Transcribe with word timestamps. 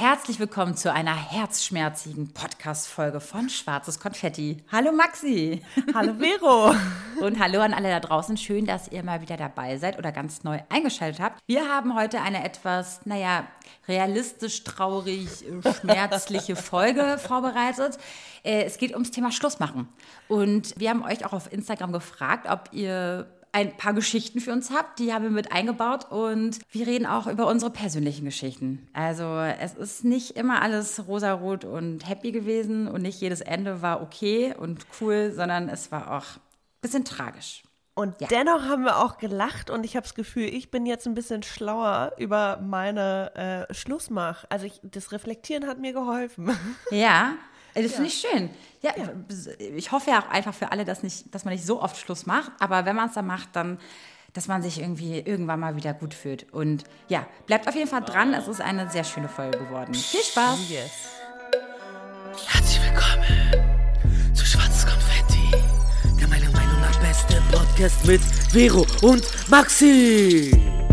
Herzlich 0.00 0.38
willkommen 0.38 0.76
zu 0.76 0.92
einer 0.92 1.16
herzschmerzigen 1.16 2.32
Podcast-Folge 2.32 3.18
von 3.18 3.48
Schwarzes 3.48 3.98
Konfetti. 3.98 4.62
Hallo 4.70 4.92
Maxi. 4.92 5.60
Hallo 5.92 6.14
Vero. 6.14 6.72
Und 7.20 7.40
hallo 7.40 7.58
an 7.62 7.74
alle 7.74 7.88
da 7.88 7.98
draußen. 7.98 8.36
Schön, 8.36 8.64
dass 8.64 8.86
ihr 8.92 9.02
mal 9.02 9.22
wieder 9.22 9.36
dabei 9.36 9.76
seid 9.76 9.98
oder 9.98 10.12
ganz 10.12 10.44
neu 10.44 10.60
eingeschaltet 10.68 11.20
habt. 11.20 11.40
Wir 11.48 11.68
haben 11.68 11.96
heute 11.96 12.20
eine 12.20 12.44
etwas, 12.44 13.06
naja, 13.06 13.48
realistisch, 13.88 14.62
traurig, 14.62 15.44
schmerzliche 15.80 16.54
Folge 16.56 17.18
vorbereitet. 17.18 17.98
Äh, 18.44 18.62
es 18.62 18.78
geht 18.78 18.92
ums 18.92 19.10
Thema 19.10 19.32
Schlussmachen. 19.32 19.88
Und 20.28 20.78
wir 20.78 20.90
haben 20.90 21.02
euch 21.02 21.26
auch 21.26 21.32
auf 21.32 21.52
Instagram 21.52 21.90
gefragt, 21.90 22.46
ob 22.48 22.68
ihr 22.70 23.26
ein 23.52 23.76
paar 23.76 23.92
Geschichten 23.92 24.40
für 24.40 24.52
uns 24.52 24.70
habt. 24.70 24.98
Die 24.98 25.12
haben 25.12 25.24
wir 25.24 25.30
mit 25.30 25.52
eingebaut 25.52 26.10
und 26.10 26.58
wir 26.70 26.86
reden 26.86 27.06
auch 27.06 27.26
über 27.26 27.46
unsere 27.46 27.70
persönlichen 27.70 28.24
Geschichten. 28.24 28.88
Also 28.92 29.24
es 29.38 29.74
ist 29.74 30.04
nicht 30.04 30.32
immer 30.32 30.62
alles 30.62 31.06
rosarot 31.06 31.64
und 31.64 32.08
happy 32.08 32.32
gewesen 32.32 32.88
und 32.88 33.02
nicht 33.02 33.20
jedes 33.20 33.40
Ende 33.40 33.82
war 33.82 34.02
okay 34.02 34.54
und 34.58 34.86
cool, 35.00 35.32
sondern 35.34 35.68
es 35.68 35.90
war 35.92 36.10
auch 36.12 36.36
ein 36.36 36.80
bisschen 36.82 37.04
tragisch. 37.04 37.62
Und 37.98 38.20
ja. 38.20 38.28
dennoch 38.28 38.62
haben 38.66 38.84
wir 38.84 38.98
auch 38.98 39.18
gelacht 39.18 39.70
und 39.70 39.84
ich 39.84 39.96
habe 39.96 40.04
das 40.04 40.14
Gefühl, 40.14 40.44
ich 40.44 40.70
bin 40.70 40.86
jetzt 40.86 41.08
ein 41.08 41.14
bisschen 41.14 41.42
schlauer 41.42 42.12
über 42.16 42.60
meine 42.62 43.66
äh, 43.68 43.74
Schlussmach. 43.74 44.44
Also 44.50 44.66
ich, 44.66 44.80
das 44.84 45.10
Reflektieren 45.10 45.66
hat 45.66 45.80
mir 45.80 45.92
geholfen. 45.92 46.56
Ja, 46.92 47.32
das 47.82 47.92
ja. 47.92 47.96
finde 47.96 48.10
ich 48.10 48.20
schön. 48.20 48.50
Ja, 48.80 48.92
ja, 48.96 49.10
ich 49.76 49.90
hoffe 49.90 50.10
ja 50.10 50.22
auch 50.22 50.28
einfach 50.28 50.54
für 50.54 50.70
alle, 50.70 50.84
dass, 50.84 51.02
nicht, 51.02 51.34
dass 51.34 51.44
man 51.44 51.54
nicht 51.54 51.66
so 51.66 51.82
oft 51.82 51.96
Schluss 51.96 52.26
macht, 52.26 52.52
aber 52.60 52.84
wenn 52.84 52.94
man 52.94 53.08
es 53.08 53.14
dann 53.14 53.26
macht, 53.26 53.48
dann, 53.54 53.78
dass 54.34 54.46
man 54.46 54.62
sich 54.62 54.80
irgendwie 54.80 55.18
irgendwann 55.18 55.58
mal 55.58 55.74
wieder 55.76 55.94
gut 55.94 56.14
fühlt. 56.14 56.52
Und 56.52 56.84
ja, 57.08 57.26
bleibt 57.46 57.66
auf 57.66 57.74
jeden 57.74 57.88
Fall 57.88 58.02
dran. 58.02 58.34
Es 58.34 58.46
ist 58.46 58.60
eine 58.60 58.88
sehr 58.88 59.04
schöne 59.04 59.28
Folge 59.28 59.58
geworden. 59.58 59.94
Viel 59.94 60.20
Spaß. 60.20 60.70
Yes. 60.70 60.90
Herzlich 62.46 62.80
willkommen 62.82 64.34
zu 64.34 64.44
Schwarzes 64.44 64.86
Konfetti, 64.86 65.50
der 66.20 66.28
meiner 66.28 66.50
Meinung 66.52 66.80
nach 66.80 67.00
beste 67.00 67.42
Podcast 67.50 68.06
mit 68.06 68.20
Vero 68.52 68.86
und 69.02 69.24
Maxi. 69.50 70.87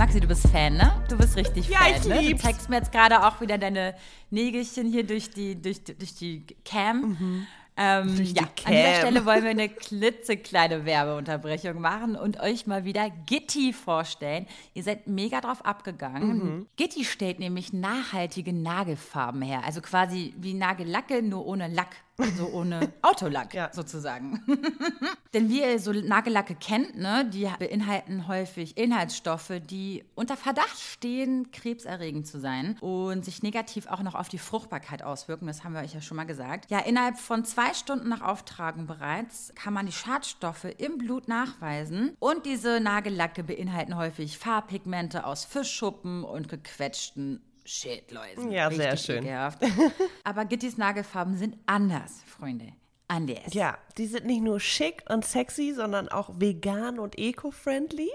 Maxi, 0.00 0.18
du 0.18 0.28
bist 0.28 0.48
Fan, 0.48 0.78
ne? 0.78 0.90
Du 1.10 1.18
bist 1.18 1.36
richtig 1.36 1.68
ja, 1.68 1.80
Fan. 1.80 1.94
Ich 1.94 2.04
ne? 2.06 2.20
lieb's. 2.22 2.40
Du 2.40 2.48
zeigst 2.48 2.70
mir 2.70 2.76
jetzt 2.76 2.90
gerade 2.90 3.22
auch 3.22 3.42
wieder 3.42 3.58
deine 3.58 3.94
Nägelchen 4.30 4.90
hier 4.90 5.04
durch 5.04 5.28
die, 5.28 5.60
durch, 5.60 5.84
durch 5.84 6.14
die 6.14 6.46
Cam. 6.64 7.18
Mhm. 7.20 7.46
Ähm, 7.76 8.24
ja, 8.24 8.44
Cam. 8.56 8.64
an 8.64 8.72
dieser 8.72 8.94
Stelle 8.94 9.26
wollen 9.26 9.42
wir 9.42 9.50
eine 9.50 9.68
klitzekleine 9.68 10.86
Werbeunterbrechung 10.86 11.82
machen 11.82 12.16
und 12.16 12.40
euch 12.40 12.66
mal 12.66 12.86
wieder 12.86 13.10
Gitti 13.26 13.74
vorstellen. 13.74 14.46
Ihr 14.72 14.84
seid 14.84 15.06
mega 15.06 15.42
drauf 15.42 15.66
abgegangen. 15.66 16.38
Mhm. 16.38 16.66
Gitti 16.76 17.04
stellt 17.04 17.38
nämlich 17.38 17.74
nachhaltige 17.74 18.54
Nagelfarben 18.54 19.42
her. 19.42 19.64
Also 19.66 19.82
quasi 19.82 20.32
wie 20.38 20.54
Nagellacke, 20.54 21.22
nur 21.22 21.44
ohne 21.44 21.68
Lack. 21.68 21.94
So 22.36 22.48
ohne 22.48 22.92
Autolack 23.02 23.54
ja. 23.54 23.70
sozusagen. 23.72 24.42
Denn 25.34 25.48
wie 25.48 25.60
ihr 25.60 25.78
so 25.78 25.92
Nagellacke 25.92 26.54
kennt, 26.54 26.96
ne, 26.96 27.28
die 27.32 27.48
beinhalten 27.58 28.26
häufig 28.26 28.76
Inhaltsstoffe, 28.76 29.52
die 29.68 30.04
unter 30.14 30.36
Verdacht 30.36 30.78
stehen, 30.78 31.50
krebserregend 31.52 32.26
zu 32.26 32.40
sein 32.40 32.76
und 32.80 33.24
sich 33.24 33.42
negativ 33.42 33.86
auch 33.86 34.02
noch 34.02 34.14
auf 34.14 34.28
die 34.28 34.38
Fruchtbarkeit 34.38 35.02
auswirken. 35.02 35.46
Das 35.46 35.64
haben 35.64 35.74
wir 35.74 35.80
euch 35.80 35.94
ja 35.94 36.00
schon 36.00 36.16
mal 36.16 36.24
gesagt. 36.24 36.70
Ja, 36.70 36.80
innerhalb 36.80 37.18
von 37.18 37.44
zwei 37.44 37.74
Stunden 37.74 38.08
nach 38.08 38.22
Auftragen 38.22 38.86
bereits 38.86 39.52
kann 39.54 39.72
man 39.72 39.86
die 39.86 39.92
Schadstoffe 39.92 40.66
im 40.78 40.98
Blut 40.98 41.28
nachweisen. 41.28 42.16
Und 42.18 42.46
diese 42.46 42.80
Nagellacke 42.80 43.44
beinhalten 43.44 43.96
häufig 43.96 44.38
Farbpigmente 44.38 45.24
aus 45.24 45.44
Fischschuppen 45.44 46.24
und 46.24 46.48
gequetschten 46.48 47.40
Schildläusen. 47.70 48.50
Ja, 48.50 48.70
sehr 48.70 48.96
schön. 48.96 49.28
Aber 50.24 50.44
Gittys 50.44 50.76
Nagelfarben 50.76 51.36
sind 51.36 51.56
anders, 51.66 52.22
Freunde. 52.26 52.72
Anders. 53.06 53.54
Ja, 53.54 53.78
die 53.96 54.06
sind 54.06 54.26
nicht 54.26 54.42
nur 54.42 54.60
schick 54.60 55.04
und 55.08 55.24
sexy, 55.24 55.72
sondern 55.72 56.08
auch 56.08 56.30
vegan 56.40 56.98
und 56.98 57.18
eco-friendly. 57.18 58.10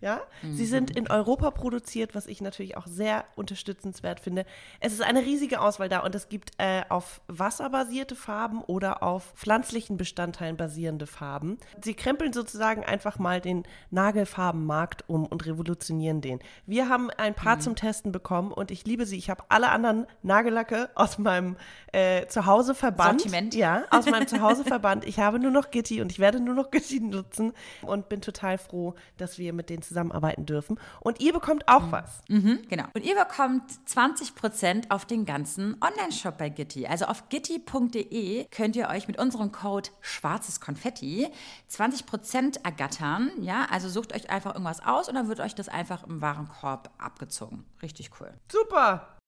Ja, 0.00 0.22
mhm. 0.42 0.56
sie 0.56 0.64
sind 0.64 0.96
in 0.96 1.10
Europa 1.10 1.50
produziert, 1.50 2.14
was 2.14 2.26
ich 2.26 2.40
natürlich 2.40 2.76
auch 2.76 2.86
sehr 2.86 3.24
unterstützenswert 3.36 4.20
finde. 4.20 4.46
Es 4.80 4.94
ist 4.94 5.02
eine 5.02 5.20
riesige 5.20 5.60
Auswahl 5.60 5.90
da 5.90 6.00
und 6.00 6.14
es 6.14 6.30
gibt 6.30 6.52
äh, 6.56 6.82
auf 6.88 7.20
wasserbasierte 7.28 8.16
Farben 8.16 8.62
oder 8.62 9.02
auf 9.02 9.32
pflanzlichen 9.34 9.98
Bestandteilen 9.98 10.56
basierende 10.56 11.06
Farben. 11.06 11.58
Sie 11.84 11.92
krempeln 11.92 12.32
sozusagen 12.32 12.82
einfach 12.82 13.18
mal 13.18 13.42
den 13.42 13.64
Nagelfarbenmarkt 13.90 15.04
um 15.06 15.26
und 15.26 15.44
revolutionieren 15.44 16.22
den. 16.22 16.40
Wir 16.64 16.88
haben 16.88 17.10
ein 17.10 17.34
paar 17.34 17.56
mhm. 17.56 17.60
zum 17.60 17.76
Testen 17.76 18.10
bekommen 18.10 18.52
und 18.52 18.70
ich 18.70 18.86
liebe 18.86 19.04
sie. 19.04 19.18
Ich 19.18 19.28
habe 19.28 19.44
alle 19.50 19.68
anderen 19.68 20.06
Nagellacke 20.22 20.88
aus 20.94 21.18
meinem 21.18 21.56
äh, 21.92 22.26
Zuhause 22.26 22.74
verbannt. 22.74 23.20
Sortiment. 23.20 23.54
Ja, 23.54 23.84
aus 23.90 24.06
meinem 24.06 24.26
Zuhause 24.26 24.64
verbannt. 24.64 25.04
Ich 25.04 25.18
habe 25.18 25.38
nur 25.38 25.50
noch 25.50 25.70
Gitti 25.70 26.00
und 26.00 26.10
ich 26.10 26.18
werde 26.18 26.40
nur 26.40 26.54
noch 26.54 26.70
Gitti 26.70 27.00
nutzen 27.00 27.52
und 27.82 28.08
bin 28.08 28.22
total 28.22 28.56
froh, 28.56 28.94
dass 29.18 29.36
wir 29.36 29.52
mit 29.52 29.68
denen 29.68 29.82
zusammenarbeiten 29.90 30.46
dürfen. 30.46 30.78
Und 31.00 31.20
ihr 31.20 31.32
bekommt 31.32 31.68
auch 31.68 31.86
mhm. 31.86 31.92
was. 31.92 32.20
Mhm, 32.28 32.60
genau. 32.68 32.84
Und 32.94 33.04
ihr 33.04 33.14
bekommt 33.14 33.70
20% 33.88 34.90
auf 34.90 35.04
den 35.04 35.24
ganzen 35.24 35.76
Online-Shop 35.82 36.38
bei 36.38 36.48
Gitti. 36.48 36.86
Also 36.86 37.06
auf 37.06 37.28
gitti.de 37.28 38.46
könnt 38.50 38.76
ihr 38.76 38.88
euch 38.88 39.08
mit 39.08 39.18
unserem 39.18 39.52
Code 39.52 39.90
schwarzes 40.00 40.60
Konfetti 40.60 41.28
20% 41.70 42.64
ergattern. 42.64 43.30
Ja, 43.40 43.66
also 43.70 43.88
sucht 43.88 44.14
euch 44.14 44.30
einfach 44.30 44.54
irgendwas 44.54 44.84
aus 44.84 45.08
und 45.08 45.16
dann 45.16 45.28
wird 45.28 45.40
euch 45.40 45.54
das 45.54 45.68
einfach 45.68 46.04
im 46.04 46.20
Warenkorb 46.20 46.90
abgezogen. 46.98 47.64
Richtig 47.82 48.10
cool. 48.20 48.32
Super. 48.50 49.18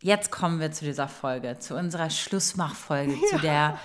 Jetzt 0.00 0.30
kommen 0.30 0.60
wir 0.60 0.72
zu 0.72 0.84
dieser 0.84 1.08
Folge, 1.08 1.58
zu 1.58 1.76
unserer 1.76 2.08
Schlussmachfolge, 2.08 3.12
ja. 3.12 3.28
zu 3.28 3.38
der 3.38 3.78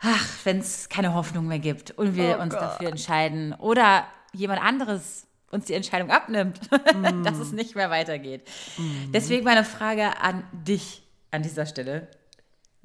ach, 0.00 0.28
wenn 0.44 0.58
es 0.58 0.88
keine 0.88 1.14
Hoffnung 1.14 1.46
mehr 1.46 1.58
gibt 1.58 1.90
und 1.92 2.16
wir 2.16 2.36
oh 2.38 2.42
uns 2.42 2.54
Gott. 2.54 2.62
dafür 2.62 2.88
entscheiden 2.88 3.54
oder 3.54 4.04
jemand 4.32 4.62
anderes 4.62 5.26
uns 5.50 5.66
die 5.66 5.74
Entscheidung 5.74 6.10
abnimmt, 6.10 6.60
mm. 6.70 7.22
dass 7.24 7.38
es 7.38 7.52
nicht 7.52 7.74
mehr 7.74 7.90
weitergeht. 7.90 8.48
Mm. 8.76 9.12
Deswegen 9.12 9.44
meine 9.44 9.64
Frage 9.64 10.20
an 10.20 10.44
dich 10.52 11.02
an 11.30 11.42
dieser 11.42 11.66
Stelle. 11.66 12.08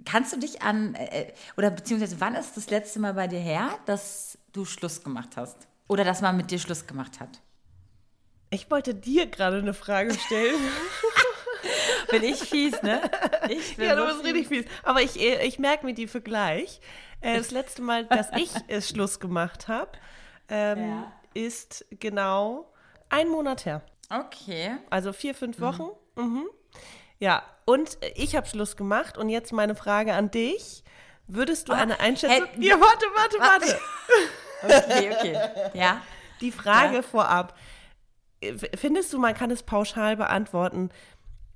Kannst 0.06 0.34
du 0.34 0.40
dich 0.40 0.62
an, 0.62 0.96
äh, 0.96 1.32
oder 1.58 1.70
beziehungsweise 1.70 2.20
wann 2.20 2.36
ist 2.36 2.58
das 2.58 2.70
letzte 2.70 3.00
Mal 3.00 3.14
bei 3.14 3.28
dir 3.28 3.40
her, 3.40 3.70
dass 3.86 4.38
du 4.52 4.66
Schluss 4.66 5.04
gemacht 5.04 5.30
hast? 5.36 5.68
Oder 5.88 6.04
dass 6.04 6.22
man 6.22 6.38
mit 6.38 6.52
dir 6.52 6.60
Schluss 6.60 6.88
gemacht 6.88 7.20
hat? 7.20 7.42
Ich 8.50 8.70
wollte 8.70 8.94
dir 8.94 9.28
gerade 9.28 9.58
eine 9.58 9.74
Frage 9.74 10.14
stellen. 10.14 10.60
bin 12.10 12.24
ich 12.24 12.40
fies, 12.40 12.82
ne? 12.82 13.02
Ich 13.50 13.78
ja, 13.78 13.96
du 13.96 14.06
bist 14.06 14.24
richtig 14.24 14.48
fies. 14.48 14.66
Aber 14.84 15.02
ich, 15.02 15.20
äh, 15.20 15.46
ich 15.46 15.60
merke 15.60 15.86
mir 15.86 15.94
die 15.94 16.08
für 16.08 16.22
gleich. 16.22 16.82
Äh, 17.22 17.38
das 17.38 17.52
letzte 17.52 17.82
Mal, 17.82 18.06
dass 18.06 18.30
ich 18.36 18.52
es 18.68 18.90
Schluss 18.90 19.20
gemacht 19.20 19.68
habe, 19.68 19.92
ähm, 20.50 20.80
ja 20.80 21.14
ist 21.34 21.86
genau 22.00 22.72
ein 23.10 23.28
Monat 23.28 23.66
her. 23.66 23.82
Okay. 24.10 24.78
Also 24.90 25.14
vier, 25.14 25.36
fünf 25.36 25.58
mhm. 25.58 25.64
Wochen. 25.64 25.90
Mhm. 26.16 26.24
Mhm. 26.24 26.50
Ja, 27.20 27.44
und 27.66 27.98
ich 28.16 28.36
habe 28.36 28.48
Schluss 28.48 28.76
gemacht. 28.76 29.18
Und 29.18 29.30
jetzt 29.30 29.54
meine 29.54 29.76
Frage 29.76 30.14
an 30.14 30.32
dich. 30.32 30.84
Würdest 31.28 31.70
du 31.70 31.74
oh, 31.74 31.76
eine 31.76 32.00
Einschätzung... 32.00 32.48
Hey, 32.54 32.68
ja, 32.68 32.76
warte, 32.80 33.06
warte, 33.16 33.40
warte. 33.40 33.80
okay, 34.90 35.12
okay. 35.16 35.70
Ja. 35.74 36.02
Die 36.42 36.52
Frage 36.52 36.98
ja. 36.98 37.02
vorab. 37.02 37.58
Findest 38.76 39.14
du, 39.14 39.20
man 39.20 39.36
kann 39.36 39.52
es 39.52 39.64
pauschal 39.64 40.18
beantworten, 40.18 40.90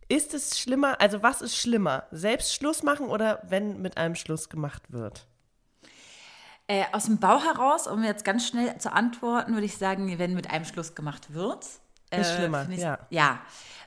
ist 0.08 0.36
es 0.36 0.60
schlimmer, 0.60 1.02
also 1.02 1.24
was 1.24 1.42
ist 1.42 1.58
schlimmer? 1.58 2.04
Selbst 2.12 2.54
Schluss 2.54 2.84
machen 2.84 3.08
oder 3.08 3.42
wenn 3.44 3.82
mit 3.82 3.98
einem 3.98 4.14
Schluss 4.14 4.50
gemacht 4.50 4.92
wird? 4.92 5.26
Äh, 6.68 6.86
aus 6.94 7.06
dem 7.06 7.20
Bauch 7.20 7.44
heraus, 7.44 7.86
um 7.86 8.04
jetzt 8.04 8.26
ganz 8.26 8.48
schnell 8.48 8.78
zu 8.80 8.92
antworten, 8.92 9.54
würde 9.54 9.66
ich 9.66 9.78
sagen, 9.78 10.18
wenn 10.18 10.34
mit 10.34 10.50
einem 10.50 10.66
Schluss 10.66 10.96
gemacht 10.96 11.34
wird. 11.34 11.66
Äh, 12.10 12.22
ist 12.22 12.36
schlimmer, 12.36 12.68
ja. 12.72 12.98
Ja. 13.10 13.40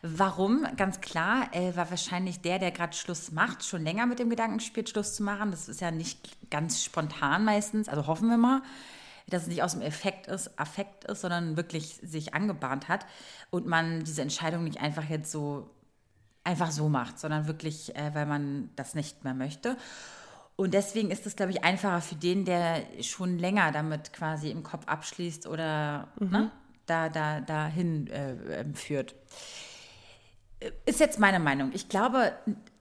Warum? 0.03 0.65
Ganz 0.77 1.01
klar, 1.01 1.49
äh, 1.53 1.75
war 1.75 1.91
wahrscheinlich 1.91 2.41
der, 2.41 2.61
der 2.61 2.71
gerade 2.71 2.97
Schluss 2.97 3.33
macht, 3.33 3.65
schon 3.65 3.83
länger 3.83 4.07
mit 4.07 4.21
dem 4.21 4.31
Gedanken 4.31 4.61
spielt, 4.61 4.89
Schluss 4.89 5.15
zu 5.17 5.25
machen. 5.25 5.51
Das 5.51 5.69
ist 5.69 5.81
ja 5.81 5.91
nicht 5.91 6.51
ganz 6.51 6.85
spontan 6.85 7.45
meistens, 7.45 7.89
also 7.89 8.07
hoffen 8.07 8.29
wir 8.29 8.37
mal, 8.37 8.63
dass 9.27 9.43
es 9.43 9.49
nicht 9.49 9.63
aus 9.65 9.73
dem 9.73 9.83
Effekt 9.83 10.29
ist, 10.29 10.59
Affekt 10.59 11.05
ist, 11.05 11.23
sondern 11.23 11.57
wirklich 11.57 11.99
sich 12.03 12.33
angebahnt 12.33 12.89
hat 12.89 13.07
und 13.51 13.67
man 13.67 14.05
diese 14.05 14.23
Entscheidung 14.23 14.63
nicht 14.63 14.81
einfach 14.81 15.05
jetzt 15.05 15.33
so 15.33 15.69
einfach 16.45 16.71
so 16.71 16.89
macht, 16.89 17.19
sondern 17.19 17.47
wirklich, 17.47 17.95
äh, 17.97 18.15
weil 18.15 18.25
man 18.27 18.71
das 18.77 18.95
nicht 18.95 19.25
mehr 19.25 19.35
möchte. 19.35 19.77
Und 20.61 20.75
deswegen 20.75 21.13
ist 21.13 21.25
es, 21.25 21.37
glaube 21.37 21.53
ich, 21.53 21.63
einfacher 21.63 22.01
für 22.01 22.17
den, 22.17 22.45
der 22.45 22.83
schon 23.01 23.39
länger 23.39 23.71
damit 23.71 24.13
quasi 24.13 24.51
im 24.51 24.65
Kopf 24.65 24.89
abschließt 24.89 25.47
oder 25.47 26.09
mhm. 26.19 26.31
ne, 26.31 26.51
da, 26.85 27.09
da, 27.09 27.41
dahin 27.41 28.09
äh, 28.09 28.33
ähm, 28.63 28.75
führt. 28.75 29.15
Ist 30.85 30.99
jetzt 30.99 31.21
meine 31.21 31.39
Meinung. 31.39 31.71
Ich 31.75 31.89
glaube 31.89 32.33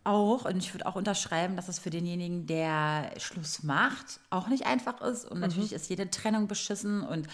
auch, 0.03 0.45
und 0.45 0.57
ich 0.57 0.73
würde 0.73 0.87
auch 0.87 0.95
unterschreiben, 0.95 1.55
dass 1.55 1.67
es 1.67 1.77
für 1.77 1.91
denjenigen, 1.91 2.47
der 2.47 3.11
Schluss 3.19 3.61
macht, 3.61 4.21
auch 4.31 4.47
nicht 4.47 4.65
einfach 4.65 4.99
ist. 5.01 5.25
Und 5.25 5.35
mhm. 5.35 5.41
natürlich 5.41 5.73
ist 5.73 5.87
jede 5.87 6.09
Trennung 6.09 6.47
beschissen 6.47 7.03
und 7.03 7.27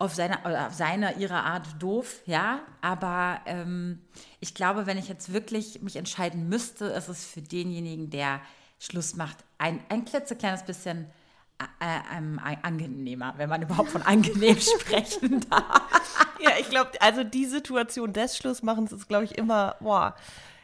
auf 0.00 0.16
seine, 0.16 0.66
auf 0.66 0.74
seine, 0.74 1.14
ihre 1.14 1.44
Art 1.44 1.80
doof, 1.80 2.22
ja. 2.26 2.58
Aber 2.80 3.38
ähm, 3.46 4.00
ich 4.40 4.52
glaube, 4.52 4.86
wenn 4.86 4.98
ich 4.98 5.06
jetzt 5.06 5.32
wirklich 5.32 5.80
mich 5.80 5.94
entscheiden 5.94 6.48
müsste, 6.48 6.86
ist 6.86 7.06
es 7.06 7.24
für 7.24 7.40
denjenigen, 7.40 8.10
der 8.10 8.40
Schluss 8.80 9.14
macht, 9.14 9.45
ein, 9.58 9.80
ein 9.88 10.04
klitzekleines 10.04 10.64
bisschen 10.64 11.06
äh, 11.58 12.16
ähm, 12.16 12.38
angenehmer, 12.62 13.34
wenn 13.38 13.48
man 13.48 13.62
überhaupt 13.62 13.90
von 13.90 14.02
angenehm 14.02 14.58
sprechen 14.80 15.46
darf. 15.48 15.82
Ja, 16.38 16.50
ich 16.60 16.68
glaube, 16.68 16.90
also 17.00 17.24
die 17.24 17.46
Situation 17.46 18.12
des 18.12 18.36
Schlussmachens 18.36 18.92
ist, 18.92 19.08
glaube 19.08 19.24
ich, 19.24 19.38
immer, 19.38 19.76
boah. 19.80 20.14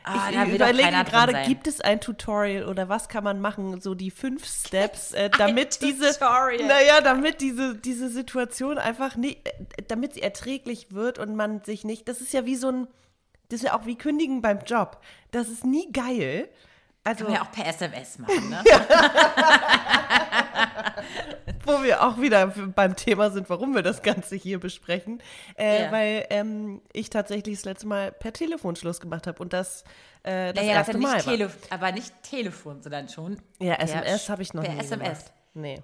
Ah, 0.05 0.31
ich 0.31 0.55
überlege 0.55 1.05
gerade, 1.05 1.44
gibt 1.47 1.67
es 1.67 1.81
ein 1.81 2.00
Tutorial 2.00 2.67
oder 2.67 2.89
was 2.89 3.09
kann 3.09 3.23
man 3.23 3.41
machen, 3.41 3.81
so 3.81 3.94
die 3.94 4.11
fünf 4.11 4.44
Steps, 4.44 5.12
äh, 5.12 5.31
damit 5.31 5.81
diese, 5.81 6.12
Tutorial. 6.12 6.67
naja, 6.67 7.00
damit 7.00 7.41
diese, 7.41 7.77
diese 7.77 8.09
Situation 8.09 8.79
einfach 8.79 9.15
nicht, 9.17 9.47
äh, 9.47 9.83
damit 9.87 10.15
sie 10.15 10.23
erträglich 10.23 10.89
wird 10.91 11.19
und 11.19 11.37
man 11.37 11.62
sich 11.62 11.85
nicht, 11.85 12.09
das 12.09 12.21
ist 12.21 12.33
ja 12.33 12.44
wie 12.44 12.56
so 12.56 12.69
ein, 12.69 12.89
das 13.49 13.61
ist 13.61 13.67
ja 13.67 13.79
auch 13.79 13.87
wie 13.87 13.97
Kündigen 13.97 14.43
beim 14.43 14.59
Job. 14.67 15.00
Das 15.31 15.49
ist 15.49 15.65
nie 15.65 15.91
geil. 15.93 16.49
Also, 17.05 17.25
Kann 17.25 17.33
man 17.33 17.43
ja 17.43 17.47
auch 17.49 17.53
per 17.53 17.67
SMS 17.67 18.19
machen, 18.19 18.49
ne? 18.51 18.63
wo 21.65 21.83
wir 21.83 22.03
auch 22.03 22.21
wieder 22.21 22.47
beim 22.47 22.97
Thema 22.97 23.31
sind, 23.31 23.49
warum 23.51 23.75
wir 23.75 23.83
das 23.83 24.03
Ganze 24.03 24.37
hier 24.37 24.59
besprechen. 24.61 25.23
Äh, 25.59 25.85
Ja. 25.85 25.93
Weil 25.93 26.27
ähm, 26.31 26.81
ich 26.93 27.11
tatsächlich 27.11 27.57
das 27.57 27.65
letzte 27.65 27.87
Mal 27.87 28.13
per 28.13 28.33
Telefon 28.33 28.77
Schluss 28.77 29.01
gemacht 29.01 29.27
habe 29.27 29.41
und 29.43 29.53
das 29.53 29.85
äh, 30.23 30.53
das 30.53 30.63
Naja, 30.65 30.77
erste 30.77 30.99
nicht 30.99 31.03
Mal 31.07 31.15
war. 31.15 31.21
Tele 31.33 31.51
aber 31.71 31.93
nicht 31.93 32.13
Telefon, 32.23 32.83
sondern 32.83 33.09
schon. 33.09 33.41
Ja, 33.59 33.75
SMS 33.75 34.29
habe 34.29 34.43
ich 34.43 34.55
noch 34.55 34.63
per 34.63 34.75
nie 34.75 34.81
SMS. 34.81 35.01
gemacht. 35.01 35.33
Nee. 35.55 35.83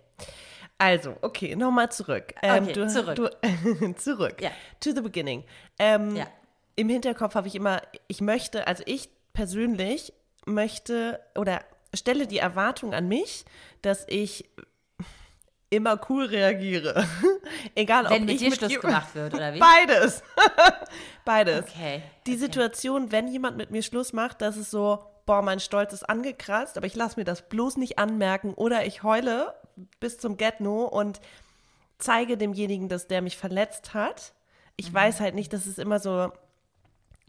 Also, 0.78 1.16
okay, 1.22 1.56
nochmal 1.56 1.90
zurück. 1.90 2.34
Ähm, 2.42 2.64
Okay, 2.64 2.72
du, 2.72 2.86
zurück. 2.88 3.16
Du, 3.16 3.92
zurück. 3.96 4.40
Ja. 4.40 4.50
To 4.80 4.92
the 4.92 5.00
beginning. 5.00 5.44
Ähm, 5.78 6.14
Ja. 6.16 6.26
Im 6.76 6.88
Hinterkopf 6.88 7.34
habe 7.34 7.48
ich 7.48 7.56
immer, 7.56 7.82
ich 8.06 8.20
möchte, 8.20 8.68
also 8.68 8.84
ich 8.86 9.08
persönlich 9.32 10.12
möchte 10.54 11.20
oder 11.34 11.60
stelle 11.94 12.26
die 12.26 12.38
Erwartung 12.38 12.94
an 12.94 13.08
mich, 13.08 13.44
dass 13.82 14.04
ich 14.08 14.48
immer 15.70 16.00
cool 16.08 16.24
reagiere. 16.24 17.06
Egal, 17.74 18.06
ob 18.06 18.12
Wenn 18.12 18.24
mit 18.24 18.34
ich 18.34 18.40
dir 18.40 18.50
mit 18.50 18.58
Schluss 18.58 18.80
gemacht 18.80 19.14
wird, 19.14 19.34
oder 19.34 19.54
wie? 19.54 19.58
Beides. 19.58 20.22
Beides. 21.24 21.64
Okay. 21.66 22.02
Die 22.26 22.32
okay. 22.32 22.40
Situation, 22.40 23.12
wenn 23.12 23.28
jemand 23.28 23.56
mit 23.56 23.70
mir 23.70 23.82
Schluss 23.82 24.12
macht, 24.12 24.40
das 24.40 24.56
ist 24.56 24.70
so, 24.70 25.04
boah, 25.26 25.42
mein 25.42 25.60
Stolz 25.60 25.92
ist 25.92 26.08
angekratzt, 26.08 26.76
aber 26.76 26.86
ich 26.86 26.94
lasse 26.94 27.18
mir 27.20 27.24
das 27.24 27.48
bloß 27.48 27.76
nicht 27.76 27.98
anmerken 27.98 28.54
oder 28.54 28.86
ich 28.86 29.02
heule 29.02 29.54
bis 30.00 30.18
zum 30.18 30.36
Get-No 30.36 30.84
und 30.84 31.20
zeige 31.98 32.36
demjenigen, 32.36 32.88
dass 32.88 33.06
der 33.06 33.22
mich 33.22 33.36
verletzt 33.36 33.94
hat. 33.94 34.32
Ich 34.76 34.92
weiß 34.92 35.20
halt 35.20 35.34
nicht, 35.34 35.52
das 35.52 35.66
ist 35.66 35.78
immer 35.78 35.98
so. 35.98 36.32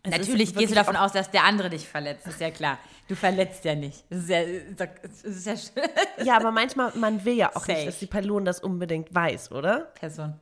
Es. 0.04 0.12
Natürlich 0.12 0.56
gehst 0.56 0.72
du 0.72 0.76
davon 0.76 0.96
aus, 0.96 1.12
dass 1.12 1.30
der 1.32 1.44
andere 1.44 1.70
dich 1.70 1.88
verletzt, 1.88 2.26
ist 2.28 2.40
ja 2.40 2.52
klar. 2.52 2.78
Du 3.08 3.16
verletzt 3.16 3.66
ja 3.66 3.76
nicht. 3.76 4.04
Das 4.10 4.20
ist 4.20 4.30
ja, 4.30 4.40
das 4.78 5.22
ist 5.24 5.46
ja 5.46 5.58
schön. 5.58 6.26
Ja, 6.26 6.36
aber 6.38 6.52
manchmal, 6.52 6.92
man 6.96 7.24
will 7.26 7.36
ja 7.36 7.50
auch 7.50 7.62
Safe. 7.62 7.74
nicht, 7.74 7.88
dass 7.88 8.00
die 8.00 8.06
Person 8.08 8.46
das 8.46 8.60
unbedingt 8.60 9.14
weiß, 9.14 9.52
oder? 9.52 9.92
Person. 10.00 10.40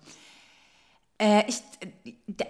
Äh, 1.19 1.43
ich, 1.47 1.61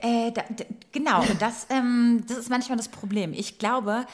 äh, 0.01 0.31
da, 0.31 0.42
d- 0.50 0.65
genau, 0.92 1.24
das, 1.39 1.68
ähm, 1.69 2.24
das 2.27 2.38
ist 2.38 2.50
manchmal 2.50 2.77
das 2.77 2.89
Problem. 2.89 3.31
Ich 3.33 3.60
glaube, 3.60 4.06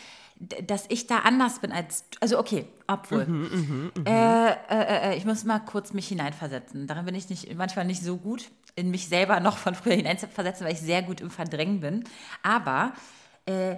dass 0.66 0.86
ich 0.90 1.08
da 1.08 1.20
anders 1.20 1.60
bin 1.60 1.72
als, 1.72 2.06
also 2.20 2.40
okay, 2.40 2.68
obwohl. 2.88 3.26
äh, 4.06 4.50
äh, 4.50 4.56
äh, 4.70 5.18
ich 5.18 5.26
muss 5.26 5.44
mal 5.44 5.60
kurz 5.60 5.94
mich 5.94 6.08
hineinversetzen. 6.08 6.88
Darin 6.88 7.06
bin 7.06 7.16
ich 7.16 7.30
nicht, 7.30 7.54
manchmal 7.56 7.86
nicht 7.86 8.04
so 8.04 8.18
gut, 8.18 8.50
in 8.76 8.92
mich 8.92 9.08
selber 9.08 9.40
noch 9.40 9.58
von 9.58 9.76
früher 9.76 9.94
hineinzuversetzen, 9.94 10.66
weil 10.66 10.74
ich 10.74 10.82
sehr 10.82 11.04
gut 11.04 11.22
im 11.22 11.30
Verdrängen 11.30 11.80
bin. 11.80 12.04
Aber 12.42 12.94
äh, 13.46 13.76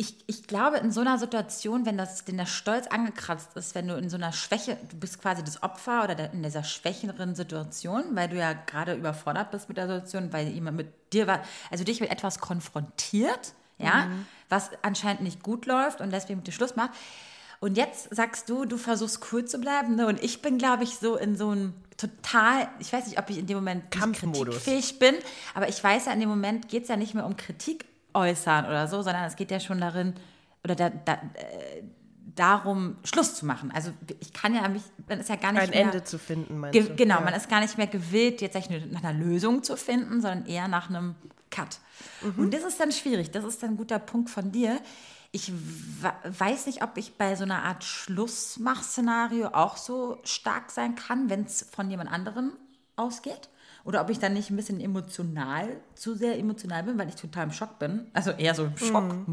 ich, 0.00 0.14
ich 0.28 0.46
glaube, 0.46 0.76
in 0.76 0.92
so 0.92 1.00
einer 1.00 1.18
Situation, 1.18 1.84
wenn, 1.84 1.98
das, 1.98 2.26
wenn 2.28 2.36
der 2.36 2.46
Stolz 2.46 2.86
angekratzt 2.86 3.56
ist, 3.56 3.74
wenn 3.74 3.88
du 3.88 3.96
in 3.96 4.08
so 4.08 4.16
einer 4.16 4.32
Schwäche, 4.32 4.78
du 4.90 4.96
bist 4.96 5.20
quasi 5.20 5.42
das 5.42 5.60
Opfer 5.64 6.04
oder 6.04 6.14
der, 6.14 6.32
in 6.32 6.44
dieser 6.44 6.62
schwächeren 6.62 7.34
Situation, 7.34 8.04
weil 8.14 8.28
du 8.28 8.36
ja 8.36 8.52
gerade 8.52 8.94
überfordert 8.94 9.50
bist 9.50 9.68
mit 9.68 9.76
der 9.76 9.88
Situation, 9.88 10.32
weil 10.32 10.46
jemand 10.48 10.76
mit 10.76 11.12
dir 11.12 11.26
war, 11.26 11.42
also 11.72 11.82
dich 11.82 12.00
mit 12.00 12.12
etwas 12.12 12.38
konfrontiert, 12.38 13.54
ja, 13.78 14.08
was 14.48 14.70
anscheinend 14.82 15.22
nicht 15.22 15.42
gut 15.42 15.66
läuft 15.66 16.00
und 16.00 16.12
deswegen 16.12 16.38
mit 16.38 16.46
dir 16.46 16.52
Schluss 16.52 16.76
macht. 16.76 16.90
Und 17.60 17.76
jetzt 17.76 18.14
sagst 18.14 18.48
du, 18.48 18.64
du 18.64 18.76
versuchst 18.76 19.20
cool 19.32 19.44
zu 19.44 19.58
bleiben, 19.58 19.96
ne? 19.96 20.06
Und 20.06 20.22
ich 20.22 20.42
bin, 20.42 20.58
glaube 20.58 20.84
ich, 20.84 20.96
so 20.96 21.16
in 21.16 21.36
so 21.36 21.50
einem 21.50 21.74
total, 21.96 22.68
ich 22.78 22.92
weiß 22.92 23.06
nicht, 23.06 23.18
ob 23.18 23.28
ich 23.30 23.38
in 23.38 23.46
dem 23.46 23.56
Moment 23.56 23.90
kritikfähig 23.90 24.98
bin, 25.00 25.16
aber 25.54 25.68
ich 25.68 25.82
weiß 25.82 26.06
ja, 26.06 26.12
in 26.12 26.20
dem 26.20 26.28
Moment 26.28 26.68
geht 26.68 26.84
es 26.84 26.88
ja 26.88 26.96
nicht 26.96 27.14
mehr 27.14 27.26
um 27.26 27.36
Kritik 27.36 27.84
äußern 28.14 28.66
oder 28.66 28.86
so, 28.86 29.02
sondern 29.02 29.24
es 29.24 29.34
geht 29.34 29.50
ja 29.50 29.58
schon 29.58 29.80
darin, 29.80 30.14
oder 30.62 30.76
da, 30.76 30.90
da, 30.90 31.14
äh, 31.14 31.82
darum, 32.38 32.96
Schluss 33.04 33.34
zu 33.34 33.46
machen. 33.46 33.70
Also 33.72 33.90
ich 34.20 34.32
kann 34.32 34.54
ja 34.54 34.66
mich, 34.68 34.82
man 35.08 35.20
ist 35.20 35.28
ja 35.28 35.36
gar 35.36 35.52
nicht 35.52 35.62
Ein 35.62 35.70
mehr, 35.70 35.80
Ende 35.82 36.04
zu 36.04 36.18
finden, 36.18 36.58
meinst 36.58 36.78
du? 36.78 36.94
genau, 36.96 37.16
Ja. 37.16 37.20
man 37.22 37.34
ist 37.34 37.48
gar 37.48 37.60
nicht 37.60 37.76
mehr 37.78 37.86
gewillt, 37.86 38.40
jetzt 38.40 38.56
eigentlich 38.56 38.90
nach 38.92 39.02
einer 39.02 39.18
Lösung 39.18 39.62
zu 39.62 39.76
finden, 39.76 40.20
sondern 40.20 40.46
eher 40.46 40.68
nach 40.68 40.88
einem 40.88 41.14
Cut. 41.50 41.78
Mhm. 42.22 42.44
Und 42.44 42.54
das 42.54 42.62
ist 42.64 42.78
dann 42.80 42.92
schwierig. 42.92 43.30
Das 43.30 43.44
ist 43.44 43.62
dann 43.62 43.70
ein 43.70 43.76
guter 43.76 43.98
Punkt 43.98 44.30
von 44.30 44.52
dir. 44.52 44.78
Ich 45.32 45.52
weiß 46.24 46.66
nicht, 46.66 46.82
ob 46.82 46.96
ich 46.96 47.14
bei 47.18 47.36
so 47.36 47.44
einer 47.44 47.62
Art 47.64 47.84
Schlussmach-Szenario 47.84 49.48
auch 49.48 49.76
so 49.76 50.18
stark 50.24 50.70
sein 50.70 50.94
kann, 50.94 51.28
wenn 51.30 51.44
es 51.44 51.66
von 51.70 51.90
jemand 51.90 52.10
anderem 52.10 52.52
ausgeht. 52.96 53.48
Oder 53.84 54.02
ob 54.02 54.10
ich 54.10 54.18
dann 54.18 54.34
nicht 54.34 54.50
ein 54.50 54.56
bisschen 54.56 54.80
emotional, 54.80 55.68
zu 55.94 56.14
sehr 56.14 56.38
emotional 56.38 56.82
bin, 56.82 56.98
weil 56.98 57.08
ich 57.08 57.14
total 57.14 57.44
im 57.44 57.52
Schock 57.52 57.78
bin. 57.78 58.06
Also 58.12 58.30
eher 58.32 58.54
so 58.54 58.64
im 58.64 58.70
Mhm. 58.72 59.24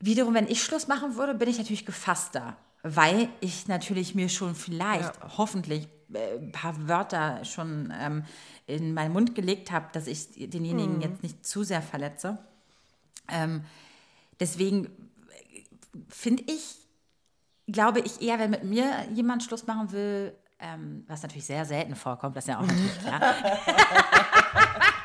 Wiederum, 0.00 0.34
wenn 0.34 0.46
ich 0.46 0.62
Schluss 0.62 0.86
machen 0.86 1.16
würde, 1.16 1.34
bin 1.34 1.48
ich 1.48 1.58
natürlich 1.58 1.84
gefasster, 1.84 2.56
weil 2.82 3.28
ich 3.40 3.66
natürlich 3.66 4.14
mir 4.14 4.28
schon 4.28 4.54
vielleicht, 4.54 5.12
hoffentlich, 5.36 5.88
äh, 6.12 6.38
ein 6.38 6.52
paar 6.52 6.88
Wörter 6.88 7.44
schon 7.44 7.92
ähm, 7.98 8.24
in 8.66 8.94
meinen 8.94 9.12
Mund 9.12 9.34
gelegt 9.34 9.72
habe, 9.72 9.86
dass 9.92 10.06
ich 10.06 10.28
denjenigen 10.50 11.00
jetzt 11.00 11.22
nicht 11.22 11.44
zu 11.44 11.64
sehr 11.64 11.82
verletze. 11.82 12.38
Ähm, 13.28 13.64
deswegen 14.38 14.86
äh, 14.86 15.60
finde 16.08 16.44
ich, 16.46 16.76
glaube 17.66 18.00
ich 18.00 18.22
eher, 18.22 18.38
wenn 18.38 18.50
mit 18.50 18.64
mir 18.64 19.06
jemand 19.12 19.42
Schluss 19.42 19.66
machen 19.66 19.90
will, 19.90 20.32
ähm, 20.60 21.04
was 21.08 21.22
natürlich 21.22 21.46
sehr 21.46 21.64
selten 21.64 21.96
vorkommt, 21.96 22.36
das 22.36 22.44
ist 22.44 22.48
ja 22.48 22.58
auch 22.58 22.66
natürlich 22.66 22.98
klar. 23.00 23.34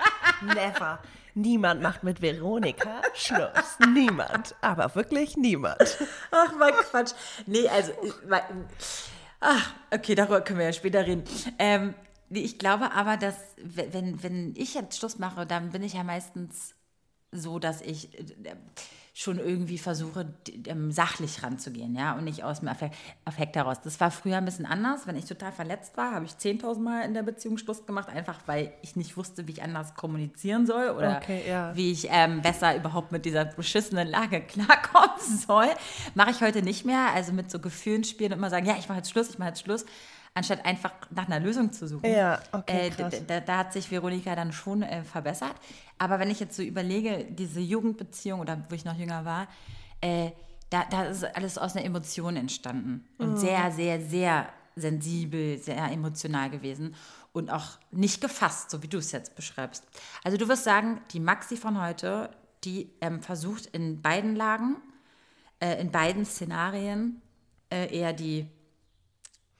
Never. 0.46 1.00
Niemand 1.36 1.82
macht 1.82 2.04
mit 2.04 2.22
Veronika 2.22 3.02
Schluss. 3.14 3.78
Niemand. 3.94 4.56
Aber 4.62 4.94
wirklich 4.96 5.36
niemand. 5.38 5.98
Ach, 6.32 6.52
mein 6.58 6.74
Quatsch. 6.74 7.14
Nee, 7.48 7.68
also, 7.70 7.92
mein- 8.28 8.68
ach, 9.40 9.74
okay, 9.92 10.16
darüber 10.16 10.42
können 10.42 10.60
wir 10.60 10.68
ja 10.68 10.74
später 10.74 11.06
reden. 11.06 11.24
Ähm, 11.58 11.96
ich 12.30 12.60
glaube 12.60 12.92
aber, 12.92 13.18
dass, 13.18 13.36
wenn, 13.58 14.22
wenn 14.24 14.54
ich 14.56 14.76
jetzt 14.76 14.98
Schluss 14.98 15.18
mache, 15.18 15.46
dann 15.46 15.72
bin 15.72 15.84
ich 15.84 15.94
ja 15.94 16.04
meistens 16.04 16.76
so, 17.32 17.58
dass 17.60 17.82
ich 17.82 18.18
äh, 18.20 18.56
schon 19.16 19.38
irgendwie 19.38 19.78
versuche, 19.78 20.34
ähm, 20.66 20.92
sachlich 20.92 21.44
ranzugehen, 21.44 21.96
ja, 21.96 22.14
und 22.14 22.24
nicht 22.24 22.44
aus 22.44 22.62
dem 22.62 22.68
Affekt, 22.68 22.96
Affekt 23.26 23.56
heraus. 23.56 23.80
Das 23.84 24.00
war 24.00 24.10
früher 24.10 24.38
ein 24.38 24.46
bisschen 24.46 24.66
anders. 24.66 25.06
Wenn 25.06 25.16
ich 25.16 25.26
total 25.26 25.52
verletzt 25.52 25.96
war, 25.98 26.16
habe 26.16 26.26
ich 26.26 26.32
10.000 26.32 26.80
Mal 26.80 27.06
in 27.06 27.14
der 27.14 27.22
Beziehung 27.22 27.60
Schluss 27.60 27.86
gemacht, 27.86 28.10
einfach 28.10 28.40
weil 28.48 28.74
ich 28.82 28.96
nicht 28.96 29.16
wusste, 29.16 29.48
wie 29.48 29.52
ich 29.52 29.62
anders 29.62 29.94
kommunizieren 29.94 30.66
soll 30.66 30.90
oder 30.90 31.18
Okay, 31.18 31.44
ja. 31.48 31.76
wie 31.76 31.92
ich 31.92 32.08
ähm, 32.10 32.42
besser 32.42 32.76
überhaupt 32.76 33.12
mit 33.12 33.26
dieser 33.26 33.46
beschissenen 33.46 34.08
Lage 34.08 34.42
klarkommen 34.48 35.20
soll. 35.20 35.70
Mache 36.16 36.32
ich 36.32 36.42
heute 36.42 36.64
nicht 36.64 36.84
mehr. 36.84 37.14
Also 37.14 37.34
mit 37.34 37.52
so 37.52 37.60
Gefühlen 37.60 38.04
spielen 38.04 38.32
und 38.32 38.40
immer 38.40 38.50
sagen, 38.50 38.66
ja, 38.66 38.78
ich 38.80 38.90
mache 38.90 38.98
jetzt 38.98 39.12
Schluss, 39.12 39.30
ich 39.30 39.38
mache 39.38 39.50
jetzt 39.50 39.62
Schluss, 39.62 39.86
anstatt 40.34 40.66
einfach 40.66 40.92
nach 41.12 41.28
einer 41.28 41.40
Lösung 41.40 41.72
zu 41.72 41.88
suchen. 41.88 42.10
Ja, 42.10 42.40
okay, 42.52 42.92
Äh, 42.98 43.22
da, 43.28 43.40
da 43.40 43.58
hat 43.60 43.74
sich 43.74 43.90
Veronika 43.92 44.36
dann 44.36 44.52
schon 44.52 44.82
äh, 44.82 45.04
verbessert. 45.04 45.56
Aber 45.98 46.20
wenn 46.20 46.32
ich 46.32 46.40
jetzt 46.40 46.56
so 46.56 46.64
überlege, 46.64 47.26
diese 47.30 47.60
Jugendbeziehung 47.60 48.40
oder 48.40 48.58
wo 48.70 48.76
ich 48.76 48.86
noch 48.86 48.98
jünger 48.98 49.26
war, 49.26 49.48
äh, 50.02 50.32
da, 50.70 50.86
da 50.90 51.04
ist 51.04 51.24
alles 51.24 51.58
aus 51.58 51.76
einer 51.76 51.86
Emotion 51.86 52.36
entstanden. 52.36 53.06
Mhm. 53.18 53.26
Und 53.26 53.38
sehr, 53.38 53.72
sehr, 53.72 54.02
sehr 54.02 54.50
sensibel, 54.76 55.60
sehr 55.60 55.92
emotional 55.92 56.50
gewesen. 56.50 56.96
Und 57.32 57.52
auch 57.52 57.78
nicht 57.92 58.22
gefasst, 58.22 58.72
so 58.72 58.82
wie 58.84 58.88
du 58.88 58.98
es 58.98 59.12
jetzt 59.12 59.36
beschreibst. 59.36 59.86
Also 60.24 60.38
du 60.38 60.48
wirst 60.48 60.64
sagen, 60.64 61.02
die 61.12 61.20
Maxi 61.20 61.58
von 61.58 61.82
heute, 61.82 62.30
die 62.64 62.92
ähm, 63.02 63.22
versucht 63.22 63.68
in 63.68 64.02
beiden 64.02 64.36
Lagen, 64.36 64.78
äh, 65.60 65.80
in 65.80 65.92
beiden 65.92 66.26
Szenarien 66.26 67.22
äh, 67.72 67.96
eher 67.96 68.14
die 68.14 68.48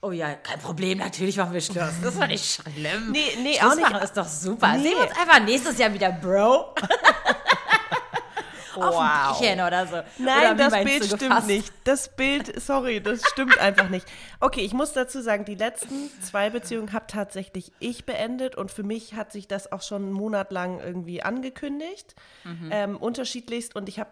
Oh 0.04 0.12
ja, 0.12 0.34
kein 0.36 0.60
Problem, 0.60 0.98
natürlich 0.98 1.38
machen 1.38 1.54
wir 1.54 1.62
Schluss. 1.62 1.94
Das 2.02 2.20
war 2.20 2.28
nicht 2.28 2.62
schlimm. 2.62 3.12
Nee, 3.12 3.22
nee, 3.42 3.54
Schluss 3.54 3.72
auch 3.72 3.76
nicht. 3.76 3.90
machen 3.90 4.04
ist 4.04 4.18
doch 4.18 4.28
super. 4.28 4.74
Nee. 4.74 4.84
Sehen 4.84 4.98
wir 4.98 5.10
uns 5.10 5.18
einfach 5.18 5.40
nächstes 5.40 5.78
Jahr 5.78 5.94
wieder, 5.94 6.12
Bro. 6.12 6.76
auf 8.76 8.98
ein 8.98 9.38
Bierchen 9.40 9.62
oder 9.62 9.88
so. 9.88 10.02
Nein, 10.18 10.56
oder 10.56 10.70
das 10.70 10.84
Bild 10.84 11.06
stimmt 11.06 11.48
nicht. 11.48 11.74
Das 11.86 12.16
Bild, 12.16 12.62
sorry, 12.62 13.02
das 13.02 13.22
stimmt 13.30 13.58
einfach 13.60 13.88
nicht. 13.88 14.06
Okay, 14.42 14.60
ich 14.62 14.74
muss 14.74 14.92
dazu 14.92 15.22
sagen, 15.22 15.46
die 15.46 15.56
letzten 15.56 16.10
zwei 16.22 16.50
Beziehungen 16.50 16.92
habe 16.92 17.06
tatsächlich 17.08 17.72
ich 17.80 18.06
beendet 18.06 18.56
und 18.56 18.72
für 18.72 18.84
mich 18.84 19.14
hat 19.14 19.32
sich 19.32 19.48
das 19.48 19.72
auch 19.72 19.82
schon 19.82 20.04
einen 20.04 20.12
Monat 20.12 20.52
lang 20.52 20.82
irgendwie 20.82 21.24
angekündigt, 21.24 22.16
mhm. 22.44 22.70
ähm, 22.72 22.98
unterschiedlichst 22.98 23.74
und 23.74 23.88
ich 23.88 24.00
habe 24.00 24.10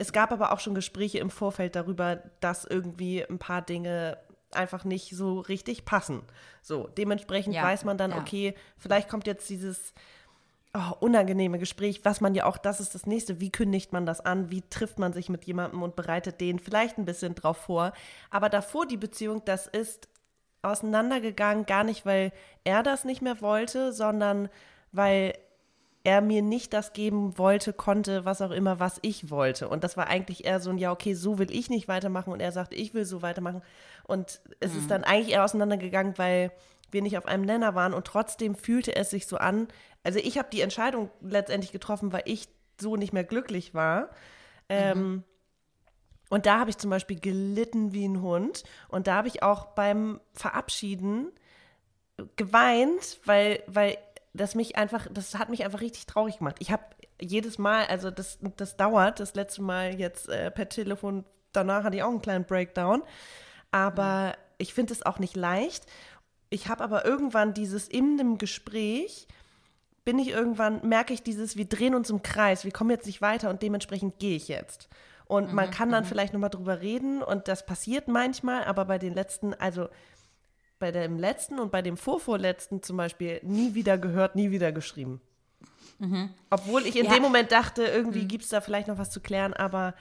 es 0.00 0.12
gab 0.12 0.30
aber 0.30 0.52
auch 0.52 0.60
schon 0.60 0.76
Gespräche 0.76 1.18
im 1.18 1.28
Vorfeld 1.28 1.74
darüber, 1.74 2.22
dass 2.38 2.64
irgendwie 2.64 3.24
ein 3.24 3.40
paar 3.40 3.62
Dinge 3.62 4.16
einfach 4.52 4.84
nicht 4.84 5.14
so 5.14 5.40
richtig 5.40 5.84
passen. 5.84 6.22
So, 6.62 6.86
dementsprechend 6.86 7.54
ja, 7.54 7.62
weiß 7.62 7.84
man 7.84 7.98
dann, 7.98 8.12
ja. 8.12 8.18
okay, 8.18 8.54
vielleicht 8.78 9.08
kommt 9.08 9.26
jetzt 9.26 9.48
dieses 9.48 9.92
oh, 10.74 10.94
unangenehme 11.00 11.58
Gespräch, 11.58 12.04
was 12.04 12.20
man 12.20 12.34
ja 12.34 12.44
auch, 12.44 12.56
das 12.56 12.80
ist 12.80 12.94
das 12.94 13.06
nächste, 13.06 13.40
wie 13.40 13.50
kündigt 13.50 13.92
man 13.92 14.06
das 14.06 14.20
an, 14.20 14.50
wie 14.50 14.62
trifft 14.62 14.98
man 14.98 15.12
sich 15.12 15.28
mit 15.28 15.44
jemandem 15.44 15.82
und 15.82 15.96
bereitet 15.96 16.40
den 16.40 16.58
vielleicht 16.58 16.98
ein 16.98 17.04
bisschen 17.04 17.34
drauf 17.34 17.58
vor. 17.58 17.92
Aber 18.30 18.48
davor 18.48 18.86
die 18.86 18.96
Beziehung, 18.96 19.42
das 19.44 19.66
ist 19.66 20.08
auseinandergegangen, 20.62 21.66
gar 21.66 21.84
nicht, 21.84 22.04
weil 22.04 22.32
er 22.64 22.82
das 22.82 23.04
nicht 23.04 23.22
mehr 23.22 23.40
wollte, 23.40 23.92
sondern 23.92 24.48
weil 24.92 25.34
er 26.04 26.20
mir 26.20 26.42
nicht 26.42 26.72
das 26.72 26.92
geben 26.92 27.38
wollte, 27.38 27.72
konnte, 27.72 28.24
was 28.24 28.40
auch 28.40 28.50
immer, 28.50 28.80
was 28.80 28.98
ich 29.02 29.30
wollte. 29.30 29.68
Und 29.68 29.84
das 29.84 29.96
war 29.96 30.06
eigentlich 30.06 30.44
eher 30.44 30.60
so 30.60 30.70
ein, 30.70 30.78
ja, 30.78 30.92
okay, 30.92 31.14
so 31.14 31.38
will 31.38 31.50
ich 31.50 31.70
nicht 31.70 31.88
weitermachen. 31.88 32.32
Und 32.32 32.40
er 32.40 32.52
sagte, 32.52 32.76
ich 32.76 32.94
will 32.94 33.04
so 33.04 33.22
weitermachen. 33.22 33.62
Und 34.04 34.40
es 34.60 34.72
mhm. 34.72 34.78
ist 34.78 34.90
dann 34.90 35.04
eigentlich 35.04 35.34
eher 35.34 35.44
auseinandergegangen, 35.44 36.16
weil 36.16 36.52
wir 36.90 37.02
nicht 37.02 37.18
auf 37.18 37.26
einem 37.26 37.44
Nenner 37.44 37.74
waren. 37.74 37.94
Und 37.94 38.06
trotzdem 38.06 38.54
fühlte 38.54 38.94
es 38.96 39.10
sich 39.10 39.26
so 39.26 39.36
an. 39.36 39.68
Also 40.02 40.18
ich 40.18 40.38
habe 40.38 40.48
die 40.50 40.60
Entscheidung 40.60 41.10
letztendlich 41.20 41.72
getroffen, 41.72 42.12
weil 42.12 42.22
ich 42.24 42.48
so 42.80 42.96
nicht 42.96 43.12
mehr 43.12 43.24
glücklich 43.24 43.74
war. 43.74 44.10
Ähm, 44.70 44.98
mhm. 44.98 45.24
und 46.28 46.44
da 46.44 46.58
habe 46.58 46.68
ich 46.68 46.76
zum 46.76 46.90
Beispiel 46.90 47.18
gelitten 47.18 47.92
wie 47.92 48.06
ein 48.06 48.22
Hund. 48.22 48.62
Und 48.88 49.06
da 49.06 49.16
habe 49.16 49.28
ich 49.28 49.42
auch 49.42 49.66
beim 49.66 50.20
Verabschieden 50.34 51.32
geweint, 52.36 53.20
weil, 53.24 53.62
weil 53.66 53.96
das 54.38 54.54
mich 54.54 54.76
einfach, 54.76 55.06
das 55.12 55.34
hat 55.34 55.50
mich 55.50 55.64
einfach 55.64 55.80
richtig 55.80 56.06
traurig 56.06 56.38
gemacht. 56.38 56.56
Ich 56.58 56.72
habe 56.72 56.82
jedes 57.20 57.58
Mal, 57.58 57.86
also 57.86 58.10
das, 58.10 58.38
das 58.56 58.76
dauert, 58.76 59.20
das 59.20 59.34
letzte 59.34 59.62
Mal 59.62 59.98
jetzt 59.98 60.28
äh, 60.28 60.50
per 60.50 60.68
Telefon, 60.68 61.24
danach 61.52 61.84
hatte 61.84 61.96
ich 61.96 62.02
auch 62.02 62.10
einen 62.10 62.22
kleinen 62.22 62.44
Breakdown. 62.44 63.02
Aber 63.70 64.28
mhm. 64.28 64.32
ich 64.58 64.74
finde 64.74 64.92
es 64.92 65.04
auch 65.04 65.18
nicht 65.18 65.36
leicht. 65.36 65.86
Ich 66.50 66.68
habe 66.68 66.82
aber 66.82 67.04
irgendwann 67.04 67.52
dieses 67.52 67.88
in 67.88 68.16
dem 68.16 68.38
Gespräch, 68.38 69.28
bin 70.04 70.18
ich 70.18 70.28
irgendwann, 70.28 70.86
merke 70.88 71.12
ich 71.12 71.22
dieses, 71.22 71.56
wir 71.56 71.66
drehen 71.66 71.94
uns 71.94 72.08
im 72.08 72.22
Kreis, 72.22 72.64
wir 72.64 72.72
kommen 72.72 72.90
jetzt 72.90 73.04
nicht 73.04 73.20
weiter 73.20 73.50
und 73.50 73.60
dementsprechend 73.60 74.18
gehe 74.18 74.36
ich 74.36 74.48
jetzt. 74.48 74.88
Und 75.26 75.50
mhm, 75.50 75.54
man 75.54 75.70
kann 75.70 75.90
dann 75.90 76.04
mhm. 76.04 76.08
vielleicht 76.08 76.32
nochmal 76.32 76.48
drüber 76.48 76.80
reden 76.80 77.22
und 77.22 77.48
das 77.48 77.66
passiert 77.66 78.08
manchmal, 78.08 78.64
aber 78.64 78.86
bei 78.86 78.96
den 78.96 79.12
letzten, 79.12 79.52
also 79.52 79.88
bei 80.78 80.92
dem 80.92 81.18
letzten 81.18 81.58
und 81.58 81.70
bei 81.70 81.82
dem 81.82 81.96
vorvorletzten 81.96 82.82
zum 82.82 82.96
Beispiel 82.96 83.40
nie 83.42 83.74
wieder 83.74 83.98
gehört, 83.98 84.36
nie 84.36 84.50
wieder 84.50 84.72
geschrieben. 84.72 85.20
Mhm. 85.98 86.30
Obwohl 86.50 86.86
ich 86.86 86.96
in 86.96 87.06
ja. 87.06 87.14
dem 87.14 87.22
Moment 87.22 87.52
dachte, 87.52 87.82
irgendwie 87.84 88.22
mhm. 88.22 88.28
gibt 88.28 88.44
es 88.44 88.50
da 88.50 88.60
vielleicht 88.60 88.88
noch 88.88 88.98
was 88.98 89.10
zu 89.10 89.20
klären, 89.20 89.54
aber. 89.54 89.94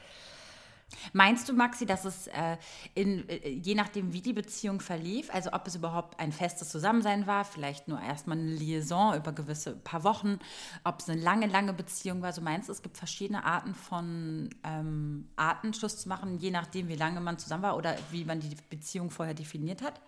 Meinst 1.11 1.49
du, 1.49 1.53
Maxi, 1.53 1.85
dass 1.85 2.05
es 2.05 2.27
äh, 2.27 2.55
in, 2.95 3.27
äh, 3.27 3.49
je 3.49 3.75
nachdem, 3.75 4.13
wie 4.13 4.21
die 4.21 4.31
Beziehung 4.31 4.79
verlief, 4.79 5.29
also 5.33 5.51
ob 5.51 5.67
es 5.67 5.75
überhaupt 5.75 6.17
ein 6.17 6.31
festes 6.31 6.69
Zusammensein 6.69 7.27
war, 7.27 7.43
vielleicht 7.43 7.89
nur 7.89 7.99
erstmal 7.99 8.37
eine 8.37 8.51
Liaison 8.51 9.13
über 9.17 9.33
gewisse 9.33 9.75
paar 9.75 10.05
Wochen, 10.05 10.39
ob 10.85 11.01
es 11.01 11.09
eine 11.09 11.19
lange, 11.19 11.47
lange 11.47 11.73
Beziehung 11.73 12.21
war, 12.21 12.31
so 12.31 12.39
meinst 12.41 12.69
du, 12.69 12.71
es 12.71 12.81
gibt 12.81 12.97
verschiedene 12.97 13.43
Arten 13.43 13.75
von 13.75 14.49
ähm, 14.63 15.27
Arten, 15.35 15.73
Schluss 15.73 15.97
zu 15.97 16.07
machen, 16.07 16.37
je 16.39 16.51
nachdem, 16.51 16.87
wie 16.87 16.95
lange 16.95 17.19
man 17.19 17.37
zusammen 17.37 17.63
war 17.63 17.75
oder 17.75 17.97
wie 18.11 18.23
man 18.23 18.39
die 18.39 18.55
Beziehung 18.69 19.11
vorher 19.11 19.33
definiert 19.33 19.81
hat? 19.81 19.99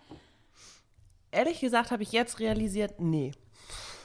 Ehrlich 1.32 1.60
gesagt 1.60 1.90
habe 1.90 2.02
ich 2.02 2.12
jetzt 2.12 2.40
realisiert, 2.40 2.94
nee. 2.98 3.32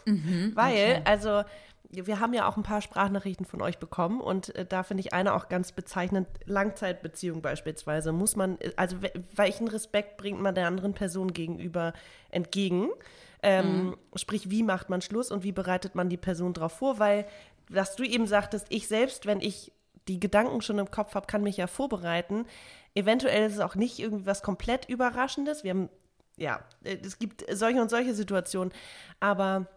Mhm, 0.06 0.52
Weil, 0.56 0.74
okay. 0.74 1.02
also 1.06 1.44
wir 1.90 2.20
haben 2.20 2.34
ja 2.34 2.48
auch 2.48 2.58
ein 2.58 2.64
paar 2.64 2.82
Sprachnachrichten 2.82 3.46
von 3.46 3.62
euch 3.62 3.78
bekommen 3.78 4.22
und 4.22 4.54
äh, 4.56 4.66
da 4.66 4.84
finde 4.84 5.02
ich 5.02 5.14
eine 5.14 5.34
auch 5.34 5.48
ganz 5.48 5.72
bezeichnend. 5.72 6.28
Langzeitbeziehung 6.46 7.42
beispielsweise 7.42 8.12
muss 8.12 8.36
man, 8.36 8.58
also 8.76 8.98
welchen 9.36 9.68
Respekt 9.68 10.18
bringt 10.18 10.42
man 10.42 10.56
der 10.56 10.68
anderen 10.68 10.94
Person 10.94 11.34
gegenüber 11.34 11.94
entgegen? 12.30 12.90
Ähm, 13.44 13.86
mhm. 13.86 13.96
Sprich, 14.16 14.50
wie 14.50 14.64
macht 14.64 14.90
man 14.90 15.02
Schluss 15.02 15.32
und 15.32 15.44
wie 15.44 15.52
bereitet 15.52 15.96
man 15.96 16.10
die 16.10 16.18
Person 16.18 16.54
darauf 16.54 16.74
vor? 16.74 17.00
Weil, 17.00 17.26
was 17.70 17.96
du 17.96 18.04
eben 18.04 18.28
sagtest, 18.28 18.68
ich 18.70 18.88
selbst, 18.88 19.26
wenn 19.26 19.42
ich 19.42 19.72
die 20.08 20.20
Gedanken 20.20 20.62
schon 20.62 20.80
im 20.80 20.92
Kopf 20.92 21.16
habe, 21.16 21.28
kann 21.28 21.44
mich 21.44 21.58
ja 21.58 21.68
vorbereiten. 21.68 22.46
Eventuell 22.94 23.46
ist 23.48 23.54
es 23.54 23.60
auch 23.60 23.76
nicht 23.76 24.00
irgendwie 24.00 24.26
was 24.26 24.44
komplett 24.44 24.88
Überraschendes. 24.88 25.64
Wir 25.64 25.72
haben 25.72 25.90
ja, 26.38 26.60
äh, 26.84 26.98
es 27.04 27.20
gibt 27.20 27.46
solche 27.52 27.82
und 27.82 27.90
solche 27.90 28.14
Situationen. 28.14 28.74
Aber 29.20 29.68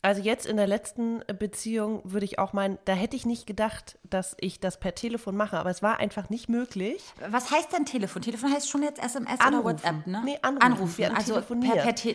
also 0.00 0.22
jetzt 0.22 0.46
in 0.46 0.56
der 0.56 0.68
letzten 0.68 1.22
Beziehung 1.38 2.02
würde 2.04 2.24
ich 2.24 2.38
auch 2.38 2.52
meinen, 2.52 2.78
da 2.84 2.92
hätte 2.92 3.16
ich 3.16 3.26
nicht 3.26 3.46
gedacht, 3.46 3.98
dass 4.08 4.36
ich 4.40 4.60
das 4.60 4.78
per 4.78 4.94
Telefon 4.94 5.36
mache, 5.36 5.58
aber 5.58 5.70
es 5.70 5.82
war 5.82 5.98
einfach 5.98 6.30
nicht 6.30 6.48
möglich. 6.48 7.02
Was 7.28 7.50
heißt 7.50 7.72
denn 7.72 7.84
Telefon? 7.84 8.22
Telefon 8.22 8.52
heißt 8.52 8.70
schon 8.70 8.82
jetzt 8.82 9.02
SMS 9.02 9.40
anrufen. 9.40 9.54
oder 9.54 9.64
WhatsApp, 9.64 10.06
ne? 10.06 10.22
Nee, 10.24 10.38
anrufen. 10.42 10.62
anrufen. 10.62 10.98
Wir 10.98 11.16
also 11.16 11.34
per, 11.40 11.82
per 11.82 11.94
Te 11.94 12.14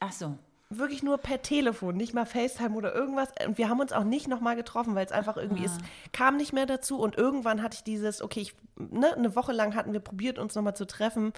Ach 0.00 0.12
so. 0.12 0.36
Wirklich 0.68 1.02
nur 1.02 1.16
per 1.16 1.40
Telefon, 1.42 1.96
nicht 1.96 2.12
mal 2.12 2.26
FaceTime 2.26 2.74
oder 2.74 2.94
irgendwas. 2.94 3.28
Und 3.46 3.56
wir 3.56 3.68
haben 3.68 3.80
uns 3.80 3.92
auch 3.92 4.04
nicht 4.04 4.26
nochmal 4.26 4.56
getroffen, 4.56 4.94
weil 4.94 5.06
es 5.06 5.12
einfach 5.12 5.36
irgendwie 5.36 5.62
ah. 5.62 5.66
ist, 5.66 5.80
kam 6.12 6.36
nicht 6.36 6.52
mehr 6.52 6.66
dazu. 6.66 6.98
Und 6.98 7.16
irgendwann 7.16 7.62
hatte 7.62 7.76
ich 7.76 7.84
dieses, 7.84 8.20
okay, 8.20 8.40
ich, 8.40 8.54
ne, 8.76 9.14
eine 9.14 9.36
Woche 9.36 9.52
lang 9.52 9.74
hatten 9.74 9.92
wir 9.92 10.00
probiert, 10.00 10.38
uns 10.38 10.54
nochmal 10.54 10.76
zu 10.76 10.86
treffen. 10.86 11.32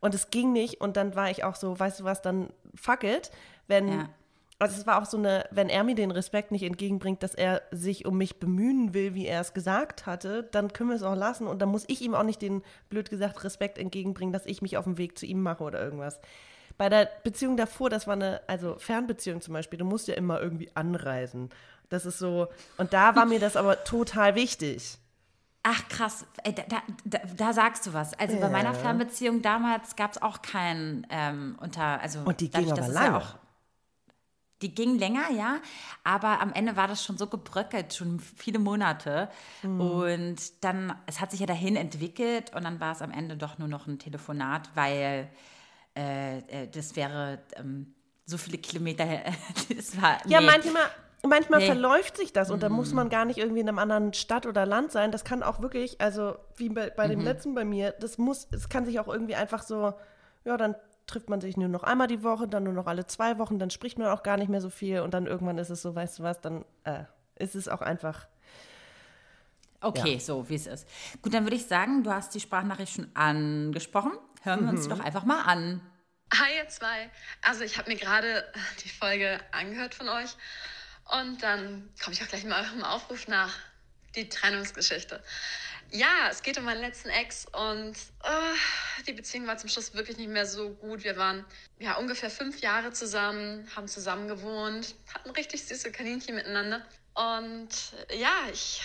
Und 0.00 0.14
es 0.14 0.30
ging 0.30 0.52
nicht. 0.52 0.80
Und 0.80 0.96
dann 0.96 1.14
war 1.14 1.30
ich 1.30 1.44
auch 1.44 1.54
so, 1.54 1.78
weißt 1.78 2.00
du 2.00 2.04
was, 2.04 2.22
dann 2.22 2.50
fuck 2.74 3.04
it. 3.04 3.30
Wenn, 3.68 3.88
ja. 3.88 4.08
also 4.58 4.78
es 4.78 4.86
war 4.86 5.00
auch 5.00 5.06
so 5.06 5.18
eine, 5.18 5.46
wenn 5.50 5.68
er 5.68 5.84
mir 5.84 5.94
den 5.94 6.10
Respekt 6.10 6.52
nicht 6.52 6.62
entgegenbringt, 6.62 7.22
dass 7.22 7.34
er 7.34 7.62
sich 7.70 8.06
um 8.06 8.16
mich 8.16 8.40
bemühen 8.40 8.94
will, 8.94 9.14
wie 9.14 9.26
er 9.26 9.40
es 9.40 9.52
gesagt 9.52 10.06
hatte, 10.06 10.48
dann 10.50 10.72
können 10.72 10.90
wir 10.90 10.96
es 10.96 11.02
auch 11.02 11.16
lassen. 11.16 11.46
Und 11.46 11.60
dann 11.60 11.68
muss 11.68 11.84
ich 11.88 12.00
ihm 12.02 12.14
auch 12.14 12.22
nicht 12.22 12.42
den, 12.42 12.62
blöd 12.88 13.10
gesagt, 13.10 13.44
Respekt 13.44 13.78
entgegenbringen, 13.78 14.32
dass 14.32 14.46
ich 14.46 14.62
mich 14.62 14.76
auf 14.76 14.84
den 14.84 14.98
Weg 14.98 15.18
zu 15.18 15.26
ihm 15.26 15.42
mache 15.42 15.62
oder 15.62 15.82
irgendwas. 15.82 16.20
Bei 16.78 16.88
der 16.88 17.10
Beziehung 17.24 17.58
davor, 17.58 17.90
das 17.90 18.06
war 18.06 18.14
eine, 18.14 18.40
also 18.46 18.76
Fernbeziehung 18.78 19.42
zum 19.42 19.52
Beispiel, 19.52 19.78
du 19.78 19.84
musst 19.84 20.08
ja 20.08 20.14
immer 20.14 20.40
irgendwie 20.40 20.70
anreisen. 20.74 21.50
Das 21.90 22.06
ist 22.06 22.18
so, 22.18 22.48
und 22.78 22.92
da 22.92 23.16
war 23.16 23.26
mir 23.26 23.40
das 23.40 23.56
aber 23.56 23.84
total 23.84 24.36
wichtig. 24.36 24.99
Ach 25.62 25.88
krass, 25.88 26.26
da, 26.42 26.82
da, 27.04 27.18
da, 27.36 27.52
sagst 27.52 27.86
du 27.86 27.92
was. 27.92 28.14
Also 28.14 28.40
bei 28.40 28.48
meiner 28.48 28.72
Fernbeziehung 28.72 29.42
damals 29.42 29.94
gab 29.94 30.12
es 30.12 30.22
auch 30.22 30.40
keinen 30.40 31.06
ähm, 31.10 31.58
unter, 31.60 32.00
also 32.00 32.20
und 32.20 32.40
die 32.40 32.50
ging 32.50 32.72
aber 32.72 32.88
lange. 32.88 33.18
Ja 33.18 33.40
die 34.62 34.74
ging 34.74 34.98
länger, 34.98 35.30
ja, 35.30 35.60
aber 36.04 36.40
am 36.40 36.52
Ende 36.52 36.76
war 36.76 36.86
das 36.86 37.04
schon 37.04 37.16
so 37.16 37.26
gebröckelt, 37.26 37.94
schon 37.94 38.20
viele 38.20 38.58
Monate. 38.58 39.30
Mhm. 39.62 39.80
Und 39.80 40.64
dann, 40.64 40.94
es 41.06 41.20
hat 41.20 41.30
sich 41.30 41.40
ja 41.40 41.46
dahin 41.46 41.76
entwickelt 41.76 42.54
und 42.54 42.64
dann 42.64 42.80
war 42.80 42.92
es 42.92 43.02
am 43.02 43.10
Ende 43.10 43.36
doch 43.36 43.58
nur 43.58 43.68
noch 43.68 43.86
ein 43.86 43.98
Telefonat, 43.98 44.70
weil 44.74 45.30
äh, 45.96 46.38
äh 46.38 46.68
das 46.68 46.94
wäre 46.94 47.42
ähm, 47.56 47.94
so 48.26 48.36
viele 48.36 48.58
Kilometer. 48.58 49.06
das 49.76 50.00
war, 50.00 50.18
nee. 50.26 50.32
Ja, 50.32 50.40
manchmal 50.40 50.90
Manchmal 51.26 51.60
nee. 51.60 51.66
verläuft 51.66 52.16
sich 52.16 52.32
das 52.32 52.50
und 52.50 52.58
mhm. 52.58 52.60
da 52.62 52.68
muss 52.70 52.92
man 52.92 53.10
gar 53.10 53.24
nicht 53.24 53.38
irgendwie 53.38 53.60
in 53.60 53.68
einem 53.68 53.78
anderen 53.78 54.14
Stadt 54.14 54.46
oder 54.46 54.64
Land 54.64 54.90
sein. 54.90 55.12
Das 55.12 55.24
kann 55.24 55.42
auch 55.42 55.60
wirklich, 55.60 56.00
also 56.00 56.36
wie 56.56 56.70
bei, 56.70 56.90
bei 56.90 57.08
dem 57.08 57.20
mhm. 57.20 57.24
letzten 57.26 57.54
bei 57.54 57.64
mir, 57.64 57.92
das 57.92 58.16
muss, 58.16 58.48
es 58.52 58.68
kann 58.68 58.86
sich 58.86 58.98
auch 59.00 59.08
irgendwie 59.08 59.34
einfach 59.34 59.62
so, 59.62 59.92
ja, 60.44 60.56
dann 60.56 60.74
trifft 61.06 61.28
man 61.28 61.40
sich 61.40 61.56
nur 61.56 61.68
noch 61.68 61.82
einmal 61.82 62.06
die 62.06 62.22
Woche, 62.22 62.48
dann 62.48 62.64
nur 62.64 62.72
noch 62.72 62.86
alle 62.86 63.06
zwei 63.06 63.38
Wochen, 63.38 63.58
dann 63.58 63.70
spricht 63.70 63.98
man 63.98 64.08
auch 64.08 64.22
gar 64.22 64.36
nicht 64.38 64.48
mehr 64.48 64.60
so 64.60 64.70
viel 64.70 65.00
und 65.00 65.12
dann 65.12 65.26
irgendwann 65.26 65.58
ist 65.58 65.70
es 65.70 65.82
so, 65.82 65.94
weißt 65.94 66.20
du 66.20 66.22
was, 66.22 66.40
dann 66.40 66.64
äh, 66.84 67.04
ist 67.36 67.54
es 67.54 67.68
auch 67.68 67.82
einfach. 67.82 68.26
Okay, 69.82 70.14
ja. 70.14 70.20
so 70.20 70.48
wie 70.48 70.54
es 70.54 70.66
ist. 70.66 70.86
Gut, 71.22 71.34
dann 71.34 71.44
würde 71.44 71.56
ich 71.56 71.66
sagen, 71.66 72.02
du 72.02 72.12
hast 72.12 72.34
die 72.34 72.40
Sprachnachricht 72.40 72.94
schon 72.94 73.14
angesprochen. 73.14 74.12
Hören 74.42 74.60
wir 74.60 74.72
mhm. 74.72 74.78
uns 74.78 74.88
doch 74.88 75.00
einfach 75.00 75.24
mal 75.24 75.42
an. 75.42 75.80
Hi 76.32 76.56
ihr 76.58 76.68
zwei. 76.68 77.10
Also 77.42 77.64
ich 77.64 77.76
habe 77.76 77.90
mir 77.90 77.96
gerade 77.96 78.44
die 78.84 78.88
Folge 78.88 79.40
angehört 79.52 79.94
von 79.94 80.08
euch 80.08 80.36
und 81.18 81.42
dann 81.42 81.88
komme 82.02 82.14
ich 82.14 82.22
auch 82.22 82.28
gleich 82.28 82.44
mal 82.44 82.62
eurem 82.64 82.84
Aufruf 82.84 83.28
nach. 83.28 83.54
Die 84.16 84.28
Trennungsgeschichte. 84.28 85.22
Ja, 85.92 86.28
es 86.30 86.42
geht 86.42 86.58
um 86.58 86.64
meinen 86.64 86.80
letzten 86.80 87.08
Ex 87.10 87.46
und 87.46 87.96
uh, 88.24 89.04
die 89.06 89.12
Beziehung 89.12 89.46
war 89.46 89.56
zum 89.56 89.68
Schluss 89.68 89.94
wirklich 89.94 90.16
nicht 90.18 90.28
mehr 90.28 90.46
so 90.46 90.70
gut. 90.70 91.04
Wir 91.04 91.16
waren 91.16 91.44
ja 91.78 91.94
ungefähr 91.96 92.30
fünf 92.30 92.60
Jahre 92.60 92.92
zusammen, 92.92 93.68
haben 93.74 93.88
zusammen 93.88 94.28
gewohnt, 94.28 94.94
hatten 95.14 95.30
richtig 95.30 95.64
süße 95.64 95.92
Kaninchen 95.92 96.34
miteinander. 96.34 96.84
Und 97.14 97.70
ja, 98.16 98.32
ich 98.52 98.80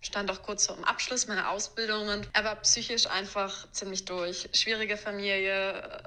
stand 0.00 0.30
auch 0.30 0.42
kurz 0.42 0.66
vor 0.66 0.76
dem 0.76 0.84
Abschluss 0.84 1.26
meiner 1.26 1.50
Ausbildung 1.50 2.08
und 2.08 2.28
er 2.32 2.44
war 2.44 2.56
psychisch 2.56 3.06
einfach 3.06 3.70
ziemlich 3.72 4.04
durch. 4.04 4.48
Schwierige 4.52 4.96
Familie, 4.96 6.02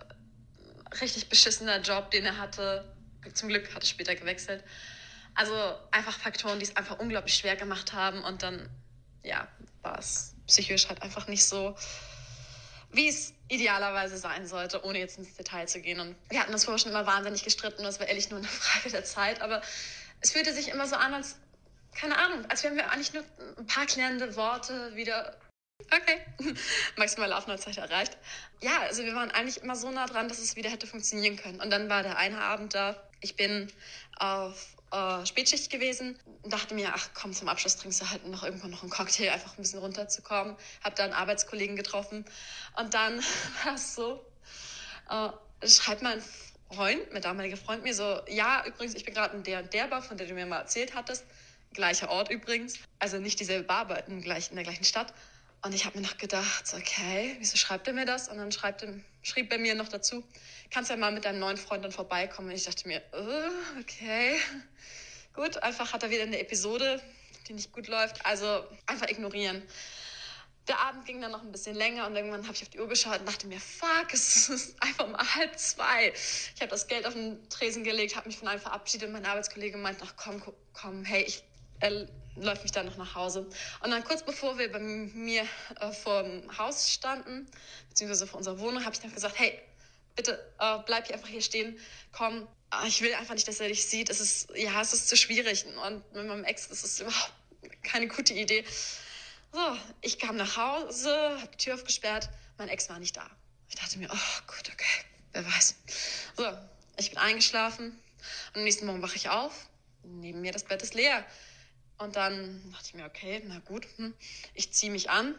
richtig 1.01 1.27
beschissener 1.27 1.81
Job, 1.81 2.11
den 2.11 2.25
er 2.25 2.37
hatte. 2.37 2.85
Zum 3.33 3.49
Glück 3.49 3.73
hat 3.75 3.83
er 3.83 3.87
später 3.87 4.15
gewechselt. 4.15 4.63
Also 5.39 5.53
einfach 5.91 6.19
Faktoren, 6.19 6.59
die 6.59 6.65
es 6.65 6.75
einfach 6.75 6.99
unglaublich 6.99 7.33
schwer 7.33 7.55
gemacht 7.55 7.93
haben 7.93 8.25
und 8.25 8.43
dann, 8.43 8.69
ja, 9.23 9.47
war 9.81 9.97
es 9.97 10.35
psychisch 10.47 10.89
halt 10.89 11.01
einfach 11.01 11.29
nicht 11.29 11.45
so, 11.45 11.77
wie 12.91 13.07
es 13.07 13.33
idealerweise 13.47 14.17
sein 14.17 14.45
sollte, 14.45 14.83
ohne 14.83 14.99
jetzt 14.99 15.17
ins 15.17 15.33
Detail 15.35 15.65
zu 15.65 15.79
gehen. 15.79 16.01
Und 16.01 16.17
wir 16.29 16.41
hatten 16.41 16.51
das 16.51 16.65
vorher 16.65 16.77
schon 16.77 16.91
immer 16.91 17.05
wahnsinnig 17.05 17.45
gestritten, 17.45 17.83
das 17.83 18.01
war 18.01 18.07
ehrlich 18.07 18.29
nur 18.29 18.39
eine 18.39 18.47
Frage 18.49 18.89
der 18.89 19.05
Zeit, 19.05 19.39
aber 19.41 19.61
es 20.19 20.31
fühlte 20.31 20.51
sich 20.53 20.67
immer 20.67 20.87
so 20.87 20.97
an, 20.97 21.13
als, 21.13 21.37
keine 21.95 22.17
Ahnung, 22.17 22.45
als 22.49 22.65
wären 22.65 22.75
wir 22.75 22.91
eigentlich 22.91 23.13
nur 23.13 23.23
ein 23.57 23.65
paar 23.65 23.85
klärende 23.85 24.35
Worte 24.35 24.93
wieder 24.97 25.37
Okay, 25.89 26.19
maximale 26.97 27.37
Aufnahmezeit 27.37 27.77
erreicht. 27.77 28.17
Ja, 28.59 28.81
also 28.81 29.05
wir 29.05 29.15
waren 29.15 29.31
eigentlich 29.31 29.63
immer 29.63 29.77
so 29.77 29.89
nah 29.89 30.05
dran, 30.05 30.27
dass 30.27 30.39
es 30.39 30.57
wieder 30.57 30.69
hätte 30.69 30.85
funktionieren 30.85 31.37
können. 31.37 31.61
Und 31.61 31.69
dann 31.69 31.89
war 31.89 32.03
der 32.03 32.17
eine 32.17 32.41
Abend 32.41 32.75
da. 32.75 33.01
Ich 33.21 33.37
bin 33.37 33.71
auf 34.17 34.75
äh, 34.91 35.25
Spätschicht 35.25 35.69
gewesen 35.69 36.17
und 36.41 36.53
dachte 36.53 36.73
mir, 36.73 36.91
ach 36.93 37.09
komm, 37.13 37.33
zum 37.33 37.47
Abschluss 37.47 37.77
trinkst 37.77 38.01
du 38.01 38.09
halt 38.09 38.25
noch 38.27 38.43
irgendwann 38.43 38.71
noch 38.71 38.81
einen 38.81 38.91
Cocktail, 38.91 39.29
einfach 39.31 39.57
ein 39.57 39.61
bisschen 39.61 39.79
runterzukommen. 39.79 40.55
Hab 40.83 40.95
da 40.95 41.03
einen 41.03 41.13
Arbeitskollegen 41.13 41.75
getroffen 41.75 42.25
und 42.77 42.93
dann 42.93 43.19
war 43.63 43.75
es 43.75 43.95
so, 43.95 44.25
äh, 45.09 45.67
schreibt 45.67 46.01
mein 46.01 46.21
Freund, 46.71 47.11
mein 47.11 47.21
damaliger 47.21 47.57
Freund 47.57 47.83
mir 47.83 47.93
so, 47.93 48.21
ja, 48.27 48.63
übrigens, 48.65 48.95
ich 48.95 49.05
bin 49.05 49.13
gerade 49.13 49.35
in 49.35 49.43
der 49.43 49.59
und 49.63 49.73
der 49.73 49.87
Bar, 49.87 50.01
von 50.01 50.17
der 50.17 50.27
du 50.27 50.33
mir 50.33 50.45
mal 50.45 50.59
erzählt 50.59 50.93
hattest. 50.95 51.25
Gleicher 51.73 52.09
Ort 52.09 52.31
übrigens. 52.31 52.79
Also 52.99 53.17
nicht 53.17 53.39
dieselbe 53.39 53.65
Bar, 53.65 53.81
aber 53.81 54.07
in, 54.07 54.21
gleich, 54.21 54.49
in 54.49 54.55
der 54.55 54.63
gleichen 54.63 54.83
Stadt. 54.83 55.13
Und 55.61 55.73
ich 55.75 55.85
habe 55.85 55.99
mir 55.99 56.05
noch 56.07 56.17
gedacht, 56.17 56.73
okay, 56.73 57.35
wieso 57.39 57.57
schreibt 57.57 57.87
er 57.87 57.93
mir 57.93 58.05
das? 58.05 58.29
Und 58.29 58.37
dann 58.37 58.51
schreibt 58.51 58.81
er, 58.83 58.93
schrieb 59.21 59.51
er 59.51 59.57
mir 59.57 59.75
noch 59.75 59.89
dazu, 59.89 60.23
kannst 60.71 60.89
ja 60.89 60.95
mal 60.95 61.11
mit 61.11 61.25
deinem 61.25 61.39
neuen 61.39 61.57
Freund 61.57 61.91
vorbeikommen. 61.93 62.49
Und 62.49 62.55
ich 62.55 62.63
dachte 62.63 62.87
mir, 62.87 63.01
okay, 63.79 64.37
gut, 65.33 65.57
einfach 65.61 65.91
hat 65.91 66.03
er 66.03 66.11
wieder 66.11 66.23
eine 66.23 66.39
Episode, 66.39 67.01
die 67.47 67.53
nicht 67.53 67.73
gut 67.73 67.87
läuft. 67.87 68.25
Also 68.25 68.65
einfach 68.85 69.09
ignorieren. 69.09 69.61
Der 70.69 70.79
Abend 70.79 71.05
ging 71.05 71.19
dann 71.19 71.31
noch 71.31 71.41
ein 71.41 71.51
bisschen 71.51 71.75
länger 71.75 72.05
und 72.05 72.15
irgendwann 72.15 72.43
habe 72.43 72.53
ich 72.53 72.61
auf 72.61 72.69
die 72.69 72.79
Uhr 72.79 72.87
geschaut 72.87 73.19
und 73.19 73.27
dachte 73.27 73.47
mir, 73.47 73.59
fuck, 73.59 74.13
es 74.13 74.47
ist 74.49 74.75
einfach 74.81 75.07
mal 75.09 75.35
halb 75.35 75.57
zwei. 75.59 76.13
Ich 76.55 76.61
habe 76.61 76.69
das 76.69 76.87
Geld 76.87 77.05
auf 77.05 77.13
den 77.13 77.49
Tresen 77.49 77.83
gelegt, 77.83 78.15
habe 78.15 78.27
mich 78.27 78.37
von 78.37 78.47
einem 78.47 78.61
verabschiedet 78.61 79.11
mein 79.11 79.25
Arbeitskollege 79.25 79.77
meinte, 79.77 80.05
ach 80.07 80.13
komm, 80.15 80.41
komm, 80.73 81.03
hey, 81.03 81.23
ich 81.23 81.43
er 81.79 82.07
läuft 82.35 82.63
mich 82.63 82.71
dann 82.71 82.85
noch 82.85 82.97
nach 82.97 83.15
Hause. 83.15 83.47
Und 83.81 83.91
dann 83.91 84.03
kurz 84.03 84.23
bevor 84.23 84.57
wir 84.57 84.71
bei 84.71 84.79
mir 84.79 85.45
äh, 85.79 85.91
vor 85.91 86.23
dem 86.23 86.57
Haus 86.57 86.91
standen, 86.91 87.49
beziehungsweise 87.89 88.27
vor 88.27 88.37
unserer 88.37 88.59
Wohnung, 88.59 88.83
habe 88.85 88.93
ich 88.93 89.01
dann 89.01 89.13
gesagt, 89.13 89.37
hey, 89.37 89.59
bitte 90.15 90.39
äh, 90.59 90.79
bleib 90.85 91.07
hier 91.07 91.15
einfach 91.15 91.29
hier 91.29 91.41
stehen, 91.41 91.77
komm, 92.11 92.47
äh, 92.73 92.87
ich 92.87 93.01
will 93.01 93.13
einfach 93.13 93.33
nicht, 93.33 93.47
dass 93.47 93.59
er 93.59 93.67
dich 93.67 93.85
sieht. 93.85 94.09
Es 94.09 94.19
ist, 94.19 94.49
ja, 94.55 94.81
es 94.81 94.93
ist 94.93 95.09
zu 95.09 95.17
schwierig. 95.17 95.65
Und 95.65 96.13
mit 96.13 96.27
meinem 96.27 96.43
Ex 96.43 96.67
ist 96.67 96.99
überhaupt 96.99 97.33
keine 97.83 98.07
gute 98.07 98.33
Idee. 98.33 98.63
So, 99.51 99.77
ich 100.01 100.19
kam 100.19 100.35
nach 100.35 100.57
Hause, 100.57 101.11
habe 101.39 101.49
die 101.53 101.57
Tür 101.57 101.75
aufgesperrt, 101.75 102.29
mein 102.57 102.69
Ex 102.69 102.89
war 102.89 102.99
nicht 102.99 103.17
da. 103.17 103.27
Ich 103.69 103.75
dachte 103.75 103.97
mir, 103.97 104.09
oh 104.11 104.41
gut, 104.47 104.71
okay, 104.71 105.05
wer 105.33 105.45
weiß. 105.45 105.75
So, 106.37 106.45
ich 106.97 107.09
bin 107.09 107.17
eingeschlafen 107.17 107.87
und 108.49 108.57
am 108.57 108.63
nächsten 108.63 108.85
Morgen 108.85 109.01
wache 109.01 109.15
ich 109.15 109.29
auf. 109.29 109.67
Neben 110.03 110.41
mir 110.41 110.51
das 110.51 110.63
Bett 110.63 110.81
ist 110.81 110.93
leer. 110.93 111.25
Und 111.99 112.15
dann 112.15 112.71
dachte 112.71 112.87
ich 112.87 112.93
mir, 112.95 113.05
okay, 113.05 113.41
na 113.45 113.59
gut, 113.59 113.85
hm. 113.97 114.13
ich 114.53 114.71
ziehe 114.71 114.91
mich 114.91 115.09
an 115.09 115.35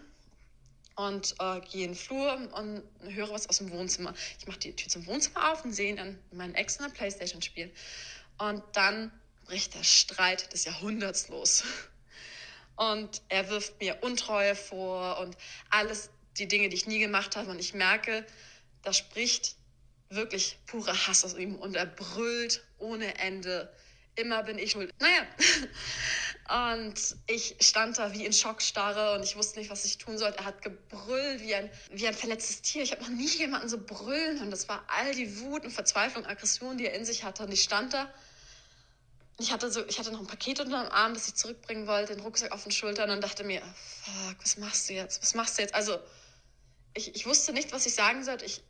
und 0.95 1.35
äh, 1.39 1.61
gehe 1.61 1.85
in 1.85 1.93
den 1.93 1.95
Flur 1.95 2.37
und 2.53 2.83
höre 3.15 3.31
was 3.31 3.49
aus 3.49 3.59
dem 3.59 3.71
Wohnzimmer. 3.71 4.15
Ich 4.39 4.47
mache 4.47 4.59
die 4.59 4.77
Tür 4.77 4.89
zum 4.89 5.07
Wohnzimmer 5.07 5.53
auf 5.53 5.65
und 5.65 5.73
sehe 5.73 5.95
dann 5.97 6.19
meinen 6.33 6.55
Ex 6.55 6.77
in 6.77 6.85
der 6.85 6.93
Playstation 6.93 7.41
spielen. 7.41 7.73
Und 8.39 8.63
dann 8.75 9.11
bricht 9.47 9.75
der 9.75 9.85
Streit 9.85 10.53
des 10.53 10.65
Jahrhunderts 10.65 11.29
los. 11.29 11.65
Und 12.77 13.23
er 13.29 13.49
wirft 13.51 13.81
mir 13.81 14.03
Untreue 14.03 14.55
vor 14.55 15.19
und 15.19 15.37
alles, 15.71 16.11
die 16.39 16.49
Dinge, 16.49 16.69
die 16.69 16.77
ich 16.77 16.87
nie 16.87 16.99
gemacht 16.99 17.37
habe. 17.37 17.51
Und 17.51 17.59
ich 17.59 17.75
merke, 17.75 18.25
da 18.83 18.93
spricht 18.93 19.57
wirklich 20.09 20.59
purer 20.67 21.07
Hass 21.07 21.25
aus 21.25 21.35
ihm 21.35 21.57
und 21.57 21.77
er 21.77 21.87
brüllt 21.87 22.63
ohne 22.79 23.19
Ende. 23.19 23.73
Immer 24.17 24.43
bin 24.43 24.59
ich 24.59 24.73
schuld. 24.73 24.93
Naja, 24.99 25.27
Und 26.51 27.17
ich 27.29 27.55
stand 27.61 27.99
da 27.99 28.13
wie 28.13 28.27
in 28.27 28.33
Schockstarre 28.33 29.15
und 29.15 29.23
ich 29.23 29.37
wusste 29.37 29.61
nicht, 29.61 29.71
was 29.71 29.85
ich 29.85 29.99
tun 29.99 30.19
sollte. 30.19 30.39
Er 30.39 30.47
hat 30.47 30.63
gebrüllt 30.63 31.43
wie 31.43 31.55
ein, 31.55 31.71
wie 31.93 32.09
ein 32.09 32.15
verletztes 32.15 32.61
Tier. 32.63 32.83
Ich 32.83 32.91
habe 32.91 33.03
noch 33.03 33.11
nie 33.11 33.29
jemanden 33.29 33.69
so 33.69 33.79
brüllen 33.79 34.41
hören. 34.41 34.51
Das 34.51 34.69
war 34.69 34.85
all 34.89 35.15
die 35.15 35.39
Wut 35.39 35.63
und 35.65 35.71
Verzweiflung, 35.71 36.27
Aggression, 36.27 36.77
die 36.77 36.87
er 36.87 36.95
in 36.95 37.05
sich 37.05 37.23
hatte. 37.23 37.45
Und 37.45 37.53
ich 37.53 37.63
stand 37.63 37.95
da. 37.95 38.13
Ich 39.39 39.53
hatte, 39.53 39.71
so, 39.71 39.87
ich 39.87 40.01
hatte 40.01 40.11
noch 40.11 40.19
ein 40.19 40.27
Paket 40.27 40.59
unter 40.59 40.83
dem 40.83 40.91
Arm, 40.91 41.15
das 41.15 41.29
ich 41.29 41.37
zurückbringen 41.37 41.87
wollte, 41.87 42.15
den 42.15 42.23
Rucksack 42.23 42.51
auf 42.51 42.65
den 42.65 42.73
Schultern 42.73 43.11
und 43.11 43.23
dachte 43.23 43.45
mir, 43.45 43.63
fuck, 44.03 44.37
was 44.43 44.57
machst 44.57 44.91
du 44.91 44.95
jetzt? 44.95 45.23
Was 45.23 45.35
machst 45.35 45.57
du 45.57 45.63
jetzt? 45.63 45.75
Also, 45.75 46.01
ich, 46.95 47.15
ich 47.15 47.27
wusste 47.27 47.53
nicht, 47.53 47.73
was 47.73 47.87
ich 47.87 47.95
sagen 47.95 48.25
sollte. 48.25 48.45
Ich, 48.45 48.61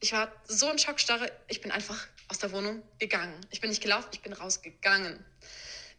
ich 0.00 0.12
war 0.12 0.32
so 0.48 0.68
in 0.70 0.78
Schockstarre, 0.78 1.30
ich 1.46 1.60
bin 1.60 1.70
einfach 1.70 2.08
aus 2.26 2.38
der 2.38 2.50
Wohnung 2.50 2.82
gegangen. 2.98 3.40
Ich 3.50 3.60
bin 3.60 3.70
nicht 3.70 3.82
gelaufen, 3.82 4.08
ich 4.12 4.22
bin 4.22 4.32
rausgegangen. 4.32 5.24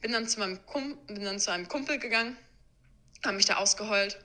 Bin 0.02 0.12
dann 0.12 0.28
zu 0.28 0.40
meinem 0.40 0.66
Kum 0.66 0.98
bin 1.08 1.24
dann 1.24 1.40
zu 1.40 1.52
einem 1.52 1.68
Kumpel 1.68 2.00
gegangen, 2.00 2.38
habe 3.26 3.36
mich 3.36 3.46
da 3.46 3.58
ausgeheult 3.58 4.20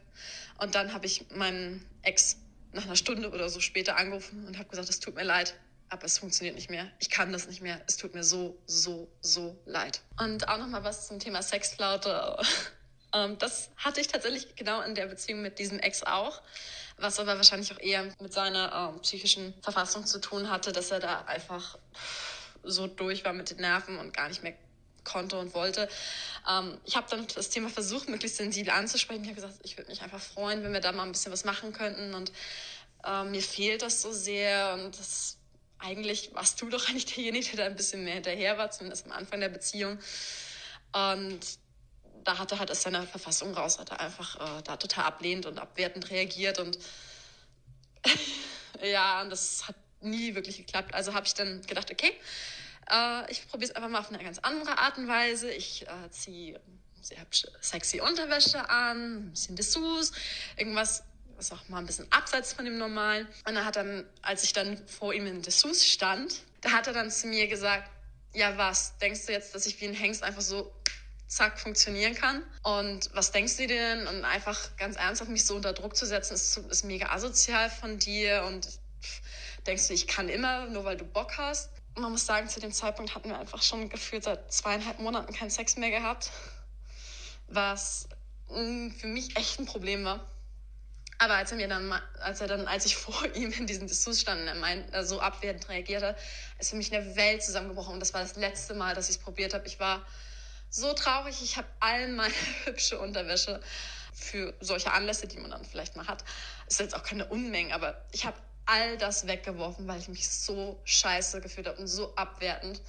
und 0.58 0.74
dann 0.74 0.92
habe 0.92 1.06
ich 1.06 1.26
meinen 1.34 1.84
Ex 2.02 2.36
nach 2.72 2.84
einer 2.84 2.96
Stunde 2.96 3.30
oder 3.30 3.48
so 3.48 3.60
später 3.60 3.96
angerufen 3.96 4.46
und 4.46 4.58
habe 4.58 4.68
gesagt, 4.68 4.88
es 4.88 5.00
tut 5.00 5.14
mir 5.14 5.24
leid, 5.24 5.54
aber 5.88 6.04
es 6.04 6.18
funktioniert 6.18 6.56
nicht 6.56 6.70
mehr. 6.70 6.90
Ich 6.98 7.10
kann 7.10 7.32
das 7.32 7.46
nicht 7.46 7.62
mehr. 7.62 7.80
Es 7.86 7.96
tut 7.96 8.14
mir 8.14 8.24
so, 8.24 8.60
so, 8.66 9.08
so 9.20 9.60
leid. 9.64 10.02
Und 10.18 10.48
auch 10.48 10.58
noch 10.58 10.68
mal 10.68 10.84
was 10.84 11.06
zum 11.06 11.18
Thema 11.18 11.42
Sexflaute. 11.42 12.36
Ähm, 13.16 13.38
das 13.38 13.70
hatte 13.76 14.00
ich 14.00 14.08
tatsächlich 14.08 14.56
genau 14.56 14.80
in 14.80 14.96
der 14.96 15.06
Beziehung 15.06 15.40
mit 15.40 15.60
diesem 15.60 15.78
Ex 15.78 16.02
auch, 16.02 16.42
was 16.96 17.20
aber 17.20 17.36
wahrscheinlich 17.36 17.72
auch 17.72 17.78
eher 17.78 18.12
mit 18.20 18.32
seiner 18.32 18.90
ähm, 18.92 19.00
psychischen 19.02 19.54
Verfassung 19.62 20.04
zu 20.04 20.20
tun 20.20 20.50
hatte, 20.50 20.72
dass 20.72 20.90
er 20.90 20.98
da 20.98 21.20
einfach 21.20 21.78
so 22.64 22.88
durch 22.88 23.24
war 23.24 23.32
mit 23.32 23.50
den 23.50 23.58
Nerven 23.58 23.98
und 23.98 24.12
gar 24.12 24.26
nicht 24.26 24.42
mehr 24.42 24.54
konnte 25.04 25.38
und 25.38 25.54
wollte. 25.54 25.88
Ähm, 26.50 26.78
ich 26.84 26.96
habe 26.96 27.06
dann 27.10 27.26
das 27.34 27.50
Thema 27.50 27.68
versucht, 27.68 28.08
möglichst 28.08 28.38
sensibel 28.38 28.72
anzusprechen. 28.72 29.22
Ich 29.22 29.30
habe 29.30 29.40
gesagt, 29.40 29.60
ich 29.62 29.76
würde 29.76 29.90
mich 29.90 30.02
einfach 30.02 30.20
freuen, 30.20 30.62
wenn 30.62 30.72
wir 30.72 30.80
da 30.80 30.92
mal 30.92 31.04
ein 31.04 31.12
bisschen 31.12 31.32
was 31.32 31.44
machen 31.44 31.72
könnten. 31.72 32.14
Und 32.14 32.32
äh, 33.04 33.24
mir 33.24 33.42
fehlt 33.42 33.82
das 33.82 34.02
so 34.02 34.12
sehr. 34.12 34.74
Und 34.74 34.98
das 34.98 35.38
eigentlich 35.78 36.34
warst 36.34 36.60
du 36.62 36.68
doch 36.68 36.88
eigentlich 36.88 37.06
derjenige, 37.06 37.56
der 37.56 37.64
da 37.64 37.70
ein 37.70 37.76
bisschen 37.76 38.04
mehr 38.04 38.14
hinterher 38.14 38.58
war, 38.58 38.70
zumindest 38.70 39.06
am 39.06 39.12
Anfang 39.12 39.40
der 39.40 39.48
Beziehung. 39.50 39.98
Und 40.92 41.40
da 42.24 42.38
hat 42.38 42.52
er 42.52 42.58
halt 42.58 42.70
aus 42.70 42.82
seiner 42.82 43.06
Verfassung 43.06 43.54
raus, 43.54 43.78
hat 43.78 43.90
er 43.90 44.00
einfach 44.00 44.58
äh, 44.58 44.62
da 44.62 44.76
total 44.76 45.04
ablehnend 45.04 45.46
und 45.46 45.58
abwertend 45.58 46.10
reagiert. 46.10 46.58
Und 46.58 46.78
ja, 48.82 49.22
und 49.22 49.30
das 49.30 49.68
hat 49.68 49.76
nie 50.00 50.34
wirklich 50.34 50.56
geklappt. 50.56 50.94
Also 50.94 51.14
habe 51.14 51.26
ich 51.26 51.34
dann 51.34 51.62
gedacht, 51.62 51.90
okay, 51.90 52.12
äh, 52.90 53.30
ich 53.30 53.48
probiere 53.48 53.70
es 53.70 53.76
einfach 53.76 53.88
mal 53.88 54.00
auf 54.00 54.08
eine 54.10 54.22
ganz 54.22 54.38
andere 54.40 54.78
Art 54.78 54.98
und 54.98 55.08
Weise. 55.08 55.50
Ich 55.50 55.86
äh, 55.86 56.10
ziehe 56.10 56.60
sehr 57.00 57.26
sexy 57.60 58.00
Unterwäsche 58.00 58.68
an, 58.68 59.16
ein 59.16 59.30
bisschen 59.30 59.56
Dessous, 59.56 60.12
irgendwas, 60.56 61.04
was 61.36 61.52
auch 61.52 61.68
mal 61.68 61.78
ein 61.78 61.86
bisschen 61.86 62.10
abseits 62.10 62.52
von 62.52 62.64
dem 62.64 62.78
Normalen. 62.78 63.26
Und 63.46 63.54
dann 63.54 63.64
hat 63.64 63.76
er, 63.76 64.04
als 64.22 64.44
ich 64.44 64.52
dann 64.52 64.86
vor 64.88 65.12
ihm 65.12 65.26
in 65.26 65.42
Dessous 65.42 65.84
stand, 65.84 66.42
da 66.62 66.72
hat 66.72 66.86
er 66.86 66.92
dann 66.92 67.10
zu 67.10 67.26
mir 67.26 67.46
gesagt, 67.46 67.90
ja 68.32 68.56
was, 68.56 68.96
denkst 68.98 69.26
du 69.26 69.32
jetzt, 69.32 69.54
dass 69.54 69.66
ich 69.66 69.80
wie 69.80 69.86
ein 69.86 69.94
Hengst 69.94 70.22
einfach 70.22 70.40
so 70.40 70.72
zack 71.26 71.58
funktionieren 71.58 72.14
kann. 72.14 72.42
Und 72.62 73.10
was 73.14 73.32
denkst 73.32 73.56
du 73.56 73.66
denn? 73.66 74.06
Und 74.06 74.24
einfach 74.24 74.76
ganz 74.76 74.96
ernsthaft 74.96 75.30
mich 75.30 75.44
so 75.44 75.56
unter 75.56 75.72
Druck 75.72 75.96
zu 75.96 76.06
setzen, 76.06 76.34
ist, 76.34 76.56
ist 76.56 76.84
mega 76.84 77.10
asozial 77.10 77.70
von 77.70 77.98
dir. 77.98 78.44
Und 78.44 78.68
denkst 79.66 79.88
du, 79.88 79.94
ich 79.94 80.06
kann 80.06 80.28
immer, 80.28 80.66
nur 80.66 80.84
weil 80.84 80.96
du 80.96 81.04
Bock 81.04 81.36
hast 81.36 81.70
man 81.96 82.12
muss 82.12 82.26
sagen, 82.26 82.48
zu 82.48 82.60
dem 82.60 82.72
Zeitpunkt 82.72 83.14
hatten 83.14 83.28
wir 83.28 83.38
einfach 83.38 83.62
schon 83.62 83.88
gefühlt 83.88 84.24
seit 84.24 84.52
zweieinhalb 84.52 84.98
Monaten 84.98 85.32
keinen 85.32 85.50
Sex 85.50 85.76
mehr 85.76 85.90
gehabt, 85.90 86.30
was 87.48 88.08
mm, 88.48 88.90
für 88.90 89.06
mich 89.06 89.36
echt 89.36 89.58
ein 89.58 89.66
Problem 89.66 90.04
war. 90.04 90.20
Aber 91.18 91.36
als 91.36 91.52
er 91.52 91.56
mir 91.56 91.68
dann, 91.68 91.92
als 92.20 92.40
er 92.40 92.48
dann, 92.48 92.66
als 92.66 92.86
ich 92.86 92.96
vor 92.98 93.24
ihm 93.34 93.52
in 93.52 93.66
diesem 93.66 93.86
Dessous 93.86 94.20
stand 94.20 94.42
und 94.42 94.48
er 94.48 94.54
meint, 94.56 94.92
äh, 94.94 95.04
so 95.04 95.20
abwertend 95.20 95.68
reagierte, 95.68 96.16
ist 96.58 96.70
für 96.70 96.76
mich 96.76 96.94
eine 96.94 97.16
Welt 97.16 97.42
zusammengebrochen. 97.42 97.94
Und 97.94 98.00
das 98.00 98.12
war 98.12 98.20
das 98.20 98.36
letzte 98.36 98.74
Mal, 98.74 98.94
dass 98.94 99.08
ich 99.08 99.16
es 99.16 99.22
probiert 99.22 99.54
habe. 99.54 99.66
Ich 99.66 99.78
war 99.78 100.04
so 100.70 100.92
traurig. 100.92 101.40
Ich 101.42 101.56
habe 101.56 101.68
all 101.80 102.08
meine 102.08 102.34
hübsche 102.64 102.98
Unterwäsche 102.98 103.60
für 104.12 104.54
solche 104.60 104.92
Anlässe, 104.92 105.26
die 105.26 105.38
man 105.38 105.50
dann 105.50 105.64
vielleicht 105.64 105.96
mal 105.96 106.06
hat. 106.06 106.24
Ist 106.66 106.80
jetzt 106.80 106.96
auch 106.96 107.02
keine 107.02 107.26
Unmenge, 107.26 107.74
aber 107.74 108.04
ich 108.12 108.26
habe 108.26 108.36
all 108.66 108.96
das 108.98 109.26
weggeworfen, 109.26 109.86
weil 109.86 110.00
ich 110.00 110.08
mich 110.08 110.28
so 110.28 110.80
scheiße 110.84 111.40
gefühlt 111.40 111.66
habe 111.66 111.78
und 111.78 111.86
so 111.86 112.14
abwertend, 112.16 112.80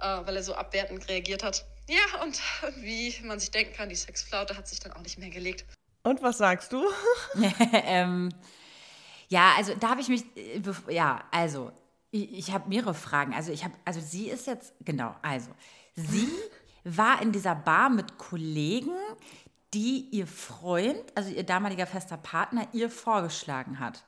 äh, 0.00 0.04
weil 0.04 0.36
er 0.36 0.42
so 0.42 0.54
abwertend 0.54 1.08
reagiert 1.08 1.42
hat. 1.42 1.64
Ja, 1.88 2.22
und 2.22 2.40
wie 2.76 3.14
man 3.24 3.38
sich 3.38 3.50
denken 3.50 3.74
kann, 3.74 3.88
die 3.88 3.94
Sexflaute 3.94 4.56
hat 4.56 4.68
sich 4.68 4.80
dann 4.80 4.92
auch 4.92 5.00
nicht 5.00 5.18
mehr 5.18 5.30
gelegt. 5.30 5.64
Und 6.02 6.22
was 6.22 6.38
sagst 6.38 6.72
du? 6.72 6.84
ähm, 7.72 8.30
ja, 9.28 9.54
also 9.56 9.74
da 9.74 9.90
habe 9.90 10.00
ich 10.00 10.08
mich, 10.08 10.24
äh, 10.36 10.60
ja, 10.88 11.24
also 11.32 11.72
ich, 12.10 12.32
ich 12.32 12.52
habe 12.52 12.68
mehrere 12.68 12.94
Fragen. 12.94 13.34
Also 13.34 13.52
ich 13.52 13.64
habe, 13.64 13.74
also 13.84 14.00
sie 14.00 14.28
ist 14.28 14.46
jetzt, 14.46 14.72
genau, 14.80 15.14
also 15.22 15.50
sie 15.94 16.28
war 16.84 17.20
in 17.20 17.32
dieser 17.32 17.54
Bar 17.54 17.90
mit 17.90 18.18
Kollegen, 18.18 18.94
die 19.74 20.08
ihr 20.12 20.26
Freund, 20.26 21.02
also 21.16 21.30
ihr 21.30 21.42
damaliger 21.42 21.86
fester 21.86 22.16
Partner, 22.16 22.68
ihr 22.72 22.88
vorgeschlagen 22.88 23.80
hat. 23.80 24.04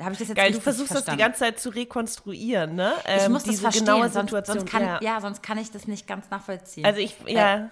Habe 0.00 0.12
ich 0.12 0.18
das 0.18 0.28
jetzt 0.28 0.36
Geil, 0.36 0.52
du 0.52 0.60
versuchst 0.60 0.94
das 0.94 1.04
die 1.04 1.16
ganze 1.16 1.40
Zeit 1.40 1.60
zu 1.60 1.68
rekonstruieren, 1.70 2.74
ne? 2.74 2.92
Ich 3.16 3.22
Ähm, 3.24 3.32
muss 3.32 3.44
das 3.44 3.60
verstehen, 3.60 3.84
genaue 3.86 4.08
sonst, 4.08 4.30
Situation. 4.30 4.58
sonst 4.60 4.70
kann, 4.70 4.82
ja. 4.82 4.98
ja. 5.02 5.20
sonst 5.20 5.42
kann 5.42 5.58
ich 5.58 5.70
das 5.70 5.86
nicht 5.86 6.06
ganz 6.06 6.30
nachvollziehen. 6.30 6.84
Also 6.84 7.00
ich, 7.00 7.16
ja, 7.26 7.68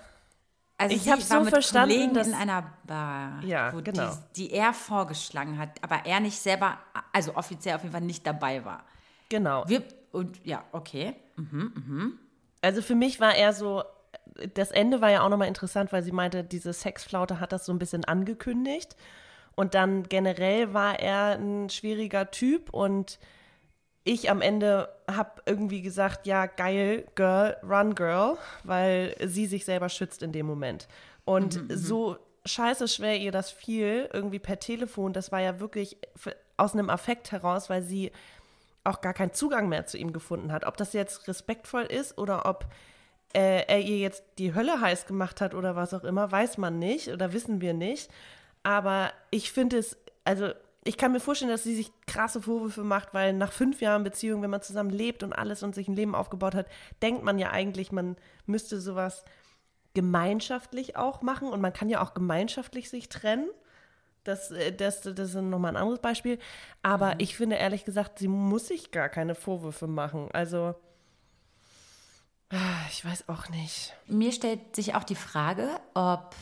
Also 0.81 0.95
Ich 0.95 1.07
war 1.09 1.21
so 1.21 1.41
mit 1.41 1.49
verstanden, 1.51 1.95
Kollegen 1.95 2.15
dass- 2.15 2.29
in 2.29 2.35
einer 2.35 2.73
Bar, 2.87 3.43
Ja, 3.45 3.73
wo 3.73 3.83
genau. 3.83 4.13
die, 4.37 4.49
die 4.49 4.53
er 4.55 4.73
vorgeschlagen 4.73 5.59
hat, 5.59 5.71
aber 5.83 6.07
er 6.07 6.21
nicht 6.21 6.39
selber, 6.39 6.79
also 7.13 7.35
offiziell 7.35 7.75
auf 7.77 7.83
jeden 7.83 7.93
Fall 7.93 8.01
nicht 8.03 8.27
dabei 8.27 8.65
war. 8.65 8.85
genau. 9.29 9.65
Wir, 9.67 9.83
und 10.13 10.39
ja, 10.45 10.63
okay. 10.73 11.15
Also 12.63 12.83
für 12.83 12.95
mich 12.95 13.21
war 13.21 13.35
er 13.35 13.53
so, 13.53 13.83
das 14.55 14.71
Ende 14.71 15.01
war 15.01 15.11
ja 15.11 15.23
auch 15.23 15.29
nochmal 15.29 15.49
interessant, 15.49 15.93
weil 15.93 16.03
sie 16.03 16.13
meinte, 16.13 16.45
diese 16.45 16.73
Sexflaute 16.73 17.41
hat 17.41 17.53
das 17.53 17.65
so 17.67 17.73
ein 17.73 17.79
bisschen 17.79 18.05
angekündigt. 18.05 18.97
Und 19.59 19.75
dann 19.75 20.05
generell 20.05 20.73
war 20.73 21.01
er 21.01 21.37
ein 21.37 21.69
schwieriger 21.69 22.31
Typ 22.31 22.73
und 22.73 23.19
ich 24.05 24.31
am 24.31 24.41
Ende 24.41 24.89
habe 25.11 25.43
irgendwie 25.47 25.83
gesagt, 25.83 26.29
ja, 26.29 26.47
geil, 26.47 27.09
Girl, 27.17 27.57
run, 27.65 27.97
Girl, 27.97 28.39
weil 28.63 29.17
sie 29.27 29.47
sich 29.47 29.65
selber 29.65 29.89
schützt 29.89 30.23
in 30.23 30.31
dem 30.31 30.47
Moment. 30.47 30.87
Und 31.25 31.61
so 31.71 32.19
scheiße 32.47 32.87
schwer 32.87 33.19
ihr 33.19 33.33
das 33.33 33.51
fiel, 33.51 34.09
irgendwie 34.13 34.39
per 34.39 34.61
Telefon, 34.61 35.13
das 35.13 35.33
war 35.33 35.41
ja 35.41 35.59
wirklich 35.59 35.97
aus 36.57 36.75
einem 36.75 36.89
Affekt 36.89 37.33
heraus, 37.33 37.69
weil 37.69 37.83
sie 37.83 38.13
auch 38.85 39.01
gar 39.01 39.13
keinen 39.13 39.33
Zugang 39.33 39.69
mehr 39.69 39.87
zu 39.87 39.99
ihm 39.99 40.13
gefunden 40.13 40.53
hat. 40.53 40.67
Ob 40.67 40.77
das 40.77 40.93
jetzt 40.93 41.27
respektvoll 41.27 41.83
ist 41.83 42.17
oder 42.17 42.47
ob 42.47 42.69
äh, 43.35 43.65
er 43.67 43.81
ihr 43.81 43.99
jetzt 43.99 44.23
die 44.39 44.55
Hölle 44.55 44.81
heiß 44.81 45.07
gemacht 45.07 45.41
hat 45.41 45.53
oder 45.53 45.75
was 45.75 45.95
auch 45.95 46.05
immer, 46.05 46.31
weiß 46.31 46.59
man 46.59 46.79
nicht 46.79 47.09
oder 47.09 47.33
wissen 47.33 47.61
wir 47.61 47.75
nicht. 47.75 48.09
Aber 48.63 49.13
ich 49.31 49.53
finde 49.53 49.79
es, 49.79 49.97
also 50.25 50.51
ich 50.85 50.97
kann 50.97 51.13
mir 51.13 51.21
vorstellen, 51.21 51.51
dass 51.51 51.65
sie 51.65 51.75
sich 51.75 51.93
krasse 52.07 52.41
Vorwürfe 52.41 52.83
macht, 52.83 53.13
weil 53.13 53.35
nach 53.35 53.53
fünf 53.53 53.81
Jahren 53.81 54.05
Beziehung, 54.05 54.43
wenn 54.43 54.51
man 54.51 54.63
zusammen 54.63 54.91
lebt 54.91 55.23
und 55.23 55.33
alles 55.33 55.63
und 55.63 55.75
sich 55.75 55.89
ein 55.89 55.97
Leben 55.97 56.15
aufgebaut 56.15 56.55
hat, 56.55 56.67
denkt 57.03 57.23
man 57.25 57.39
ja 57.39 57.51
eigentlich, 57.51 57.93
man 57.93 58.17
müsste 58.47 58.81
sowas 58.81 59.25
gemeinschaftlich 59.95 60.97
auch 60.97 61.23
machen 61.23 61.49
und 61.49 61.61
man 61.61 61.73
kann 61.73 61.89
ja 61.89 62.01
auch 62.01 62.15
gemeinschaftlich 62.15 62.89
sich 62.89 63.09
trennen. 63.09 63.49
Das, 64.25 64.51
äh, 64.51 64.73
das, 64.73 65.03
das 65.03 65.19
ist 65.19 65.35
nochmal 65.35 65.73
ein 65.73 65.77
anderes 65.77 66.01
Beispiel. 66.01 66.39
Aber 66.83 67.19
ich 67.19 67.37
finde 67.37 67.57
ehrlich 67.57 67.85
gesagt, 67.85 68.19
sie 68.19 68.29
muss 68.29 68.69
sich 68.69 68.91
gar 68.91 69.09
keine 69.09 69.35
Vorwürfe 69.35 69.87
machen. 69.87 70.29
Also, 70.33 70.75
ah, 72.51 72.87
ich 72.91 73.05
weiß 73.05 73.29
auch 73.29 73.49
nicht. 73.49 73.95
Mir 74.07 74.33
stellt 74.33 74.77
sich 74.77 74.95
auch 74.95 75.05
die 75.05 75.17
Frage, 75.17 75.69
ob 75.95 76.35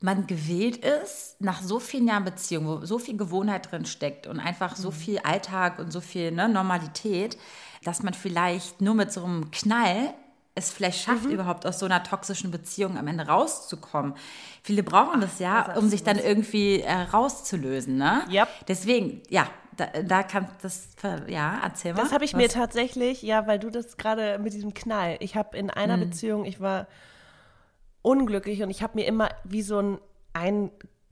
man 0.00 0.26
gewillt 0.26 0.76
ist, 0.76 1.40
nach 1.40 1.62
so 1.62 1.80
vielen 1.80 2.06
Jahren 2.08 2.24
Beziehung, 2.24 2.66
wo 2.66 2.84
so 2.84 2.98
viel 2.98 3.16
Gewohnheit 3.16 3.70
drin 3.70 3.86
steckt 3.86 4.26
und 4.26 4.40
einfach 4.40 4.76
so 4.76 4.90
viel 4.90 5.18
Alltag 5.20 5.78
und 5.78 5.90
so 5.90 6.00
viel 6.00 6.30
ne, 6.32 6.48
Normalität, 6.48 7.38
dass 7.82 8.02
man 8.02 8.14
vielleicht 8.14 8.80
nur 8.80 8.94
mit 8.94 9.10
so 9.12 9.24
einem 9.24 9.50
Knall 9.50 10.14
es 10.54 10.70
vielleicht 10.70 11.04
schafft, 11.04 11.26
überhaupt 11.26 11.66
aus 11.66 11.78
so 11.78 11.84
einer 11.86 12.02
toxischen 12.02 12.50
Beziehung 12.50 12.96
am 12.96 13.06
Ende 13.06 13.26
rauszukommen. 13.26 14.14
Viele 14.62 14.82
brauchen 14.82 15.20
das 15.20 15.38
ja, 15.38 15.76
um 15.76 15.88
sich 15.90 16.02
dann 16.02 16.18
irgendwie 16.18 16.80
äh, 16.80 16.92
rauszulösen. 16.92 17.98
Ne? 17.98 18.24
Yep. 18.30 18.48
Deswegen, 18.66 19.20
ja, 19.28 19.46
da, 19.76 19.86
da 20.02 20.22
kann 20.22 20.48
das, 20.62 20.88
ja, 21.26 21.60
erzähl 21.62 21.92
mal. 21.92 22.02
Das 22.02 22.12
habe 22.12 22.24
ich 22.24 22.34
mir 22.34 22.46
Was- 22.46 22.54
tatsächlich, 22.54 23.20
ja, 23.20 23.46
weil 23.46 23.58
du 23.58 23.68
das 23.68 23.98
gerade 23.98 24.38
mit 24.38 24.54
diesem 24.54 24.72
Knall. 24.72 25.16
Ich 25.20 25.36
habe 25.36 25.56
in 25.58 25.68
einer 25.68 25.98
Beziehung, 25.98 26.46
ich 26.46 26.58
war 26.58 26.86
unglücklich 28.06 28.62
und 28.62 28.70
ich 28.70 28.82
habe 28.82 28.94
mir 28.94 29.06
immer 29.06 29.28
wie 29.44 29.62
so 29.62 29.80
ein, 29.80 29.98
ein, 30.32 30.70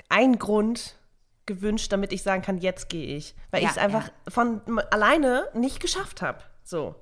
ein 0.08 0.38
Grund 0.38 0.96
gewünscht, 1.44 1.92
damit 1.92 2.12
ich 2.12 2.22
sagen 2.22 2.40
kann, 2.42 2.58
jetzt 2.58 2.88
gehe 2.88 3.16
ich. 3.16 3.34
Weil 3.50 3.62
Ja, 3.62 3.68
ich 3.68 3.76
es 3.76 3.78
einfach 3.82 4.10
von 4.28 4.60
alleine 4.90 5.48
nicht 5.54 5.80
geschafft 5.80 6.22
habe. 6.22 6.38
So. 6.62 6.94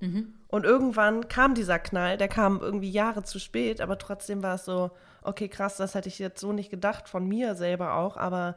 Und 0.49 0.65
irgendwann 0.65 1.29
kam 1.29 1.55
dieser 1.55 1.79
Knall, 1.79 2.17
der 2.17 2.29
kam 2.29 2.61
irgendwie 2.61 2.91
Jahre 2.91 3.23
zu 3.23 3.39
spät, 3.39 3.81
aber 3.81 3.99
trotzdem 3.99 4.43
war 4.43 4.57
es 4.57 4.65
so, 4.65 4.91
okay, 5.23 5.49
krass, 5.49 5.77
das 5.77 5.95
hätte 5.95 6.09
ich 6.09 6.19
jetzt 6.19 6.41
so 6.41 6.53
nicht 6.53 6.71
gedacht, 6.71 7.09
von 7.09 7.29
mir 7.29 7.55
selber 7.55 7.95
auch, 7.95 8.17
aber 8.17 8.57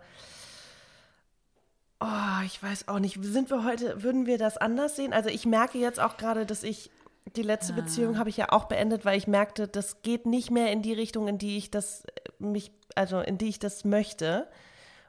Oh, 2.02 2.44
ich 2.46 2.62
weiß 2.62 2.88
auch 2.90 3.00
nicht. 3.00 3.18
Sind 3.24 3.50
wir 3.50 3.64
heute, 3.64 4.04
würden 4.04 4.26
wir 4.26 4.38
das 4.38 4.58
anders 4.58 4.96
sehen? 4.98 5.14
Also 5.14 5.30
ich 5.30 5.46
merke 5.46 5.78
jetzt 5.78 6.00
auch 6.00 6.18
gerade, 6.18 6.46
dass 6.46 6.64
ich 6.64 6.92
die 7.36 7.42
letzte 7.42 7.74
Beziehung 7.74 8.18
habe 8.18 8.30
ich 8.30 8.38
ja 8.38 8.52
auch 8.52 8.66
beendet, 8.66 9.04
weil 9.04 9.18
ich 9.18 9.28
merkte, 9.28 9.68
das 9.68 10.02
geht 10.02 10.26
nicht 10.26 10.52
mehr 10.52 10.72
in 10.72 10.82
die 10.82 10.94
Richtung, 10.94 11.28
in 11.28 11.38
die 11.38 11.58
ich 11.58 11.72
das 11.72 12.06
äh, 12.06 12.10
mich, 12.40 12.72
also 12.96 13.20
in 13.20 13.38
die 13.38 13.50
ich 13.50 13.60
das 13.60 13.84
möchte. 13.84 14.48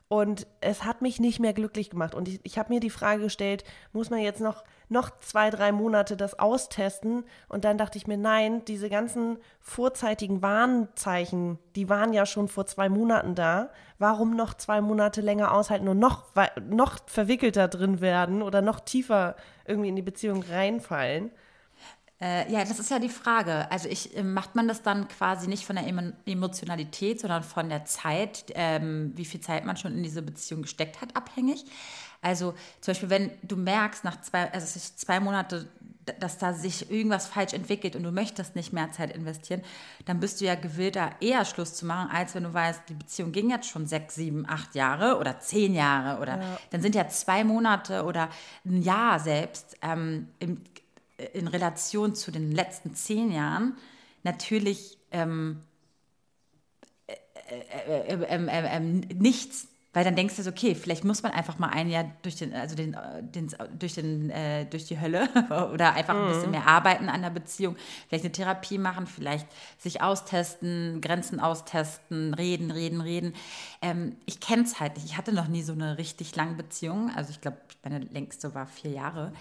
Und 0.09 0.47
es 0.61 0.85
hat 0.85 1.03
mich 1.03 1.19
nicht 1.19 1.41
mehr 1.41 1.53
glücklich 1.53 1.91
gemacht. 1.91 2.15
Und 2.15 2.29
ich, 2.29 2.41
ich 2.45 2.59
habe 2.59 2.73
mir 2.73 2.79
die 2.79 2.91
Frage 2.91 3.25
gestellt, 3.25 3.65
muss 3.93 4.09
man 4.09 4.21
jetzt 4.21 4.41
noch, 4.41 4.63
noch 4.89 5.19
zwei, 5.19 5.51
drei 5.51 5.73
Monate 5.73 6.17
das 6.17 6.39
austesten? 6.39 7.25
Und 7.49 7.65
dann 7.65 7.77
dachte 7.77 7.99
ich 7.99 8.07
mir, 8.07 8.17
nein, 8.17 8.65
diese 8.67 8.89
ganzen 8.89 9.39
vorzeitigen 9.59 10.43
Warnzeichen, 10.43 11.59
die 11.75 11.89
waren 11.89 12.13
ja 12.13 12.25
schon 12.25 12.47
vor 12.47 12.67
zwei 12.67 12.89
Monaten 12.89 13.35
da. 13.35 13.71
Warum 13.99 14.37
noch 14.37 14.55
zwei 14.55 14.81
Monate 14.81 15.23
länger 15.23 15.53
aushalten 15.53 15.89
und 15.89 15.99
noch, 15.99 16.27
noch 16.69 16.99
verwickelter 17.07 17.67
drin 17.67 18.01
werden 18.01 18.43
oder 18.43 18.63
noch 18.63 18.79
tiefer 18.79 19.35
irgendwie 19.67 19.89
in 19.89 19.97
die 19.97 20.03
Beziehung 20.03 20.45
reinfallen? 20.49 21.33
Äh, 22.21 22.51
ja, 22.51 22.61
das 22.61 22.79
ist 22.79 22.91
ja 22.91 22.99
die 22.99 23.11
Frage. 23.11 23.71
Also 23.71 23.89
ich, 23.89 24.17
äh, 24.17 24.23
macht 24.23 24.55
man 24.55 24.69
das 24.69 24.83
dann 24.83 25.07
quasi 25.09 25.49
nicht 25.49 25.67
von 25.67 25.77
der 25.77 25.87
Emo 25.87 26.13
Emotionalität, 26.25 27.21
sondern 27.21 27.43
von 27.43 27.69
der 27.69 27.85
Zeit, 27.85 28.45
ähm, 28.55 29.13
wie 29.15 29.27
viel 29.27 29.41
Zeit 29.41 29.67
man 29.67 29.77
schon 29.77 29.93
in 29.93 30.03
diese 30.03 30.23
Beziehung 30.23 30.63
gesteckt 30.63 31.03
hat, 31.03 31.15
abhängig? 31.15 31.65
Also 32.23 32.55
zum 32.81 32.93
Beispiel, 32.93 33.11
wenn 33.11 33.31
du 33.43 33.57
merkst, 33.57 34.03
nach 34.03 34.21
zwei, 34.23 34.51
also 34.51 34.81
zwei 34.97 35.21
Monate, 35.21 35.69
dass 36.21 36.39
da 36.39 36.55
sich 36.55 36.91
irgendwas 36.91 37.27
falsch 37.27 37.53
entwickelt 37.53 37.97
und 37.97 38.03
du 38.03 38.13
möchtest 38.13 38.57
nicht 38.57 38.73
mehr 38.73 38.91
Zeit 38.93 39.15
investieren, 39.15 39.63
dann 40.07 40.21
bist 40.21 40.41
du 40.41 40.45
ja 40.45 40.55
gewillt, 40.55 40.97
da 40.97 41.11
eher 41.21 41.45
Schluss 41.45 41.75
zu 41.75 41.85
machen, 41.85 42.11
als 42.11 42.35
wenn 42.35 42.45
du 42.45 42.55
weißt, 42.55 42.83
die 42.89 42.95
Beziehung 42.95 43.33
ging 43.33 43.51
jetzt 43.51 43.69
schon 43.69 43.87
sechs, 43.87 44.15
sieben, 44.15 44.49
acht 44.49 44.75
Jahre 44.75 45.19
oder 45.19 45.41
zehn 45.41 45.75
Jahre 45.75 46.21
oder 46.23 46.41
dann 46.71 46.81
sind 46.81 46.95
ja 46.95 47.09
zwei 47.09 47.45
Monate 47.45 48.05
oder 48.05 48.29
ein 48.65 48.83
Jahr 48.83 49.19
selbst 49.19 49.77
ähm, 49.83 50.29
im, 50.39 50.63
in 51.33 51.49
Relation 51.49 52.15
zu 52.15 52.31
den 52.31 52.53
letzten 52.53 52.95
zehn 52.95 53.31
Jahren 53.33 53.77
natürlich 54.23 54.99
ähm, 55.13 55.63
äh, 57.07 57.13
äh, 57.55 58.13
äh, 58.13 58.27
ähm, 58.29 58.49
ähm, 58.51 58.67
ähm, 58.69 59.01
nichts. 59.19 59.69
Weil 59.93 60.05
dann 60.05 60.15
denkst 60.15 60.37
du 60.37 60.47
okay, 60.47 60.75
vielleicht 60.75 61.05
muss 61.05 61.23
man 61.23 61.33
einfach 61.33 61.59
mal 61.59 61.71
ein 61.71 61.89
Jahr 61.89 62.05
durch 62.21 62.37
den, 62.37 62.53
also 62.53 62.77
den, 62.77 62.93
äh, 62.93 63.23
den, 63.23 63.49
durch 63.79 63.95
den, 63.95 64.29
äh, 64.29 64.67
durch 64.67 64.85
die 64.85 65.01
Hölle 65.01 65.27
oder 65.73 65.95
einfach 65.95 66.15
ein 66.15 66.29
bisschen 66.29 66.51
mehr 66.51 66.67
arbeiten 66.67 67.09
an 67.09 67.23
der 67.23 67.31
Beziehung, 67.31 67.77
vielleicht 68.07 68.25
eine 68.25 68.33
Therapie 68.33 68.77
machen, 68.77 69.07
vielleicht 69.07 69.47
sich 69.79 70.03
austesten, 70.03 71.01
Grenzen 71.01 71.41
austesten, 71.41 72.35
reden, 72.35 72.71
reden, 72.71 73.01
reden. 73.01 73.33
Ähm, 73.81 74.17
ich 74.27 74.39
kenne 74.39 74.65
es 74.65 74.81
halt 74.81 74.97
nicht. 74.97 75.07
Ich 75.07 75.17
hatte 75.17 75.33
noch 75.33 75.49
nie 75.49 75.63
so 75.63 75.73
eine 75.73 75.97
richtig 75.97 76.37
lange 76.37 76.57
Beziehung. 76.57 77.11
Also 77.17 77.31
ich 77.31 77.41
glaube, 77.41 77.57
meine 77.83 78.01
längste 78.01 78.55
war 78.55 78.67
vier 78.67 78.91
Jahre. 78.91 79.33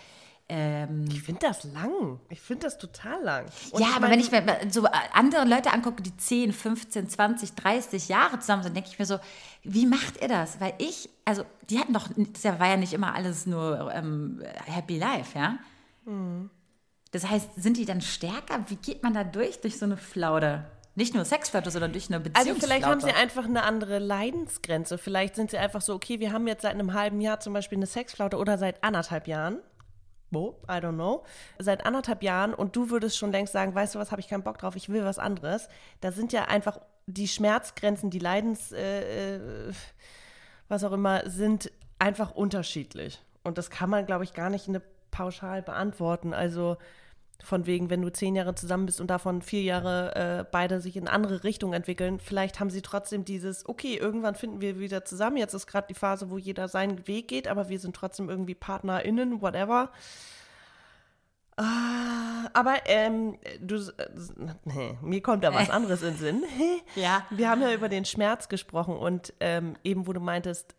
Ähm, 0.48 1.06
Ich 1.10 1.24
finde 1.24 1.42
das 1.48 1.64
lang. 1.64 2.20
Ich 2.30 2.40
finde 2.40 2.68
das 2.68 2.78
total 2.78 3.24
lang. 3.24 3.46
Und 3.72 3.82
ja, 3.82 3.88
aber 3.96 4.02
mein- 4.02 4.12
wenn 4.12 4.20
ich 4.20 4.32
mir 4.32 4.44
so 4.70 4.86
andere 5.14 5.44
Leute 5.46 5.74
angucke, 5.74 6.04
die 6.04 6.16
10, 6.16 6.54
15, 6.54 7.10
20, 7.10 7.54
30 7.56 8.10
Jahre 8.10 8.38
zusammen 8.40 8.62
sind, 8.62 8.76
denke 8.76 8.90
ich 8.92 9.00
mir 9.00 9.08
so, 9.08 9.18
wie 9.64 9.88
macht 9.88 10.22
ihr 10.22 10.28
das? 10.28 10.60
Weil 10.62 10.74
ich, 10.78 11.10
also 11.26 11.44
die 11.70 11.80
hatten 11.80 11.94
doch, 11.94 12.10
das 12.16 12.44
war 12.60 12.68
ja 12.68 12.78
nicht 12.78 12.94
immer 12.94 13.16
alles 13.16 13.48
nur 13.48 13.92
ähm, 13.94 14.44
Happy 14.66 15.00
Life, 15.00 15.36
ja? 15.38 15.58
Das 17.12 17.28
heißt, 17.28 17.50
sind 17.56 17.78
die 17.78 17.86
dann 17.86 18.02
stärker? 18.02 18.64
Wie 18.68 18.76
geht 18.76 19.02
man 19.02 19.14
da 19.16 19.24
durch, 19.24 19.62
durch 19.62 19.80
so 19.80 19.86
eine 19.86 19.98
Flaude? 19.98 20.66
Nicht 20.94 21.14
nur 21.16 21.26
Sexflaute, 21.26 21.72
sondern 21.72 21.92
durch 21.92 22.08
eine 22.08 22.18
Also 22.18 22.30
Beziehungsflaute. 22.30 22.68
vielleicht 22.68 22.86
haben 22.86 23.02
sie 23.02 23.12
einfach 23.12 23.46
eine 23.46 23.64
andere 23.64 23.98
Leidensgrenze. 24.00 24.98
Vielleicht 25.00 25.36
sind 25.36 25.50
sie 25.52 25.58
einfach 25.58 25.82
so, 25.82 25.94
okay, 25.96 26.20
wir 26.20 26.32
haben 26.32 26.48
jetzt 26.48 26.62
seit 26.62 26.74
einem 26.74 26.94
halben 26.94 27.20
Jahr 27.20 27.40
zum 27.40 27.54
Beispiel 27.54 27.78
eine 27.80 27.88
Sexflaute 27.88 28.38
oder 28.38 28.58
seit 28.58 28.84
anderthalb 28.84 29.28
Jahren. 29.28 29.58
Wo? 30.36 30.60
I 30.66 30.78
don't 30.78 30.94
know. 30.94 31.24
Seit 31.58 31.86
anderthalb 31.86 32.22
Jahren 32.24 32.54
und 32.54 32.76
du 32.76 32.90
würdest 32.90 33.18
schon 33.18 33.32
längst 33.32 33.54
sagen, 33.54 33.74
weißt 33.74 33.96
du 33.96 34.00
was, 34.00 34.12
habe 34.12 34.22
ich 34.22 34.28
keinen 34.28 34.44
Bock 34.44 34.58
drauf, 34.58 34.76
ich 34.76 34.90
will 34.90 35.04
was 35.04 35.20
anderes. 35.20 35.70
Da 36.02 36.12
sind 36.12 36.34
ja 36.34 36.46
einfach 36.46 36.80
die 37.08 37.28
Schmerzgrenzen, 37.28 38.10
die 38.10 38.20
Leidens, 38.20 38.72
äh, 38.72 39.38
äh, 39.38 39.74
was 40.68 40.84
auch 40.84 40.92
immer, 40.92 41.30
sind 41.30 41.72
einfach 42.00 42.32
unterschiedlich. 42.32 43.24
Und 43.44 43.58
das 43.58 43.70
kann 43.70 43.90
man, 43.90 44.06
glaube 44.06 44.24
ich, 44.24 44.34
gar 44.34 44.50
nicht 44.50 44.70
pauschal 45.12 45.62
beantworten. 45.62 46.34
Also 46.34 46.78
von 47.44 47.66
wegen, 47.66 47.90
wenn 47.90 48.02
du 48.02 48.12
zehn 48.12 48.36
Jahre 48.36 48.56
zusammen 48.56 48.86
bist 48.86 49.02
und 49.02 49.08
davon 49.08 49.42
vier 49.42 49.62
Jahre 49.62 50.16
äh, 50.16 50.46
beide 50.50 50.82
sich 50.82 50.98
in 50.98 51.08
andere 51.08 51.44
Richtungen 51.44 51.74
entwickeln, 51.74 52.20
vielleicht 52.20 52.60
haben 52.60 52.70
sie 52.70 52.82
trotzdem 52.82 53.26
dieses, 53.26 53.68
okay, 53.68 53.96
irgendwann 53.96 54.36
finden 54.36 54.62
wir 54.62 54.80
wieder 54.80 55.06
zusammen. 55.06 55.38
Jetzt 55.38 55.54
ist 55.54 55.68
gerade 55.68 55.88
die 55.88 55.94
Phase, 55.94 56.30
wo 56.30 56.38
jeder 56.38 56.68
seinen 56.68 57.08
Weg 57.08 57.28
geht, 57.28 57.48
aber 57.48 57.70
wir 57.70 57.80
sind 57.80 57.96
trotzdem 57.96 58.30
irgendwie 58.30 58.56
PartnerInnen, 58.56 59.42
whatever. 59.42 59.92
Ah, 61.58 62.50
aber 62.54 62.80
ähm, 62.86 63.38
du, 63.62 63.76
äh, 63.76 64.10
nee, 64.66 64.98
mir 65.02 65.22
kommt 65.22 65.44
da 65.44 65.54
was 65.54 65.70
anderes 65.72 66.02
in 66.02 66.10
den 66.10 66.18
Sinn. 66.18 66.44
Ja. 66.96 67.26
Wir 67.30 67.50
haben 67.50 67.62
ja 67.62 67.74
über 67.74 67.90
den 67.90 68.06
Schmerz 68.06 68.50
gesprochen 68.50 68.96
und 68.96 69.34
ähm, 69.40 69.76
eben, 69.84 70.08
wo 70.08 70.14
du 70.14 70.20
meintest, 70.20 70.76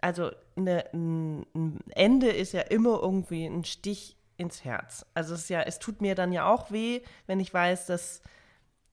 also 0.00 0.30
eine, 0.56 0.84
ein 0.92 1.80
Ende 1.90 2.28
ist 2.28 2.52
ja 2.52 2.62
immer 2.62 3.00
irgendwie 3.00 3.46
ein 3.46 3.64
Stich 3.64 4.16
ins 4.40 4.64
Herz. 4.64 5.06
Also 5.14 5.34
es 5.34 5.48
ja, 5.48 5.60
es 5.60 5.78
tut 5.78 6.00
mir 6.00 6.14
dann 6.14 6.32
ja 6.32 6.46
auch 6.46 6.70
weh, 6.70 7.02
wenn 7.26 7.38
ich 7.38 7.52
weiß, 7.52 7.86
dass 7.86 8.22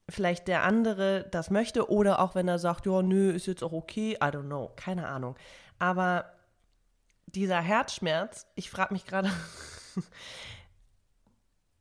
vielleicht 0.10 0.48
der 0.48 0.64
andere 0.64 1.26
das 1.32 1.50
möchte 1.50 1.90
oder 1.90 2.20
auch 2.20 2.36
wenn 2.36 2.48
er 2.48 2.60
sagt, 2.60 2.86
ja, 2.86 3.02
nö, 3.02 3.32
ist 3.32 3.48
jetzt 3.48 3.64
auch 3.64 3.72
okay, 3.72 4.14
I 4.14 4.26
don't 4.26 4.44
know, 4.44 4.72
keine 4.76 5.08
Ahnung. 5.08 5.36
Aber 5.80 6.34
dieser 7.28 7.62
Herzschmerz, 7.62 8.46
ich 8.56 8.70
frage 8.70 8.94
mich 8.94 9.06
gerade, 9.06 9.32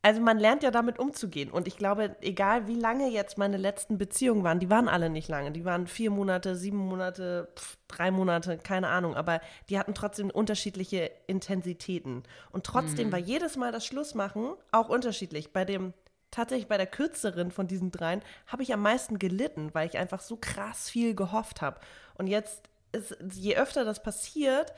also 0.07 0.21
man 0.21 0.39
lernt 0.39 0.63
ja 0.63 0.71
damit 0.71 1.01
umzugehen. 1.01 1.51
Und 1.51 1.67
ich 1.67 1.77
glaube, 1.77 2.15
egal 2.21 2.69
wie 2.69 2.77
lange 2.77 3.11
jetzt 3.11 3.39
meine 3.39 3.57
letzten 3.57 3.99
Beziehungen 3.99 4.45
waren, 4.45 4.61
die 4.61 4.71
waren 4.71 4.87
alle 4.89 5.11
nicht 5.11 5.27
lange. 5.27 5.51
Die 5.51 5.65
waren 5.65 5.89
vier 5.89 6.13
Monate, 6.13 6.55
sieben 6.55 6.77
Monate, 6.77 7.49
pff, 7.57 7.77
drei 7.89 8.13
Monate, 8.13 8.57
keine 8.57 8.87
Ahnung. 8.87 9.17
Aber 9.17 9.41
die 9.69 9.81
hatten 9.81 9.95
trotzdem 9.95 10.31
unterschiedliche 10.31 11.11
Intensitäten. 11.27 12.23
Und 12.53 12.65
trotzdem 12.65 13.09
mhm. 13.09 13.13
war 13.15 13.19
jedes 13.19 13.57
Mal 13.57 13.73
das 13.73 13.85
Schlussmachen 13.85 14.53
auch 14.71 14.91
unterschiedlich. 14.91 15.53
Bei 15.53 15.65
dem, 15.65 15.93
tatsächlich 16.31 16.69
bei 16.69 16.77
der 16.77 16.87
kürzeren 16.87 17.51
von 17.51 17.67
diesen 17.67 17.91
dreien, 17.91 18.23
habe 18.47 18.63
ich 18.63 18.73
am 18.73 18.83
meisten 18.83 19.19
gelitten, 19.19 19.71
weil 19.73 19.89
ich 19.89 19.99
einfach 19.99 20.21
so 20.21 20.37
krass 20.37 20.89
viel 20.89 21.17
gehofft 21.17 21.63
habe. 21.63 21.81
Und 22.15 22.29
jetzt, 22.29 22.63
ist, 22.93 23.17
je 23.33 23.57
öfter 23.57 23.85
das 23.85 24.05
passiert, 24.05 24.73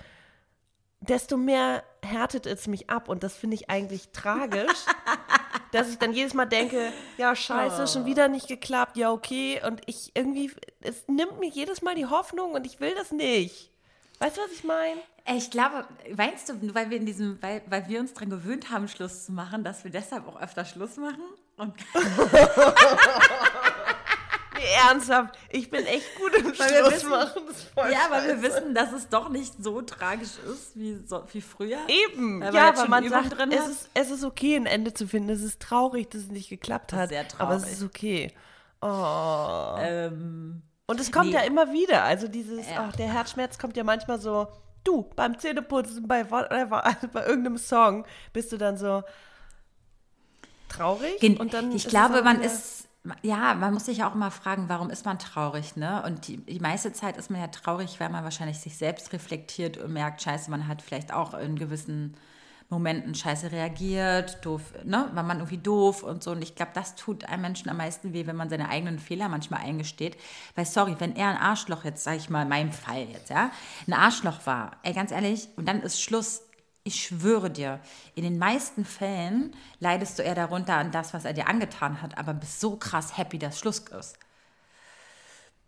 desto 1.00 1.37
mehr 1.37 1.84
härtet 2.04 2.46
es 2.46 2.66
mich 2.66 2.90
ab. 2.90 3.08
Und 3.08 3.22
das 3.22 3.37
finde 3.37 3.56
ich 3.56 3.70
eigentlich 3.70 4.11
tragisch, 4.12 4.84
dass 5.72 5.88
ich 5.90 5.98
dann 5.98 6.12
jedes 6.12 6.34
Mal 6.34 6.46
denke, 6.46 6.92
ja, 7.16 7.34
scheiße, 7.34 7.82
oh. 7.82 7.87
schon 7.87 8.06
wieder 8.06 8.28
nicht 8.28 8.48
geklappt, 8.48 8.96
ja, 8.96 9.11
okay. 9.11 9.61
Und 9.66 9.82
ich 9.87 10.12
irgendwie, 10.14 10.52
es 10.80 11.06
nimmt 11.08 11.38
mir 11.38 11.48
jedes 11.48 11.82
Mal 11.82 11.94
die 11.94 12.06
Hoffnung 12.06 12.52
und 12.52 12.66
ich 12.66 12.80
will 12.80 12.94
das 12.94 13.12
nicht. 13.12 13.70
Weißt 14.20 14.37
du, 14.37 14.40
was 14.40 14.50
ich 14.50 14.64
meine? 14.64 15.00
Ich 15.37 15.50
glaube, 15.50 15.87
meinst 16.16 16.48
du, 16.48 16.74
weil 16.74 16.90
wir 16.90 16.96
in 16.96 17.06
diesem, 17.06 17.40
weil, 17.40 17.62
weil 17.66 17.87
wir 17.87 18.00
uns 18.00 18.14
daran 18.14 18.30
gewöhnt 18.30 18.70
haben, 18.70 18.88
Schluss 18.88 19.26
zu 19.26 19.32
machen, 19.32 19.62
dass 19.62 19.84
wir 19.84 19.90
deshalb 19.90 20.26
auch 20.26 20.40
öfter 20.40 20.64
Schluss 20.64 20.96
machen? 20.96 21.22
Und 21.56 21.74
Nee, 24.58 24.88
ernsthaft, 24.88 25.38
ich 25.50 25.70
bin 25.70 25.86
echt 25.86 26.14
gut 26.16 26.34
im 26.34 26.54
Schluss 26.54 27.04
machen. 27.04 27.42
ja, 27.76 28.06
weil 28.10 28.28
wir 28.28 28.42
wissen, 28.42 28.74
dass 28.74 28.92
es 28.92 29.08
doch 29.08 29.28
nicht 29.28 29.54
so 29.62 29.80
tragisch 29.82 30.32
ist 30.52 30.74
wie, 30.74 31.00
so, 31.06 31.22
wie 31.32 31.40
früher. 31.40 31.78
Eben, 31.88 32.42
ja, 32.42 32.68
aber 32.68 32.88
man 32.88 33.04
Übung 33.04 33.22
sagt, 33.22 33.52
es 33.52 33.68
ist, 33.68 33.90
es 33.94 34.10
ist 34.10 34.24
okay, 34.24 34.56
ein 34.56 34.66
Ende 34.66 34.92
zu 34.92 35.06
finden. 35.06 35.30
Es 35.30 35.42
ist 35.42 35.60
traurig, 35.60 36.10
dass 36.10 36.22
es 36.22 36.28
nicht 36.30 36.48
geklappt 36.48 36.92
hat. 36.92 37.10
Sehr 37.10 37.26
traurig. 37.26 37.40
Aber 37.40 37.56
es 37.56 37.72
ist 37.72 37.82
okay. 37.82 38.32
Oh. 38.80 39.76
Ähm, 39.78 40.62
Und 40.86 41.00
es 41.00 41.12
kommt 41.12 41.26
nee. 41.26 41.34
ja 41.34 41.40
immer 41.42 41.72
wieder. 41.72 42.04
Also 42.04 42.28
dieses, 42.28 42.68
ja. 42.68 42.88
oh, 42.88 42.96
der 42.96 43.12
Herzschmerz 43.12 43.58
kommt 43.58 43.76
ja 43.76 43.84
manchmal 43.84 44.20
so, 44.20 44.48
du, 44.84 45.08
beim 45.16 45.38
Zähneputzen, 45.38 46.06
bei 46.06 46.30
whatever, 46.30 46.84
also 46.84 47.08
bei 47.12 47.26
irgendeinem 47.26 47.58
Song, 47.58 48.06
bist 48.32 48.52
du 48.52 48.56
dann 48.56 48.76
so 48.76 49.02
traurig. 50.68 51.22
Und 51.38 51.54
dann 51.54 51.72
ich 51.72 51.88
glaube, 51.88 52.22
man 52.22 52.40
ist 52.40 52.88
ja, 53.22 53.54
man 53.54 53.72
muss 53.72 53.87
sich 53.87 54.04
auch 54.04 54.14
immer 54.14 54.30
fragen, 54.30 54.68
warum 54.68 54.90
ist 54.90 55.04
man 55.04 55.18
traurig, 55.18 55.76
ne? 55.76 56.02
Und 56.04 56.28
die, 56.28 56.38
die 56.38 56.61
meiste 56.61 56.92
Zeit 56.92 57.16
ist 57.16 57.30
man 57.30 57.40
ja 57.40 57.46
traurig, 57.48 58.00
weil 58.00 58.11
man 58.11 58.24
wahrscheinlich 58.24 58.58
sich 58.58 58.76
selbst 58.76 59.12
reflektiert 59.12 59.78
und 59.78 59.92
merkt, 59.92 60.22
scheiße, 60.22 60.50
man 60.50 60.68
hat 60.68 60.82
vielleicht 60.82 61.12
auch 61.12 61.34
in 61.34 61.56
gewissen 61.56 62.14
Momenten 62.70 63.14
scheiße 63.14 63.50
reagiert, 63.50 64.44
doof, 64.44 64.74
ne? 64.84 65.08
War 65.14 65.22
man 65.22 65.38
irgendwie 65.38 65.58
doof 65.58 66.02
und 66.02 66.22
so. 66.22 66.32
Und 66.32 66.42
ich 66.42 66.54
glaube, 66.54 66.72
das 66.74 66.96
tut 66.96 67.24
einem 67.24 67.42
Menschen 67.42 67.70
am 67.70 67.78
meisten 67.78 68.12
weh, 68.12 68.26
wenn 68.26 68.37
man 68.37 68.50
seine 68.50 68.68
eigenen 68.68 68.98
Fehler 68.98 69.28
manchmal 69.28 69.61
eingesteht. 69.61 70.18
Weil, 70.54 70.66
sorry, 70.66 70.96
wenn 70.98 71.16
er 71.16 71.28
ein 71.28 71.38
Arschloch 71.38 71.84
jetzt, 71.84 72.04
sag 72.04 72.16
ich 72.16 72.28
mal, 72.28 72.42
in 72.42 72.48
meinem 72.48 72.72
Fall 72.72 73.06
jetzt, 73.11 73.30
ja, 73.30 73.50
ein 73.87 73.94
Arschloch 73.94 74.44
war, 74.44 74.72
ey, 74.82 74.92
ganz 74.92 75.12
ehrlich, 75.12 75.48
und 75.56 75.66
dann 75.66 75.80
ist 75.80 76.02
Schluss, 76.02 76.42
ich 76.88 77.05
schwöre 77.05 77.51
dir, 77.51 77.81
in 78.14 78.24
den 78.24 78.38
meisten 78.38 78.85
Fällen 78.85 79.55
leidest 79.79 80.18
du 80.18 80.22
eher 80.22 80.35
darunter 80.35 80.74
an 80.74 80.90
das, 80.90 81.14
was 81.14 81.24
er 81.24 81.33
dir 81.33 81.48
angetan 81.48 82.03
hat, 82.03 82.18
aber 82.18 82.35
bist 82.35 82.61
so 82.61 82.77
krass 82.77 83.16
happy, 83.16 83.38
dass 83.38 83.59
Schluss 83.59 83.79
ist. 83.79 84.18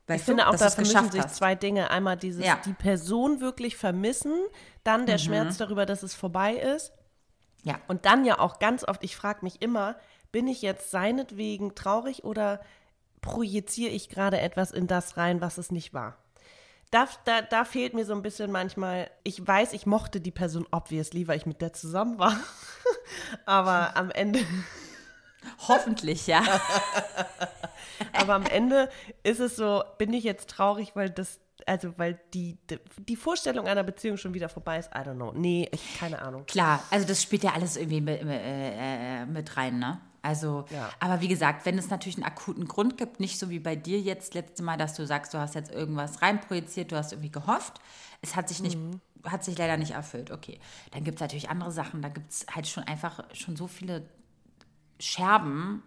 Weißt 0.07 0.23
ich 0.23 0.25
finde 0.25 0.49
auch, 0.49 0.57
da 0.57 0.71
vermischen 0.71 1.11
sich 1.13 1.27
zwei 1.29 1.55
Dinge. 1.55 1.91
Einmal 1.91 2.17
dieses, 2.17 2.45
ja. 2.45 2.59
die 2.65 2.73
Person 2.73 3.41
wirklich 3.41 3.77
vermissen, 3.77 4.35
dann 4.83 5.07
der 5.07 5.17
mhm. 5.17 5.23
Schmerz 5.23 5.57
darüber, 5.57 5.87
dass 5.87 6.03
es 6.03 6.15
vorbei 6.15 6.55
ist. 6.55 6.93
Ja. 7.63 7.79
Und 7.87 8.07
dann 8.07 8.25
ja 8.25 8.39
auch 8.41 8.59
ganz 8.59 8.83
oft, 8.83 9.05
ich 9.05 9.15
frage 9.15 9.41
mich 9.43 9.63
immer, 9.63 9.97
bin 10.33 10.49
ich 10.49 10.63
jetzt 10.63 10.91
seinetwegen 10.91 11.75
traurig 11.75 12.25
oder 12.25 12.61
projiziere 13.21 13.93
ich 13.93 14.09
gerade 14.09 14.41
etwas 14.41 14.73
in 14.73 14.87
das 14.87 15.17
rein, 15.17 15.41
was 15.41 15.59
es 15.59 15.71
nicht 15.71 15.95
war? 15.95 16.17
Da, 16.91 17.09
da, 17.25 17.43
da 17.43 17.65
fehlt 17.65 17.95
mir 17.95 18.05
so 18.05 18.15
ein 18.15 18.23
bisschen 18.23 18.51
manchmal, 18.51 19.11
ich 19.23 19.47
weiß, 19.47 19.73
ich 19.73 19.87
mochte 19.87 20.21
die 20.21 20.33
Person 20.33 20.67
obviously, 20.73 21.29
weil 21.29 21.37
ich 21.37 21.47
mit 21.47 21.61
der 21.61 21.73
zusammen 21.73 22.19
war. 22.19 22.37
Aber 23.47 23.97
am 23.97 24.11
Ende. 24.11 24.41
Hoffentlich, 25.69 26.27
ja. 26.27 26.43
Aber 28.13 28.35
am 28.35 28.45
Ende 28.45 28.91
ist 29.23 29.41
es 29.41 29.57
so, 29.57 29.83
bin 29.99 30.13
ich 30.13 30.25
jetzt 30.25 30.51
traurig, 30.51 30.97
weil 30.97 31.11
das, 31.11 31.39
also 31.65 31.95
weil 31.97 32.19
die, 32.35 32.59
die 32.99 33.17
Vorstellung 33.17 33.67
einer 33.67 33.85
Beziehung 33.85 34.17
schon 34.17 34.35
wieder 34.35 34.49
vorbei 34.49 34.79
ist. 34.79 34.91
I 34.91 34.99
don't 34.99 35.15
know. 35.15 35.33
Nee, 35.33 35.69
ich, 35.73 35.99
keine 35.99 36.21
Ahnung. 36.21 36.45
Klar, 36.47 36.83
also 36.91 37.07
das 37.07 37.23
spielt 37.23 37.45
ja 37.45 37.53
alles 37.53 37.77
irgendwie 37.77 38.01
mit, 38.01 38.23
äh, 38.23 39.23
äh, 39.23 39.27
mit 39.27 39.57
rein, 39.57 39.79
ne? 39.79 40.01
Also, 40.23 40.67
ja. 40.71 40.91
aber 41.01 41.21
wie 41.21 41.29
gesagt, 41.29 41.65
wenn 41.65 41.79
es 41.79 41.89
natürlich 41.89 42.17
einen 42.17 42.27
akuten 42.27 42.69
Grund 42.69 42.99
gibt, 42.99 43.21
nicht 43.21 43.39
so 43.39 43.49
wie 43.49 43.59
bei 43.59 43.77
dir 43.77 44.01
jetzt 44.01 44.35
letzte 44.35 44.63
Mal, 44.63 44.77
dass 44.77 44.95
du 44.95 45.07
sagst, 45.07 45.33
du 45.33 45.39
hast 45.39 45.55
jetzt 45.55 45.71
irgendwas 45.71 46.21
reinprojiziert, 46.21 46.93
du 46.93 46.97
hast 46.97 47.13
irgendwie 47.13 47.31
gehofft, 47.31 47.81
es 48.21 48.37
hat 48.37 48.49
sich 48.49 48.61
nicht, 48.61 48.79
mhm. 48.79 49.01
hat 49.25 49.45
sich 49.45 49.57
leider 49.57 49.77
nicht 49.77 49.93
erfüllt. 49.93 50.31
Okay, 50.31 50.61
dann 50.91 51.05
gibt 51.05 51.17
es 51.17 51.21
natürlich 51.21 51.49
andere 51.49 51.73
Sachen, 51.73 52.03
da 52.03 52.09
gibt 52.09 52.31
es 52.31 52.47
halt 52.55 52.67
schon 52.67 52.85
einfach 52.85 53.25
schon 53.33 53.57
so 53.57 53.67
viele 53.67 54.07
Scherben, 54.99 55.83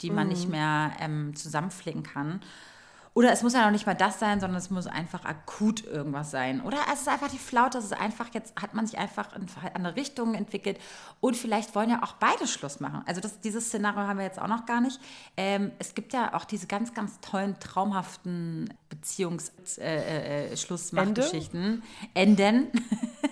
die 0.00 0.10
man 0.10 0.28
mhm. 0.28 0.32
nicht 0.32 0.48
mehr 0.48 0.92
ähm, 1.00 1.34
zusammenflicken 1.34 2.04
kann. 2.04 2.40
Oder 3.14 3.30
es 3.30 3.42
muss 3.42 3.52
ja 3.52 3.62
noch 3.64 3.72
nicht 3.72 3.86
mal 3.86 3.94
das 3.94 4.18
sein, 4.18 4.40
sondern 4.40 4.58
es 4.58 4.70
muss 4.70 4.86
einfach 4.86 5.26
akut 5.26 5.84
irgendwas 5.84 6.30
sein. 6.30 6.62
Oder 6.62 6.78
es 6.92 7.02
ist 7.02 7.08
einfach 7.08 7.28
die 7.28 7.38
Flaute, 7.38 7.76
es 7.76 7.84
ist 7.84 7.92
einfach, 7.92 8.32
jetzt 8.32 8.54
hat 8.60 8.72
man 8.72 8.86
sich 8.86 8.98
einfach 8.98 9.36
in 9.36 9.46
eine 9.74 9.96
Richtung 9.96 10.34
entwickelt 10.34 10.80
und 11.20 11.36
vielleicht 11.36 11.74
wollen 11.74 11.90
ja 11.90 12.02
auch 12.02 12.14
beide 12.14 12.46
Schluss 12.46 12.80
machen. 12.80 13.02
Also 13.06 13.20
das, 13.20 13.40
dieses 13.40 13.66
Szenario 13.66 14.06
haben 14.06 14.16
wir 14.16 14.24
jetzt 14.24 14.40
auch 14.40 14.48
noch 14.48 14.64
gar 14.64 14.80
nicht. 14.80 14.98
Ähm, 15.36 15.72
es 15.78 15.94
gibt 15.94 16.14
ja 16.14 16.32
auch 16.32 16.46
diese 16.46 16.66
ganz, 16.66 16.94
ganz 16.94 17.20
tollen, 17.20 17.60
traumhaften 17.60 18.72
Beziehungsschlussmachgeschichten. 18.88 21.82
Äh, 22.14 22.20
äh, 22.20 22.22
Enden. 22.22 22.68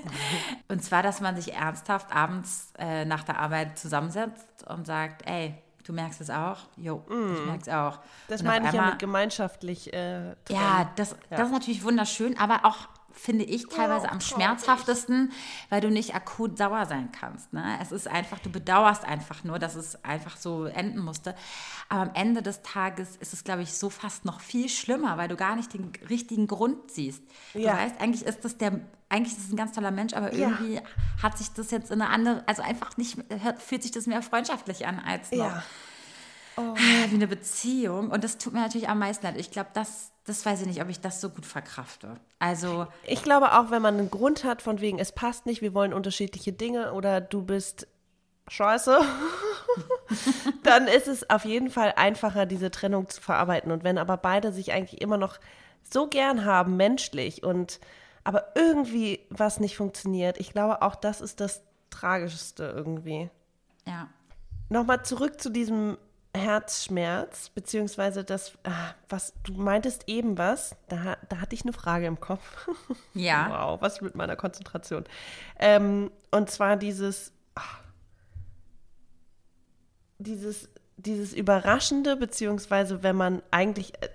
und 0.68 0.84
zwar, 0.84 1.02
dass 1.02 1.22
man 1.22 1.36
sich 1.36 1.54
ernsthaft 1.54 2.14
abends 2.14 2.74
äh, 2.78 3.06
nach 3.06 3.24
der 3.24 3.38
Arbeit 3.38 3.78
zusammensetzt 3.78 4.66
und 4.68 4.86
sagt, 4.86 5.26
ey, 5.26 5.54
Du 5.90 5.96
merkst 5.96 6.20
es 6.20 6.30
auch? 6.30 6.58
Jo, 6.76 7.02
mm. 7.08 7.34
ich 7.34 7.46
merke 7.46 7.62
es 7.62 7.68
auch. 7.68 7.98
Das 8.28 8.44
meine 8.44 8.68
ich 8.68 8.70
einmal, 8.70 8.86
ja 8.86 8.90
mit 8.92 9.00
gemeinschaftlich. 9.00 9.92
Äh, 9.92 10.28
ja, 10.48 10.88
das, 10.94 11.16
ja. 11.28 11.36
das 11.36 11.48
ist 11.48 11.52
natürlich 11.52 11.82
wunderschön, 11.82 12.38
aber 12.38 12.64
auch 12.64 12.86
finde 13.12 13.44
ich 13.44 13.66
teilweise 13.68 14.06
oh, 14.06 14.12
am 14.12 14.20
schmerzhaftesten, 14.20 15.32
weil 15.68 15.80
du 15.80 15.90
nicht 15.90 16.14
akut 16.14 16.56
sauer 16.58 16.86
sein 16.86 17.10
kannst. 17.12 17.52
Ne? 17.52 17.78
Es 17.80 17.92
ist 17.92 18.08
einfach, 18.08 18.38
du 18.38 18.50
bedauerst 18.50 19.04
einfach 19.04 19.44
nur, 19.44 19.58
dass 19.58 19.74
es 19.74 20.04
einfach 20.04 20.36
so 20.36 20.64
enden 20.64 21.00
musste. 21.00 21.34
Aber 21.88 22.02
am 22.02 22.10
Ende 22.14 22.42
des 22.42 22.62
Tages 22.62 23.16
ist 23.16 23.32
es, 23.32 23.44
glaube 23.44 23.62
ich, 23.62 23.74
so 23.74 23.90
fast 23.90 24.24
noch 24.24 24.40
viel 24.40 24.68
schlimmer, 24.68 25.16
weil 25.16 25.28
du 25.28 25.36
gar 25.36 25.56
nicht 25.56 25.74
den 25.74 25.92
richtigen 26.08 26.46
Grund 26.46 26.90
siehst. 26.90 27.22
Ja. 27.54 27.72
Du 27.72 27.78
weißt, 27.82 28.00
eigentlich 28.00 28.24
ist 28.24 28.44
das 28.44 28.58
der, 28.58 28.80
eigentlich 29.08 29.36
ist 29.36 29.44
es 29.44 29.52
ein 29.52 29.56
ganz 29.56 29.72
toller 29.72 29.90
Mensch, 29.90 30.14
aber 30.14 30.32
irgendwie 30.32 30.74
ja. 30.74 30.82
hat 31.22 31.38
sich 31.38 31.50
das 31.52 31.70
jetzt 31.70 31.90
in 31.90 32.00
eine 32.00 32.10
andere, 32.10 32.44
also 32.46 32.62
einfach 32.62 32.96
nicht, 32.96 33.18
fühlt 33.58 33.82
sich 33.82 33.92
das 33.92 34.06
mehr 34.06 34.22
freundschaftlich 34.22 34.86
an 34.86 35.00
als 35.00 35.30
noch. 35.32 35.38
Ja. 35.38 35.62
Oh. 36.56 36.74
Wie 36.74 37.14
eine 37.14 37.26
Beziehung. 37.26 38.10
Und 38.10 38.24
das 38.24 38.38
tut 38.38 38.52
mir 38.52 38.60
natürlich 38.60 38.88
am 38.88 38.98
meisten 38.98 39.24
leid. 39.24 39.36
Ich 39.38 39.50
glaube, 39.50 39.70
das, 39.72 40.10
das 40.30 40.46
weiß 40.46 40.60
ich 40.62 40.66
nicht, 40.66 40.80
ob 40.80 40.88
ich 40.88 41.00
das 41.00 41.20
so 41.20 41.28
gut 41.28 41.44
verkrafte. 41.44 42.14
Also. 42.38 42.86
Ich 43.04 43.22
glaube 43.22 43.58
auch, 43.58 43.70
wenn 43.70 43.82
man 43.82 43.98
einen 43.98 44.10
Grund 44.10 44.44
hat, 44.44 44.62
von 44.62 44.80
wegen, 44.80 44.98
es 44.98 45.12
passt 45.12 45.44
nicht, 45.44 45.60
wir 45.60 45.74
wollen 45.74 45.92
unterschiedliche 45.92 46.52
Dinge 46.52 46.92
oder 46.92 47.20
du 47.20 47.42
bist 47.42 47.88
scheiße, 48.48 49.00
dann 50.62 50.86
ist 50.86 51.08
es 51.08 51.28
auf 51.28 51.44
jeden 51.44 51.68
Fall 51.68 51.94
einfacher, 51.96 52.46
diese 52.46 52.70
Trennung 52.70 53.08
zu 53.08 53.20
verarbeiten. 53.20 53.72
Und 53.72 53.84
wenn 53.84 53.98
aber 53.98 54.16
beide 54.16 54.52
sich 54.52 54.72
eigentlich 54.72 55.00
immer 55.00 55.16
noch 55.16 55.38
so 55.82 56.06
gern 56.06 56.44
haben, 56.44 56.76
menschlich, 56.76 57.42
und 57.42 57.80
aber 58.22 58.52
irgendwie 58.54 59.26
was 59.30 59.58
nicht 59.58 59.76
funktioniert, 59.76 60.38
ich 60.38 60.52
glaube 60.52 60.82
auch, 60.82 60.94
das 60.94 61.20
ist 61.20 61.40
das 61.40 61.62
Tragischste 61.90 62.72
irgendwie. 62.76 63.30
Ja. 63.86 64.08
Nochmal 64.68 65.04
zurück 65.04 65.40
zu 65.40 65.50
diesem 65.50 65.98
Herzschmerz, 66.36 67.48
beziehungsweise 67.50 68.22
das, 68.22 68.52
ah, 68.62 68.94
was 69.08 69.32
du 69.42 69.52
meintest 69.54 70.04
eben 70.08 70.38
was, 70.38 70.76
da, 70.88 71.16
da 71.28 71.40
hatte 71.40 71.54
ich 71.54 71.62
eine 71.62 71.72
Frage 71.72 72.06
im 72.06 72.20
Kopf. 72.20 72.68
Ja. 73.14 73.48
wow, 73.50 73.82
was 73.82 74.00
mit 74.00 74.14
meiner 74.14 74.36
Konzentration. 74.36 75.04
Ähm, 75.58 76.10
und 76.30 76.50
zwar 76.50 76.76
dieses, 76.76 77.32
ach, 77.56 77.80
dieses, 80.18 80.68
dieses 80.96 81.32
Überraschende, 81.32 82.16
beziehungsweise 82.16 83.02
wenn 83.02 83.16
man 83.16 83.42
eigentlich 83.50 84.00
äh, 84.00 84.08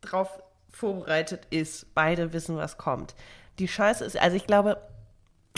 drauf 0.00 0.42
vorbereitet 0.70 1.46
ist, 1.50 1.94
beide 1.94 2.32
wissen, 2.32 2.56
was 2.56 2.78
kommt. 2.78 3.14
Die 3.58 3.68
Scheiße 3.68 4.04
ist, 4.04 4.16
also 4.16 4.36
ich 4.36 4.46
glaube, 4.46 4.80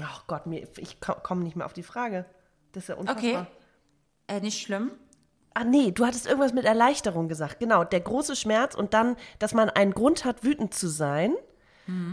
oh 0.03 0.21
Gott, 0.27 0.47
mir, 0.47 0.67
ich 0.77 1.01
komme 1.01 1.45
nicht 1.45 1.57
mehr 1.57 1.67
auf 1.67 1.73
die 1.73 1.83
Frage. 1.83 2.27
Das 2.73 2.85
ist 2.85 2.89
ja 2.89 2.97
unfassbar. 2.97 3.43
Okay. 3.43 3.47
Äh, 4.27 4.41
nicht 4.41 4.61
schlimm. 4.61 4.91
Ah 5.59 5.65
nee, 5.65 5.91
du 5.91 6.05
hattest 6.05 6.27
irgendwas 6.27 6.53
mit 6.53 6.67
Erleichterung 6.67 7.29
gesagt. 7.29 7.61
Genau, 7.61 7.83
der 7.83 8.01
große 8.01 8.37
Schmerz 8.37 8.75
und 8.75 8.93
dann, 8.93 9.17
dass 9.39 9.55
man 9.55 9.71
einen 9.71 9.95
Grund 9.95 10.27
hat, 10.27 10.45
wütend 10.45 10.75
zu 10.75 10.87
sein. 10.87 11.33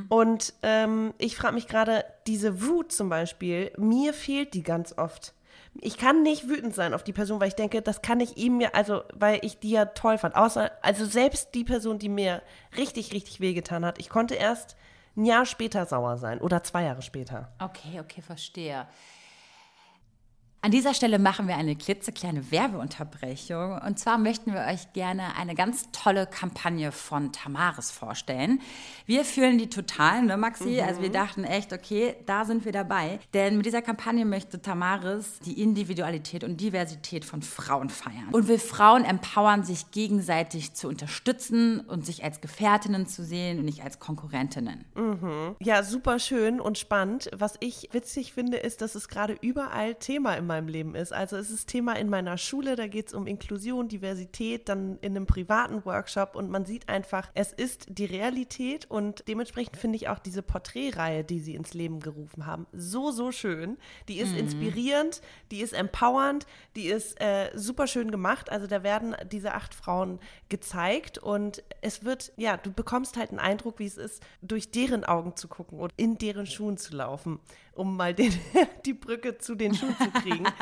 Und 0.07 0.53
ähm, 0.61 1.13
ich 1.17 1.35
frage 1.35 1.55
mich 1.55 1.67
gerade, 1.67 2.05
diese 2.25 2.65
Wut 2.65 2.93
zum 2.93 3.09
Beispiel, 3.09 3.73
mir 3.75 4.13
fehlt 4.13 4.53
die 4.53 4.63
ganz 4.63 4.97
oft. 4.97 5.33
Ich 5.81 5.97
kann 5.97 6.23
nicht 6.23 6.47
wütend 6.47 6.73
sein 6.73 6.93
auf 6.93 7.03
die 7.03 7.11
Person, 7.11 7.41
weil 7.41 7.49
ich 7.49 7.55
denke, 7.55 7.81
das 7.81 8.01
kann 8.01 8.21
ich 8.21 8.37
ihm 8.37 8.59
mir, 8.59 8.75
also 8.75 9.01
weil 9.13 9.39
ich 9.41 9.59
die 9.59 9.71
ja 9.71 9.85
toll 9.85 10.17
fand. 10.17 10.35
Außer, 10.35 10.71
also 10.81 11.05
selbst 11.05 11.53
die 11.53 11.65
Person, 11.65 11.99
die 11.99 12.07
mir 12.07 12.43
richtig, 12.77 13.11
richtig 13.11 13.41
wehgetan 13.41 13.83
hat, 13.83 13.99
ich 13.99 14.07
konnte 14.07 14.35
erst 14.35 14.77
ein 15.17 15.25
Jahr 15.25 15.45
später 15.45 15.85
sauer 15.85 16.15
sein 16.15 16.39
oder 16.39 16.63
zwei 16.63 16.83
Jahre 16.83 17.01
später. 17.01 17.51
Okay, 17.59 17.99
okay, 17.99 18.21
verstehe. 18.21 18.87
An 20.65 20.71
dieser 20.71 20.93
Stelle 20.93 21.19
machen 21.19 21.49
wir 21.49 21.57
eine 21.57 21.75
klitzekleine 21.75 22.49
Werbeunterbrechung. 22.49 23.79
Und 23.79 23.99
zwar 23.99 24.17
möchten 24.17 24.53
wir 24.53 24.61
euch 24.61 24.93
gerne 24.93 25.35
eine 25.35 25.55
ganz 25.55 25.89
tolle 25.91 26.25
Kampagne 26.25 26.93
von 26.93 27.33
Tamaris 27.33 27.91
vorstellen. 27.91 28.61
Wir 29.05 29.25
fühlen 29.25 29.57
die 29.57 29.67
total, 29.67 30.23
ne, 30.23 30.37
Maxi? 30.37 30.79
Also 30.79 31.01
wir 31.01 31.11
dachten 31.11 31.43
echt, 31.43 31.73
okay, 31.73 32.15
da 32.27 32.45
sind 32.45 32.63
wir 32.63 32.71
dabei. 32.71 33.19
Denn 33.33 33.57
mit 33.57 33.65
dieser 33.65 33.81
Kampagne 33.81 34.23
möchte 34.23 34.61
Tamaris 34.61 35.39
die 35.39 35.61
Individualität 35.61 36.45
und 36.45 36.61
Diversität 36.61 37.25
von 37.25 37.41
Frauen 37.41 37.89
feiern. 37.89 38.29
Und 38.31 38.47
will 38.47 38.57
Frauen 38.57 39.03
empowern, 39.03 39.65
sich 39.65 39.91
gegenseitig 39.91 40.75
zu 40.75 40.87
unterstützen 40.87 41.81
und 41.81 42.05
sich 42.05 42.23
als 42.23 42.39
Gefährtinnen 42.39 43.05
zu 43.05 43.25
sehen 43.25 43.59
und 43.59 43.65
nicht 43.65 43.83
als 43.83 43.99
Konkurrentinnen. 43.99 44.85
Ja, 45.59 45.83
super 45.83 46.19
schön 46.19 46.61
und 46.61 46.77
spannend. 46.77 47.29
Was 47.35 47.55
ich 47.59 47.89
witzig 47.91 48.31
finde, 48.31 48.55
ist, 48.55 48.79
dass 48.79 48.95
es 48.95 49.09
gerade 49.09 49.37
überall 49.41 49.95
Thema 49.95 50.35
in 50.35 50.52
meinem 50.53 50.67
Leben 50.67 50.95
ist. 50.95 51.13
Also 51.13 51.37
es 51.37 51.49
ist 51.49 51.67
Thema 51.67 51.93
in 51.93 52.09
meiner 52.09 52.37
Schule, 52.37 52.75
da 52.75 52.87
geht 52.87 53.07
es 53.07 53.13
um 53.13 53.27
Inklusion, 53.27 53.87
Diversität, 53.87 54.69
dann 54.69 54.97
in 55.01 55.15
einem 55.15 55.25
privaten 55.25 55.83
Workshop 55.85 56.35
und 56.35 56.49
man 56.49 56.65
sieht 56.65 56.89
einfach, 56.89 57.31
es 57.33 57.51
ist 57.51 57.85
die 57.89 58.05
Realität 58.05 58.89
und 58.89 59.27
dementsprechend 59.27 59.77
finde 59.77 59.95
ich 59.95 60.09
auch 60.09 60.19
diese 60.19 60.43
Porträtreihe, 60.43 61.23
die 61.23 61.39
sie 61.39 61.55
ins 61.55 61.73
Leben 61.73 61.99
gerufen 61.99 62.45
haben, 62.45 62.67
so, 62.71 63.11
so 63.11 63.31
schön. 63.31 63.77
Die 64.07 64.19
ist 64.19 64.35
inspirierend, 64.35 65.21
die 65.51 65.61
ist 65.61 65.73
empowernd, 65.73 66.45
die 66.75 66.87
ist 66.87 67.19
äh, 67.19 67.49
super 67.55 67.87
schön 67.87 68.11
gemacht. 68.11 68.51
Also 68.51 68.67
da 68.67 68.83
werden 68.83 69.15
diese 69.31 69.53
acht 69.53 69.73
Frauen 69.73 70.19
gezeigt 70.49 71.17
und 71.17 71.63
es 71.81 72.03
wird, 72.03 72.31
ja, 72.37 72.57
du 72.57 72.71
bekommst 72.71 73.17
halt 73.17 73.31
einen 73.31 73.39
Eindruck, 73.39 73.79
wie 73.79 73.85
es 73.85 73.97
ist, 73.97 74.21
durch 74.41 74.71
deren 74.71 75.03
Augen 75.03 75.35
zu 75.35 75.47
gucken 75.47 75.79
und 75.79 75.91
in 75.97 76.17
deren 76.17 76.45
Schuhen 76.45 76.77
zu 76.77 76.95
laufen, 76.95 77.39
um 77.75 77.95
mal 77.97 78.13
den, 78.13 78.33
die 78.85 78.93
Brücke 78.93 79.37
zu 79.37 79.55
den 79.55 79.73
Schuhen 79.73 79.95
zu 79.97 80.11
kriegen. 80.21 80.45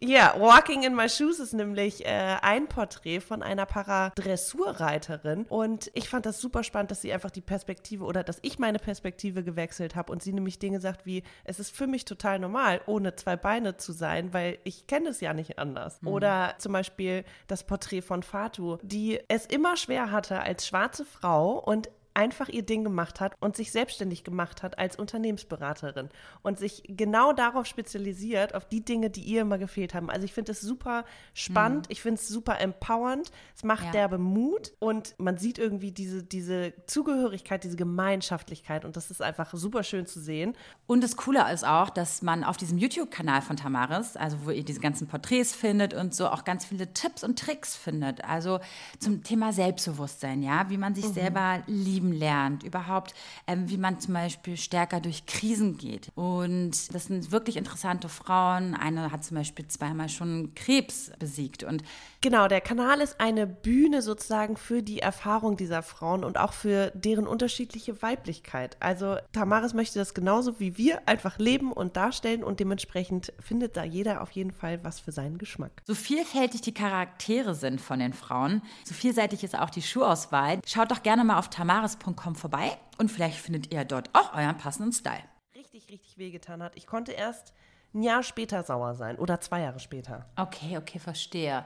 Ja, 0.00 0.34
Walking 0.38 0.82
in 0.82 0.94
My 0.94 1.08
Shoes 1.08 1.38
ist 1.38 1.52
nämlich 1.52 2.04
äh, 2.04 2.36
ein 2.42 2.66
Porträt 2.66 3.20
von 3.20 3.42
einer 3.42 3.66
Paradressurreiterin 3.66 5.46
und 5.48 5.90
ich 5.94 6.08
fand 6.08 6.26
das 6.26 6.40
super 6.40 6.62
spannend, 6.62 6.90
dass 6.90 7.02
sie 7.02 7.12
einfach 7.12 7.30
die 7.30 7.40
Perspektive 7.40 8.04
oder 8.04 8.22
dass 8.22 8.38
ich 8.42 8.58
meine 8.58 8.78
Perspektive 8.78 9.44
gewechselt 9.44 9.94
habe 9.94 10.12
und 10.12 10.22
sie 10.22 10.32
nämlich 10.32 10.58
Dinge 10.58 10.80
sagt 10.80 11.06
wie, 11.06 11.22
es 11.44 11.58
ist 11.58 11.74
für 11.74 11.86
mich 11.86 12.04
total 12.04 12.38
normal, 12.38 12.80
ohne 12.86 13.14
zwei 13.14 13.36
Beine 13.36 13.76
zu 13.76 13.92
sein, 13.92 14.32
weil 14.32 14.58
ich 14.64 14.86
kenne 14.86 15.10
es 15.10 15.20
ja 15.20 15.32
nicht 15.32 15.58
anders. 15.58 16.00
Oder 16.04 16.54
zum 16.58 16.72
Beispiel 16.72 17.24
das 17.46 17.64
Porträt 17.64 18.02
von 18.02 18.22
Fatu, 18.22 18.78
die 18.82 19.20
es 19.28 19.46
immer 19.46 19.76
schwer 19.76 20.10
hatte 20.10 20.40
als 20.40 20.66
schwarze 20.66 21.04
Frau 21.04 21.58
und 21.58 21.88
einfach 22.14 22.48
ihr 22.48 22.62
Ding 22.62 22.84
gemacht 22.84 23.20
hat 23.20 23.34
und 23.40 23.56
sich 23.56 23.72
selbstständig 23.72 24.24
gemacht 24.24 24.62
hat 24.62 24.78
als 24.78 24.96
Unternehmensberaterin 24.96 26.08
und 26.42 26.58
sich 26.58 26.82
genau 26.86 27.32
darauf 27.32 27.66
spezialisiert, 27.66 28.54
auf 28.54 28.66
die 28.66 28.84
Dinge, 28.84 29.10
die 29.10 29.22
ihr 29.22 29.42
immer 29.42 29.58
gefehlt 29.58 29.94
haben. 29.94 30.10
Also 30.10 30.24
ich 30.24 30.32
finde 30.32 30.52
es 30.52 30.60
super 30.60 31.04
spannend, 31.34 31.86
ich 31.88 32.02
finde 32.02 32.20
es 32.20 32.28
super 32.28 32.60
empowernd, 32.60 33.30
es 33.56 33.64
macht 33.64 33.84
Ja. 33.86 33.92
derbe 33.92 34.18
Mut 34.18 34.72
und 34.78 35.14
man 35.18 35.38
sieht 35.38 35.58
irgendwie 35.58 35.92
diese, 35.92 36.22
diese 36.22 36.72
Zugehörigkeit, 36.86 37.64
diese 37.64 37.76
Gemeinschaftlichkeit 37.76 38.84
und 38.84 38.96
das 38.96 39.10
ist 39.10 39.22
einfach 39.22 39.52
super 39.54 39.82
schön 39.82 40.06
zu 40.06 40.20
sehen. 40.20 40.54
Und 40.86 41.02
das 41.02 41.16
Coole 41.16 41.50
ist 41.52 41.66
auch, 41.66 41.90
dass 41.90 42.22
man 42.22 42.44
auf 42.44 42.56
diesem 42.56 42.78
YouTube-Kanal 42.78 43.42
von 43.42 43.56
Tamaris, 43.56 44.16
also 44.16 44.36
wo 44.44 44.50
ihr 44.50 44.64
diese 44.64 44.80
ganzen 44.80 45.06
Porträts 45.08 45.54
findet 45.54 45.94
und 45.94 46.14
so 46.14 46.28
auch 46.28 46.44
ganz 46.44 46.64
viele 46.64 46.92
Tipps 46.92 47.24
und 47.24 47.38
Tricks 47.38 47.76
findet. 47.76 48.24
Also 48.24 48.60
zum 48.98 49.22
Thema 49.22 49.52
Selbstbewusstsein, 49.52 50.42
ja, 50.42 50.68
wie 50.68 50.76
man 50.76 50.94
sich 50.94 51.06
selber 51.06 51.62
lieben 52.02 52.12
lernt, 52.12 52.62
überhaupt, 52.62 53.14
ähm, 53.46 53.68
wie 53.68 53.76
man 53.76 54.00
zum 54.00 54.14
Beispiel 54.14 54.56
stärker 54.56 55.00
durch 55.00 55.26
Krisen 55.26 55.78
geht. 55.78 56.10
Und 56.14 56.94
das 56.94 57.06
sind 57.06 57.30
wirklich 57.30 57.56
interessante 57.56 58.08
Frauen. 58.08 58.74
Eine 58.74 59.12
hat 59.12 59.24
zum 59.24 59.36
Beispiel 59.36 59.66
zweimal 59.68 60.08
schon 60.08 60.54
Krebs 60.54 61.10
besiegt 61.18 61.62
und 61.64 61.82
Genau, 62.24 62.46
der 62.46 62.60
Kanal 62.60 63.00
ist 63.00 63.20
eine 63.20 63.48
Bühne 63.48 64.00
sozusagen 64.00 64.56
für 64.56 64.80
die 64.80 65.00
Erfahrung 65.00 65.56
dieser 65.56 65.82
Frauen 65.82 66.22
und 66.22 66.38
auch 66.38 66.52
für 66.52 66.92
deren 66.94 67.26
unterschiedliche 67.26 68.00
Weiblichkeit. 68.00 68.76
Also 68.78 69.16
Tamaris 69.32 69.74
möchte 69.74 69.98
das 69.98 70.14
genauso 70.14 70.60
wie 70.60 70.78
wir 70.78 71.08
einfach 71.08 71.40
leben 71.40 71.72
und 71.72 71.96
darstellen 71.96 72.44
und 72.44 72.60
dementsprechend 72.60 73.32
findet 73.40 73.76
da 73.76 73.82
jeder 73.82 74.22
auf 74.22 74.30
jeden 74.30 74.52
Fall 74.52 74.84
was 74.84 75.00
für 75.00 75.10
seinen 75.10 75.36
Geschmack. 75.36 75.82
So 75.84 75.96
vielfältig 75.96 76.60
die 76.60 76.72
Charaktere 76.72 77.56
sind 77.56 77.80
von 77.80 77.98
den 77.98 78.12
Frauen, 78.12 78.62
so 78.84 78.94
vielseitig 78.94 79.42
ist 79.42 79.58
auch 79.58 79.70
die 79.70 79.82
Schuhauswahl. 79.82 80.60
Schaut 80.64 80.92
doch 80.92 81.02
gerne 81.02 81.24
mal 81.24 81.40
auf 81.40 81.50
tamaris.com 81.98 82.34
vorbei 82.34 82.76
und 82.98 83.10
vielleicht 83.10 83.38
findet 83.38 83.72
ihr 83.72 83.84
dort 83.84 84.10
auch 84.12 84.34
euren 84.34 84.56
passenden 84.56 84.92
Style. 84.92 85.24
Richtig, 85.54 85.88
richtig 85.88 86.18
wehgetan 86.18 86.62
hat. 86.62 86.76
Ich 86.76 86.86
konnte 86.86 87.12
erst 87.12 87.52
ein 87.94 88.02
Jahr 88.02 88.22
später 88.22 88.62
sauer 88.62 88.94
sein 88.94 89.16
oder 89.16 89.40
zwei 89.40 89.60
Jahre 89.60 89.80
später. 89.80 90.26
Okay, 90.36 90.78
okay, 90.78 90.98
verstehe. 90.98 91.64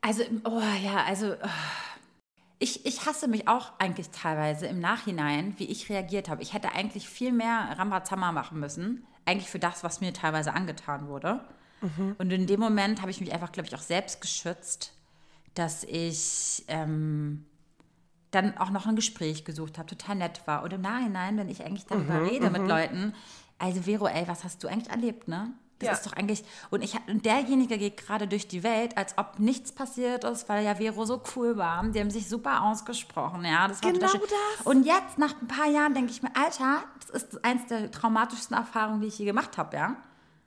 Also, 0.00 0.22
oh 0.44 0.62
ja, 0.82 1.04
also 1.04 1.34
oh. 1.34 1.48
ich, 2.58 2.86
ich 2.86 3.06
hasse 3.06 3.28
mich 3.28 3.48
auch 3.48 3.72
eigentlich 3.78 4.10
teilweise 4.10 4.66
im 4.66 4.80
Nachhinein, 4.80 5.54
wie 5.58 5.66
ich 5.66 5.88
reagiert 5.90 6.28
habe. 6.28 6.42
Ich 6.42 6.54
hätte 6.54 6.72
eigentlich 6.72 7.08
viel 7.08 7.32
mehr 7.32 7.74
Rambazamba 7.76 8.32
machen 8.32 8.60
müssen, 8.60 9.06
eigentlich 9.26 9.50
für 9.50 9.58
das, 9.58 9.84
was 9.84 10.00
mir 10.00 10.12
teilweise 10.12 10.54
angetan 10.54 11.08
wurde. 11.08 11.44
Und 12.18 12.30
in 12.30 12.46
dem 12.46 12.60
Moment 12.60 13.00
habe 13.00 13.10
ich 13.10 13.20
mich 13.22 13.32
einfach, 13.32 13.52
glaube 13.52 13.66
ich, 13.66 13.74
auch 13.74 13.80
selbst 13.80 14.20
geschützt, 14.20 14.92
dass 15.54 15.82
ich 15.84 16.62
ähm, 16.68 17.46
dann 18.30 18.56
auch 18.58 18.70
noch 18.70 18.86
ein 18.86 18.96
Gespräch 18.96 19.44
gesucht 19.44 19.78
habe, 19.78 19.88
total 19.88 20.16
nett 20.16 20.42
war. 20.46 20.62
Und 20.62 20.72
im 20.72 20.80
Nachhinein, 20.82 21.36
wenn 21.36 21.48
ich 21.48 21.64
eigentlich 21.64 21.86
darüber 21.86 22.22
rede 22.22 22.50
mit 22.50 22.66
Leuten, 22.66 23.14
also 23.58 23.82
Vero, 23.82 24.06
ey, 24.06 24.26
was 24.28 24.44
hast 24.44 24.62
du 24.64 24.68
eigentlich 24.68 24.90
erlebt, 24.90 25.28
ne? 25.28 25.52
Das 25.80 25.86
Ja. 25.86 25.92
ist 25.94 26.06
doch 26.06 26.12
eigentlich, 26.12 26.44
und, 26.68 26.82
ich, 26.84 26.94
und 27.08 27.24
derjenige 27.24 27.78
geht 27.78 27.96
gerade 27.96 28.28
durch 28.28 28.46
die 28.46 28.62
Welt, 28.62 28.98
als 28.98 29.16
ob 29.16 29.38
nichts 29.38 29.72
passiert 29.72 30.24
ist, 30.24 30.46
weil 30.48 30.62
ja 30.62 30.74
Vero 30.74 31.06
so 31.06 31.22
cool 31.34 31.56
war. 31.56 31.82
Die 31.86 31.98
haben 31.98 32.10
sich 32.10 32.28
super 32.28 32.64
ausgesprochen, 32.64 33.44
ja. 33.46 33.66
Das 33.66 33.82
war 33.82 33.90
Genau 33.92 34.06
total 34.06 34.20
schön. 34.20 34.28
das. 34.58 34.66
Und 34.66 34.84
jetzt, 34.84 35.16
nach 35.18 35.34
ein 35.40 35.48
paar 35.48 35.68
Jahren, 35.68 35.94
denke 35.94 36.10
ich 36.12 36.22
mir, 36.22 36.30
Alter, 36.36 36.84
das 37.00 37.22
ist 37.22 37.44
eins 37.44 37.66
der 37.68 37.90
traumatischsten 37.90 38.54
Erfahrungen, 38.56 39.00
die 39.00 39.06
ich 39.08 39.18
je 39.18 39.24
gemacht 39.24 39.56
habe, 39.56 39.74
ja. 39.76 39.96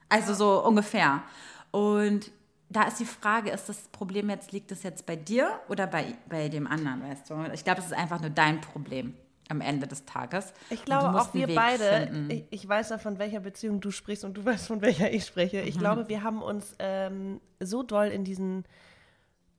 Also 0.07 0.35
so 0.35 0.63
ungefähr. 0.63 1.23
Und 1.71 2.31
da 2.75 2.83
ist 2.83 2.99
die 2.99 3.05
Frage, 3.05 3.51
ist 3.51 3.69
das 3.69 3.87
Problem 3.89 4.29
jetzt, 4.29 4.51
liegt 4.51 4.71
es 4.71 4.83
jetzt 4.83 5.05
bei 5.05 5.15
dir 5.15 5.59
oder 5.69 5.87
bei, 5.87 6.15
bei 6.27 6.49
dem 6.49 6.67
anderen, 6.67 7.01
weißt 7.03 7.29
du? 7.29 7.35
Ich 7.53 7.63
glaube, 7.63 7.79
es 7.79 7.87
ist 7.87 7.93
einfach 7.93 8.19
nur 8.19 8.29
dein 8.29 8.61
Problem 8.61 9.15
am 9.49 9.61
Ende 9.61 9.87
des 9.87 10.05
Tages. 10.05 10.53
Ich 10.69 10.85
glaube 10.85 11.19
auch 11.19 11.33
wir 11.33 11.47
Weg 11.47 11.55
beide, 11.55 12.27
ich, 12.29 12.43
ich 12.49 12.67
weiß 12.67 12.89
ja, 12.89 12.97
von 12.97 13.19
welcher 13.19 13.41
Beziehung 13.41 13.81
du 13.81 13.91
sprichst 13.91 14.23
und 14.23 14.35
du 14.35 14.45
weißt, 14.45 14.67
von 14.67 14.81
welcher 14.81 15.11
ich 15.11 15.25
spreche. 15.25 15.61
Ich 15.61 15.77
glaube, 15.77 16.09
wir 16.09 16.23
haben 16.23 16.41
uns 16.41 16.75
ähm, 16.79 17.39
so 17.59 17.83
doll 17.83 18.07
in 18.07 18.23
diesen 18.23 18.65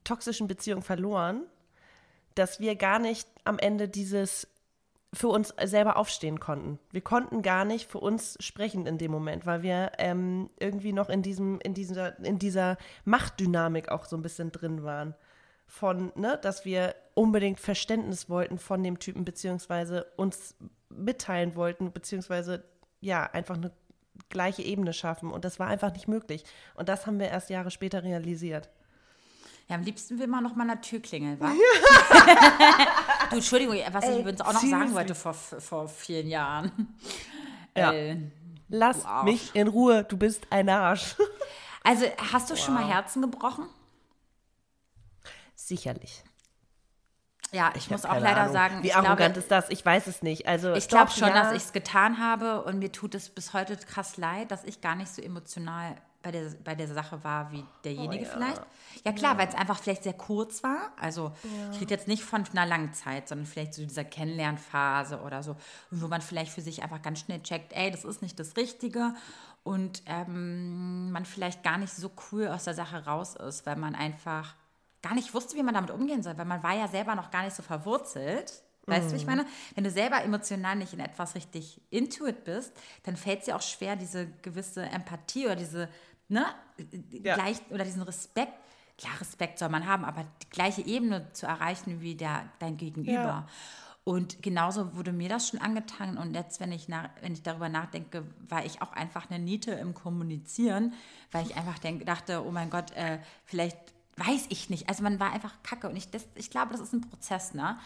toxischen 0.05 0.49
Beziehungen 0.49 0.83
verloren, 0.83 1.43
dass 2.35 2.61
wir 2.61 2.77
gar 2.77 2.99
nicht 2.99 3.29
am 3.45 3.59
Ende 3.59 3.89
dieses 3.89 4.49
für 5.15 5.29
uns 5.29 5.55
selber 5.65 5.97
aufstehen 5.97 6.41
konnten. 6.41 6.79
Wir 6.91 7.01
konnten 7.01 7.43
gar 7.43 7.65
nicht 7.65 7.89
für 7.89 7.99
uns 7.99 8.37
sprechen 8.41 8.87
in 8.87 8.99
dem 8.99 9.11
Moment, 9.11 9.47
weil 9.47 9.63
wir 9.63 9.93
ähm, 9.99 10.51
irgendwie 10.59 10.93
noch 10.93 11.09
in 11.09 11.23
diesem, 11.23 11.61
in 11.61 11.73
dieser, 11.73 12.19
in 12.19 12.39
dieser 12.39 12.77
Machtdynamik 13.05 13.89
auch 13.89 14.05
so 14.05 14.17
ein 14.17 14.23
bisschen 14.23 14.53
drin 14.53 14.83
waren. 14.83 15.15
Von, 15.67 16.13
ne, 16.15 16.39
dass 16.43 16.65
wir 16.65 16.95
unbedingt 17.15 17.59
Verständnis 17.59 18.29
wollten 18.29 18.59
von 18.59 18.83
dem 18.83 18.99
Typen, 18.99 19.25
beziehungsweise 19.25 20.07
uns 20.17 20.57
mitteilen 20.91 21.57
wollten, 21.57 21.93
beziehungsweise 21.93 22.65
ja, 23.01 23.25
einfach 23.25 23.57
eine 23.57 23.73
gleiche 24.29 24.63
Ebene 24.63 24.93
schaffen. 24.93 25.31
Und 25.31 25.45
das 25.45 25.59
war 25.59 25.69
einfach 25.69 25.93
nicht 25.93 26.09
möglich. 26.09 26.45
Und 26.75 26.89
das 26.89 27.07
haben 27.07 27.19
wir 27.19 27.29
erst 27.29 27.51
Jahre 27.51 27.71
später 27.71 28.03
realisiert. 28.03 28.69
Ja, 29.69 29.77
am 29.77 29.83
liebsten 29.83 30.19
will 30.19 30.27
man 30.27 30.43
noch 30.43 30.55
mal 30.55 30.69
eine 30.69 30.81
Tür 30.81 31.01
klingeln, 31.01 31.41
wa? 31.41 31.51
du, 33.31 33.37
Entschuldigung, 33.37 33.77
was 33.93 34.09
ich 34.09 34.19
übrigens 34.19 34.41
auch 34.41 34.53
noch 34.53 34.63
sagen 34.63 34.95
wollte 34.95 35.15
vor, 35.15 35.35
vor 35.35 35.89
vielen 35.89 36.29
Jahren. 36.29 36.97
Ja. 37.77 37.93
Äh, 37.93 38.19
Lass 38.69 39.05
mich 39.25 39.53
in 39.57 39.67
Ruhe, 39.67 40.05
du 40.05 40.17
bist 40.17 40.47
ein 40.51 40.69
Arsch. 40.69 41.17
Also 41.87 42.07
hast 42.33 42.49
du 42.49 42.55
wow. 42.55 42.61
schon 42.65 42.75
mal 42.75 42.89
Herzen 42.89 43.21
gebrochen? 43.21 43.69
Sicherlich. 45.55 46.23
Ja, 47.53 47.73
ich, 47.75 47.85
ich 47.85 47.91
muss 47.91 48.07
auch 48.07 48.19
leider 48.19 48.43
Ahnung. 48.43 48.53
sagen. 48.53 48.83
Wie 48.83 48.95
arrogant 48.95 49.19
glaube, 49.19 49.39
ist 49.39 49.51
das? 49.51 49.69
Ich 49.69 49.85
weiß 49.85 50.07
es 50.07 50.23
nicht. 50.23 50.47
Also 50.49 50.73
ich 50.73 50.89
glaube 50.89 51.11
schon, 51.11 51.29
ja. 51.29 51.35
dass 51.35 51.53
ich 51.53 51.63
es 51.63 51.73
getan 51.73 52.19
habe 52.19 52.63
und 52.63 52.79
mir 52.79 52.91
tut 52.91 53.15
es 53.15 53.29
bis 53.29 53.53
heute 53.53 53.77
krass 53.77 54.17
leid, 54.17 54.51
dass 54.51 54.65
ich 54.65 54.81
gar 54.81 54.95
nicht 54.95 55.13
so 55.13 55.21
emotional 55.21 55.97
bei 56.25 56.33
der, 56.33 56.51
bei 56.65 56.75
der 56.75 56.89
Sache 56.89 57.23
war 57.23 57.53
wie 57.53 57.63
derjenige 57.85 58.25
oh, 58.25 58.27
ja. 58.27 58.33
vielleicht. 58.33 58.63
Ja 59.05 59.13
klar, 59.13 59.35
ja. 59.35 59.39
weil 59.39 59.49
es 59.49 59.55
einfach 59.55 59.79
vielleicht 59.79 60.03
sehr 60.03 60.15
kurz 60.15 60.63
war. 60.63 60.91
Also 60.99 61.33
ja. 61.43 61.71
ich 61.73 61.81
rede 61.83 61.95
jetzt 61.95 62.09
nicht 62.09 62.25
von 62.25 62.45
einer 62.51 62.67
langen 62.67 62.93
Zeit, 62.95 63.29
sondern 63.29 63.47
vielleicht 63.47 63.75
so 63.75 63.83
dieser 63.83 64.05
Kennenlernphase 64.05 65.21
oder 65.21 65.43
so, 65.43 65.55
wo 65.91 66.09
man 66.09 66.23
vielleicht 66.23 66.51
für 66.51 66.63
sich 66.63 66.83
einfach 66.83 67.03
ganz 67.03 67.21
schnell 67.21 67.43
checkt, 67.43 67.75
ey, 67.75 67.91
das 67.91 68.05
ist 68.05 68.23
nicht 68.23 68.41
das 68.41 68.57
Richtige 68.57 69.15
und 69.65 70.03
ähm, 70.07 71.13
man 71.13 71.27
vielleicht 71.27 71.63
gar 71.63 71.79
nicht 71.79 71.93
so 71.93 72.11
cool 72.33 72.49
aus 72.49 72.65
der 72.65 72.75
Sache 72.75 73.05
raus 73.05 73.37
ist, 73.37 73.67
weil 73.67 73.77
man 73.77 73.95
einfach 73.95 74.55
gar 75.03 75.15
nicht 75.15 75.35
wusste, 75.35 75.57
wie 75.57 75.63
man 75.63 75.75
damit 75.75 75.91
umgehen 75.91 76.23
soll, 76.23 76.39
weil 76.39 76.47
man 76.47 76.63
war 76.63 76.75
ja 76.75 76.89
selber 76.89 77.15
noch 77.15 77.31
gar 77.31 77.45
nicht 77.45 77.55
so 77.55 77.63
verwurzelt. 77.63 78.63
Weißt 78.87 79.09
du, 79.09 79.13
wie 79.13 79.17
ich 79.17 79.27
mhm. 79.27 79.37
meine? 79.37 79.47
Wenn 79.75 79.85
du 79.85 79.91
selber 79.91 80.23
emotional 80.23 80.77
nicht 80.77 80.93
in 80.93 81.01
etwas 81.01 81.35
richtig 81.35 81.81
intuit 81.91 82.45
bist, 82.45 82.73
dann 83.05 83.17
fällt 83.17 83.41
es 83.41 83.45
dir 83.47 83.57
auch 83.57 83.63
schwer, 83.63 83.97
diese 83.97 84.27
gewisse 84.43 84.83
Empathie 84.83 85.47
oder 85.47 85.57
diese, 85.57 85.89
ne, 86.29 86.47
ja. 87.11 87.35
gleich, 87.35 87.59
oder 87.71 87.85
diesen 87.85 88.03
Respekt, 88.03 88.53
klar, 88.99 89.21
Respekt 89.21 89.59
soll 89.59 89.69
man 89.69 89.87
haben, 89.87 90.05
aber 90.05 90.25
die 90.43 90.51
gleiche 90.51 90.83
Ebene 90.83 91.33
zu 91.33 91.47
erreichen 91.47 92.01
wie 92.01 92.15
der, 92.15 92.49
dein 92.59 92.77
Gegenüber. 92.77 93.13
Ja. 93.13 93.49
Und 94.05 94.43
genauso 94.43 94.95
wurde 94.95 95.13
mir 95.13 95.31
das 95.31 95.49
schon 95.49 95.61
angetan. 95.61 96.19
Und 96.19 96.35
jetzt, 96.35 96.61
wenn 96.61 96.73
ich, 96.73 96.89
nach, 96.89 97.09
wenn 97.23 97.33
ich 97.33 97.43
darüber 97.43 97.71
nachdenke, 97.71 98.27
war 98.49 98.65
ich 98.65 98.83
auch 98.83 98.93
einfach 98.93 99.31
eine 99.31 99.43
Niete 99.43 99.73
im 99.73 99.95
Kommunizieren, 99.95 100.93
weil 101.33 101.47
ich 101.47 101.57
einfach 101.57 101.79
denk, 101.79 102.05
dachte, 102.05 102.45
oh 102.45 102.51
mein 102.51 102.69
Gott, 102.69 102.91
äh, 102.93 103.19
vielleicht 103.47 103.79
weiß 104.17 104.47
ich 104.51 104.69
nicht. 104.69 104.91
Also 104.91 105.03
man 105.03 105.19
war 105.21 105.33
einfach 105.33 105.55
kacke. 105.63 105.89
Und 105.89 105.97
ich, 105.97 106.11
das, 106.11 106.29
ich 106.35 106.51
glaube, 106.51 106.73
das 106.73 106.83
ist 106.83 106.93
ein 106.93 107.01
Prozess, 107.01 107.55
ne? 107.55 107.79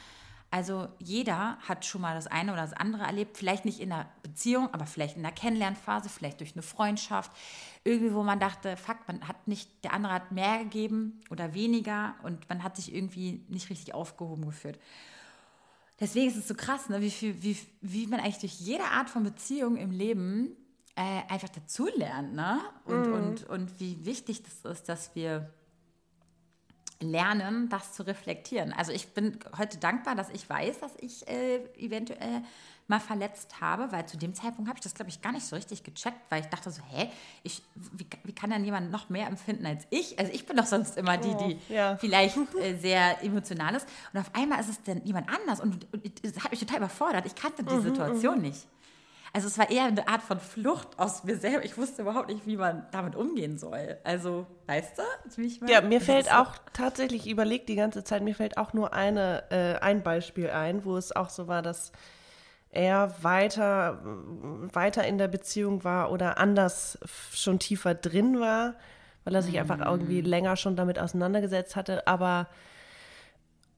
Also 0.50 0.88
jeder 0.98 1.58
hat 1.58 1.84
schon 1.84 2.00
mal 2.00 2.14
das 2.14 2.26
eine 2.26 2.52
oder 2.52 2.62
das 2.62 2.72
andere 2.72 3.02
erlebt, 3.02 3.36
vielleicht 3.36 3.66
nicht 3.66 3.80
in 3.80 3.92
einer 3.92 4.08
Beziehung, 4.22 4.72
aber 4.72 4.86
vielleicht 4.86 5.16
in 5.16 5.24
einer 5.24 5.34
Kennenlernphase, 5.34 6.08
vielleicht 6.08 6.40
durch 6.40 6.54
eine 6.54 6.62
Freundschaft, 6.62 7.30
irgendwie, 7.84 8.14
wo 8.14 8.22
man 8.22 8.40
dachte, 8.40 8.78
fuck, 8.78 8.96
man 9.06 9.28
hat 9.28 9.46
nicht, 9.46 9.84
der 9.84 9.92
andere 9.92 10.14
hat 10.14 10.32
mehr 10.32 10.64
gegeben 10.64 11.20
oder 11.30 11.52
weniger 11.52 12.14
und 12.22 12.48
man 12.48 12.62
hat 12.62 12.76
sich 12.76 12.94
irgendwie 12.94 13.44
nicht 13.48 13.68
richtig 13.68 13.92
aufgehoben 13.92 14.46
gefühlt. 14.46 14.78
Deswegen 16.00 16.28
ist 16.28 16.36
es 16.36 16.48
so 16.48 16.54
krass, 16.54 16.88
ne, 16.88 17.02
wie, 17.02 17.10
viel, 17.10 17.42
wie, 17.42 17.58
wie 17.82 18.06
man 18.06 18.20
eigentlich 18.20 18.38
durch 18.38 18.60
jede 18.60 18.84
Art 18.84 19.10
von 19.10 19.24
Beziehung 19.24 19.76
im 19.76 19.90
Leben 19.90 20.56
äh, 20.94 21.22
einfach 21.28 21.48
dazulernt, 21.48 22.34
ne? 22.34 22.60
Und, 22.84 23.08
mm. 23.08 23.12
und, 23.12 23.44
und 23.44 23.80
wie 23.80 24.04
wichtig 24.04 24.42
das 24.42 24.72
ist, 24.72 24.88
dass 24.88 25.14
wir 25.14 25.52
lernen, 27.00 27.68
das 27.68 27.92
zu 27.92 28.06
reflektieren. 28.06 28.72
Also 28.72 28.92
ich 28.92 29.08
bin 29.08 29.38
heute 29.56 29.78
dankbar, 29.78 30.14
dass 30.14 30.30
ich 30.30 30.48
weiß, 30.48 30.80
dass 30.80 30.92
ich 31.00 31.26
äh, 31.28 31.60
eventuell 31.76 32.42
mal 32.88 33.00
verletzt 33.00 33.60
habe, 33.60 33.92
weil 33.92 34.06
zu 34.06 34.16
dem 34.16 34.34
Zeitpunkt 34.34 34.68
habe 34.68 34.78
ich 34.78 34.82
das, 34.82 34.94
glaube 34.94 35.10
ich, 35.10 35.20
gar 35.20 35.32
nicht 35.32 35.46
so 35.46 35.54
richtig 35.54 35.84
gecheckt, 35.84 36.18
weil 36.30 36.40
ich 36.40 36.48
dachte 36.48 36.70
so, 36.70 36.80
hä, 36.90 37.10
ich, 37.42 37.62
wie, 37.74 38.06
wie 38.24 38.32
kann 38.32 38.50
denn 38.50 38.64
jemand 38.64 38.90
noch 38.90 39.10
mehr 39.10 39.26
empfinden 39.26 39.66
als 39.66 39.86
ich? 39.90 40.18
Also 40.18 40.32
ich 40.32 40.46
bin 40.46 40.56
doch 40.56 40.64
sonst 40.64 40.96
immer 40.96 41.18
die, 41.18 41.34
die 41.36 41.58
oh, 41.68 41.72
ja. 41.72 41.96
vielleicht 41.98 42.36
äh, 42.60 42.76
sehr 42.76 43.22
emotional 43.22 43.74
ist. 43.74 43.86
Und 44.12 44.20
auf 44.20 44.34
einmal 44.34 44.58
ist 44.58 44.70
es 44.70 44.82
dann 44.82 45.04
jemand 45.04 45.28
anders 45.28 45.60
und, 45.60 45.86
es 46.22 46.42
hat 46.42 46.50
mich 46.50 46.60
total 46.60 46.78
überfordert. 46.78 47.26
Ich 47.26 47.34
kannte 47.34 47.62
die 47.62 47.74
mhm, 47.74 47.82
Situation 47.82 48.36
mhm. 48.36 48.42
nicht. 48.42 48.66
Also 49.38 49.46
es 49.46 49.56
war 49.56 49.70
eher 49.70 49.84
eine 49.84 50.08
Art 50.08 50.22
von 50.22 50.40
Flucht 50.40 50.98
aus 50.98 51.22
mir 51.22 51.36
selber. 51.36 51.64
Ich 51.64 51.78
wusste 51.78 52.02
überhaupt 52.02 52.28
nicht, 52.28 52.44
wie 52.44 52.56
man 52.56 52.88
damit 52.90 53.14
umgehen 53.14 53.56
soll. 53.56 53.96
Also, 54.02 54.46
weißt 54.66 54.98
du, 54.98 55.02
wie 55.36 55.46
ich 55.46 55.60
meine? 55.60 55.72
Ja, 55.72 55.80
mir 55.80 56.00
fällt 56.00 56.34
auch 56.34 56.54
tatsächlich, 56.72 57.26
ich 57.26 57.30
überlege 57.30 57.64
die 57.64 57.76
ganze 57.76 58.02
Zeit, 58.02 58.24
mir 58.24 58.34
fällt 58.34 58.58
auch 58.58 58.72
nur 58.72 58.94
eine, 58.94 59.44
äh, 59.52 59.78
ein 59.78 60.02
Beispiel 60.02 60.50
ein, 60.50 60.84
wo 60.84 60.96
es 60.96 61.14
auch 61.14 61.28
so 61.28 61.46
war, 61.46 61.62
dass 61.62 61.92
er 62.72 63.14
weiter, 63.22 64.00
weiter 64.72 65.06
in 65.06 65.18
der 65.18 65.28
Beziehung 65.28 65.84
war 65.84 66.10
oder 66.10 66.38
anders 66.38 66.98
schon 67.32 67.60
tiefer 67.60 67.94
drin 67.94 68.40
war, 68.40 68.74
weil 69.22 69.36
er 69.36 69.42
sich 69.42 69.54
mm. 69.54 69.58
einfach 69.58 69.78
irgendwie 69.78 70.20
länger 70.20 70.56
schon 70.56 70.74
damit 70.74 70.98
auseinandergesetzt 70.98 71.76
hatte. 71.76 72.08
Aber 72.08 72.48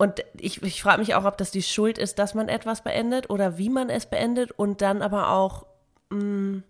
und 0.01 0.25
ich, 0.39 0.63
ich 0.63 0.81
frage 0.83 1.01
mich 1.01 1.15
auch, 1.15 1.27
ob 1.27 1.37
das 1.37 1.51
die 1.51 1.63
Schuld 1.63 1.99
ist, 1.99 2.19
dass 2.19 2.33
man 2.33 2.49
etwas 2.49 2.83
beendet 2.83 3.29
oder 3.29 3.59
wie 3.59 3.69
man 3.69 3.91
es 3.91 4.07
beendet. 4.07 4.51
Und 4.51 4.81
dann 4.81 5.03
aber 5.03 5.29
auch, 5.29 5.67
mh, 6.09 6.25
mm, 6.25 6.63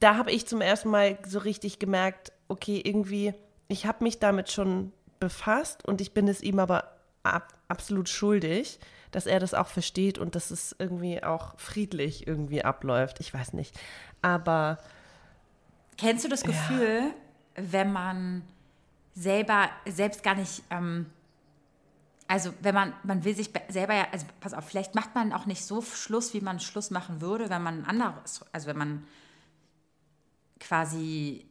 da 0.00 0.16
habe 0.16 0.32
ich 0.32 0.48
zum 0.48 0.60
ersten 0.60 0.88
Mal 0.88 1.16
so 1.24 1.38
richtig 1.38 1.78
gemerkt, 1.78 2.32
okay, 2.48 2.82
irgendwie, 2.84 3.34
ich 3.68 3.86
habe 3.86 4.02
mich 4.02 4.18
damit 4.18 4.50
schon 4.50 4.92
befasst 5.20 5.86
und 5.86 6.00
ich 6.00 6.12
bin 6.12 6.26
es 6.26 6.42
ihm 6.42 6.58
aber 6.58 6.96
ab, 7.22 7.54
absolut 7.68 8.08
schuldig, 8.08 8.80
dass 9.12 9.26
er 9.26 9.38
das 9.38 9.54
auch 9.54 9.68
versteht 9.68 10.18
und 10.18 10.34
dass 10.34 10.50
es 10.50 10.74
irgendwie 10.76 11.22
auch 11.22 11.56
friedlich 11.60 12.26
irgendwie 12.26 12.64
abläuft. 12.64 13.20
Ich 13.20 13.32
weiß 13.32 13.52
nicht. 13.52 13.78
Aber. 14.22 14.78
Kennst 15.98 16.24
du 16.24 16.28
das 16.28 16.42
Gefühl, 16.42 17.12
ja. 17.56 17.62
wenn 17.70 17.92
man 17.92 18.42
selber 19.14 19.70
selbst 19.86 20.24
gar 20.24 20.34
nicht. 20.34 20.64
Ähm 20.68 21.06
also 22.32 22.54
wenn 22.62 22.74
man, 22.74 22.94
man 23.02 23.24
will 23.24 23.36
sich 23.36 23.50
selber 23.68 23.92
ja, 23.92 24.06
also 24.10 24.24
pass 24.40 24.54
auf, 24.54 24.64
vielleicht 24.64 24.94
macht 24.94 25.14
man 25.14 25.34
auch 25.34 25.44
nicht 25.44 25.66
so 25.66 25.82
Schluss, 25.82 26.32
wie 26.32 26.40
man 26.40 26.60
Schluss 26.60 26.90
machen 26.90 27.20
würde, 27.20 27.50
wenn 27.50 27.62
man 27.62 27.84
anderes, 27.84 28.42
also 28.52 28.68
wenn 28.68 28.78
man 28.78 29.06
quasi 30.58 31.44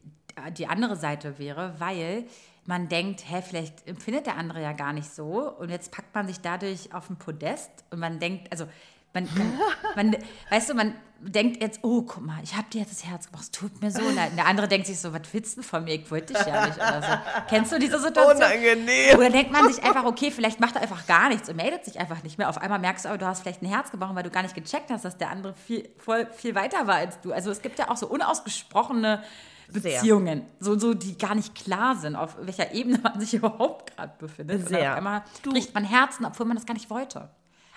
die 0.58 0.66
andere 0.66 0.96
Seite 0.96 1.38
wäre, 1.38 1.76
weil 1.78 2.26
man 2.66 2.90
denkt, 2.90 3.30
hä, 3.30 3.44
vielleicht 3.44 3.88
empfindet 3.88 4.26
der 4.26 4.38
andere 4.38 4.60
ja 4.60 4.74
gar 4.74 4.92
nicht 4.92 5.14
so 5.14 5.52
und 5.52 5.70
jetzt 5.70 5.92
packt 5.92 6.16
man 6.16 6.26
sich 6.26 6.40
dadurch 6.40 6.92
auf 6.96 7.12
ein 7.12 7.18
Podest 7.18 7.70
und 7.92 8.00
man 8.00 8.18
denkt, 8.18 8.52
also 8.52 8.66
man, 9.14 9.30
man, 9.36 10.12
man, 10.12 10.16
weißt 10.50 10.72
du, 10.72 10.74
man 10.74 10.96
denkt 11.24 11.62
jetzt, 11.62 11.80
oh, 11.84 12.02
guck 12.02 12.26
mal, 12.26 12.40
ich 12.44 12.56
habe 12.56 12.68
dir 12.72 12.82
jetzt 12.82 12.92
das 12.92 13.06
Herz 13.06 13.28
gemacht, 13.28 13.44
es 13.44 13.52
tut 13.52 13.82
mir 13.82 13.92
so 13.92 14.02
leid. 14.02 14.32
Und 14.32 14.38
der 14.38 14.48
andere 14.48 14.68
denkt 14.68 14.88
sich 14.88 15.00
so, 15.00 15.14
was 15.14 15.22
willst 15.32 15.58
du 15.58 15.62
von 15.62 15.84
mir? 15.84 15.96
Ich 15.96 16.10
wollte 16.10 16.34
dich 16.34 16.46
ja 16.46 16.66
nicht 16.66 16.78
oder 16.78 17.02
so. 17.02 17.08
Kennst 17.50 17.72
du 17.72 17.80
diese 17.80 18.00
Situation? 18.00 18.38
Unangenehm. 18.38 19.18
Oder 19.18 19.30
denkt 19.30 19.52
man 19.52 19.72
sich 19.72 19.84
einfach, 19.84 20.06
okay, 20.06 20.32
vielleicht 20.32 20.60
macht 20.60 20.76
er 20.76 20.82
einfach 20.82 21.06
gar 21.08 21.30
nichts 21.30 21.50
und 21.50 21.56
meldet 21.56 21.86
sich 21.86 22.00
einfach 22.00 22.24
nicht 22.24 22.38
mehr. 22.38 22.50
Auf 22.50 22.58
einmal 22.58 22.80
merkst 22.80 23.06
du 23.06 23.10
aber, 23.10 23.18
du 23.18 23.26
hast 23.26 23.42
vielleicht 23.42 23.62
ein 23.62 23.68
Herz 23.68 23.92
gebrochen, 23.92 24.16
weil 24.16 24.24
du 24.24 24.30
gar 24.30 24.44
nicht 24.44 24.56
gecheckt 24.56 24.90
hast, 24.90 25.06
dass 25.06 25.18
der 25.18 25.30
andere 25.30 25.54
viel, 25.54 25.90
voll, 25.98 26.28
viel 26.34 26.56
weiter 26.56 26.88
war 26.88 26.96
als 26.96 27.20
du. 27.22 27.32
Also 27.32 27.52
es 27.52 27.62
gibt 27.62 27.80
ja 27.80 27.90
auch 27.90 27.98
so 27.98 28.08
unausgesprochene 28.08 29.24
Beziehungen, 29.72 30.46
so, 30.60 30.78
so, 30.78 30.94
die 30.94 31.18
gar 31.18 31.36
nicht 31.36 31.56
klar 31.56 31.96
sind, 31.96 32.16
auf 32.16 32.36
welcher 32.42 32.74
Ebene 32.74 33.00
man 33.02 33.20
sich 33.20 33.34
überhaupt 33.36 33.96
gerade 33.96 34.14
befindet. 34.18 34.68
Sehr. 34.68 34.80
Und 34.80 34.88
auf 34.88 34.98
einmal 34.98 35.24
bricht 35.44 35.74
man 35.74 35.84
Herzen, 35.84 36.26
obwohl 36.26 36.46
man 36.46 36.58
das 36.58 36.66
gar 36.66 36.74
nicht 36.74 36.90
wollte. 36.90 37.30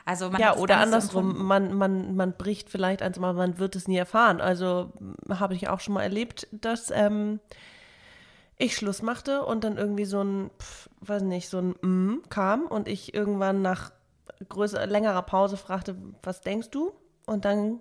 Also 0.06 0.30
ja, 0.38 0.56
oder 0.56 0.78
andersrum, 0.78 1.46
man, 1.46 1.72
man, 1.72 2.14
man 2.14 2.34
bricht 2.34 2.68
vielleicht 2.68 3.00
eins, 3.00 3.16
aber 3.16 3.32
man 3.32 3.58
wird 3.58 3.74
es 3.74 3.88
nie 3.88 3.96
erfahren. 3.96 4.40
Also 4.40 4.92
habe 5.30 5.54
ich 5.54 5.68
auch 5.68 5.80
schon 5.80 5.94
mal 5.94 6.02
erlebt, 6.02 6.46
dass 6.52 6.90
ähm, 6.90 7.40
ich 8.58 8.76
Schluss 8.76 9.00
machte 9.00 9.42
und 9.44 9.64
dann 9.64 9.78
irgendwie 9.78 10.04
so 10.04 10.22
ein, 10.22 10.50
pf, 10.58 10.90
weiß 11.00 11.22
nicht, 11.22 11.48
so 11.48 11.58
ein 11.58 11.74
mm 11.80 12.28
kam 12.28 12.66
und 12.66 12.86
ich 12.86 13.14
irgendwann 13.14 13.62
nach 13.62 13.92
größer, 14.48 14.86
längerer 14.86 15.22
Pause 15.22 15.56
fragte, 15.56 15.96
was 16.22 16.42
denkst 16.42 16.70
du? 16.70 16.92
Und 17.26 17.44
dann 17.44 17.80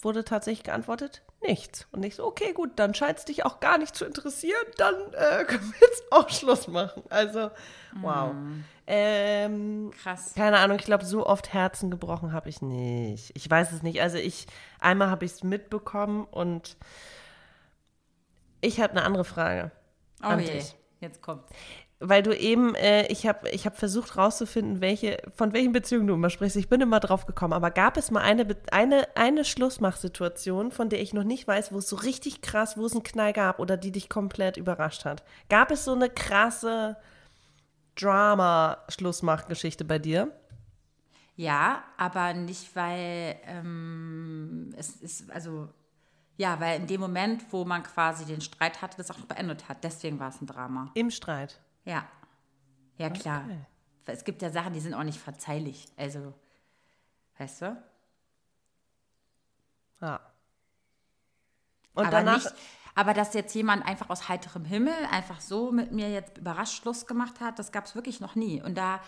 wurde 0.00 0.24
tatsächlich 0.24 0.64
geantwortet, 0.64 1.22
nichts. 1.42 1.86
Und 1.92 2.04
ich 2.04 2.16
so, 2.16 2.24
okay, 2.24 2.52
gut, 2.52 2.72
dann 2.76 2.94
scheint 2.94 3.18
es 3.18 3.24
dich 3.24 3.44
auch 3.44 3.60
gar 3.60 3.78
nicht 3.78 3.94
zu 3.94 4.04
interessieren, 4.04 4.64
dann 4.76 4.94
äh, 5.12 5.44
können 5.46 5.72
wir 5.72 5.88
jetzt 5.88 6.04
auch 6.10 6.28
Schluss 6.30 6.68
machen. 6.68 7.02
Also, 7.10 7.50
wow. 8.00 8.32
Mm. 8.32 8.64
Ähm, 8.86 9.90
Krass. 10.02 10.34
Keine 10.34 10.58
Ahnung, 10.58 10.78
ich 10.78 10.86
glaube, 10.86 11.04
so 11.04 11.26
oft 11.26 11.52
Herzen 11.52 11.90
gebrochen 11.90 12.32
habe 12.32 12.48
ich 12.48 12.62
nicht. 12.62 13.32
Ich 13.34 13.48
weiß 13.48 13.72
es 13.72 13.82
nicht. 13.82 14.00
Also 14.00 14.16
ich, 14.16 14.46
einmal 14.80 15.10
habe 15.10 15.26
ich 15.26 15.32
es 15.32 15.42
mitbekommen 15.42 16.24
und 16.24 16.78
ich 18.62 18.80
habe 18.80 18.92
eine 18.92 19.02
andere 19.02 19.24
Frage. 19.24 19.70
Oh 20.24 20.32
je, 20.38 20.50
dich. 20.50 20.74
jetzt 21.00 21.20
kommt 21.20 21.44
weil 22.00 22.22
du 22.22 22.36
eben, 22.36 22.74
äh, 22.76 23.06
ich 23.08 23.26
habe 23.26 23.48
ich 23.50 23.66
hab 23.66 23.76
versucht 23.76 24.16
rauszufinden, 24.16 24.80
welche, 24.80 25.18
von 25.34 25.52
welchen 25.52 25.72
Beziehungen 25.72 26.06
du 26.06 26.14
immer 26.14 26.30
sprichst. 26.30 26.56
Ich 26.56 26.68
bin 26.68 26.80
immer 26.80 27.00
drauf 27.00 27.26
gekommen. 27.26 27.52
Aber 27.52 27.70
gab 27.70 27.96
es 27.96 28.10
mal 28.10 28.20
eine, 28.20 28.46
eine, 28.70 29.08
eine 29.16 29.44
Schlussmachsituation, 29.44 30.70
von 30.70 30.88
der 30.88 31.00
ich 31.00 31.12
noch 31.12 31.24
nicht 31.24 31.48
weiß, 31.48 31.72
wo 31.72 31.78
es 31.78 31.88
so 31.88 31.96
richtig 31.96 32.40
krass, 32.40 32.76
wo 32.76 32.86
es 32.86 32.92
einen 32.92 33.02
Knall 33.02 33.32
gab 33.32 33.58
oder 33.58 33.76
die 33.76 33.90
dich 33.90 34.08
komplett 34.08 34.56
überrascht 34.56 35.04
hat? 35.04 35.24
Gab 35.48 35.72
es 35.72 35.84
so 35.84 35.92
eine 35.92 36.08
krasse 36.08 36.96
Drama-Schlussmachgeschichte 37.96 39.84
bei 39.84 39.98
dir? 39.98 40.30
Ja, 41.34 41.82
aber 41.96 42.32
nicht, 42.32 42.74
weil 42.76 43.36
ähm, 43.44 44.72
es 44.76 44.96
ist, 44.96 45.30
also 45.30 45.68
ja, 46.36 46.60
weil 46.60 46.80
in 46.80 46.86
dem 46.86 47.00
Moment, 47.00 47.44
wo 47.50 47.64
man 47.64 47.82
quasi 47.82 48.24
den 48.24 48.40
Streit 48.40 48.82
hatte, 48.82 48.96
das 48.98 49.10
auch 49.10 49.18
beendet 49.18 49.68
hat. 49.68 49.82
Deswegen 49.82 50.20
war 50.20 50.28
es 50.28 50.40
ein 50.40 50.46
Drama. 50.46 50.92
Im 50.94 51.10
Streit? 51.10 51.60
Ja. 51.88 52.06
Ja, 52.98 53.10
klar. 53.10 53.44
Okay. 53.44 53.58
Es 54.06 54.24
gibt 54.24 54.42
ja 54.42 54.50
Sachen, 54.50 54.72
die 54.74 54.80
sind 54.80 54.94
auch 54.94 55.04
nicht 55.04 55.18
verzeihlich. 55.18 55.86
Also, 55.96 56.34
weißt 57.38 57.62
du? 57.62 57.82
Ja. 60.00 60.20
Und 61.94 62.06
aber 62.06 62.10
danach. 62.10 62.44
Nicht, 62.44 62.54
Aber 62.94 63.14
dass 63.14 63.32
jetzt 63.34 63.54
jemand 63.54 63.86
einfach 63.86 64.10
aus 64.10 64.28
heiterem 64.28 64.64
Himmel 64.64 64.94
einfach 65.10 65.40
so 65.40 65.72
mit 65.72 65.92
mir 65.92 66.10
jetzt 66.10 66.38
überrascht 66.38 66.82
Schluss 66.82 67.06
gemacht 67.06 67.40
hat, 67.40 67.58
das 67.58 67.72
gab 67.72 67.86
es 67.86 67.94
wirklich 67.94 68.20
noch 68.20 68.34
nie. 68.34 68.60
Und 68.60 68.76
da, 68.76 69.00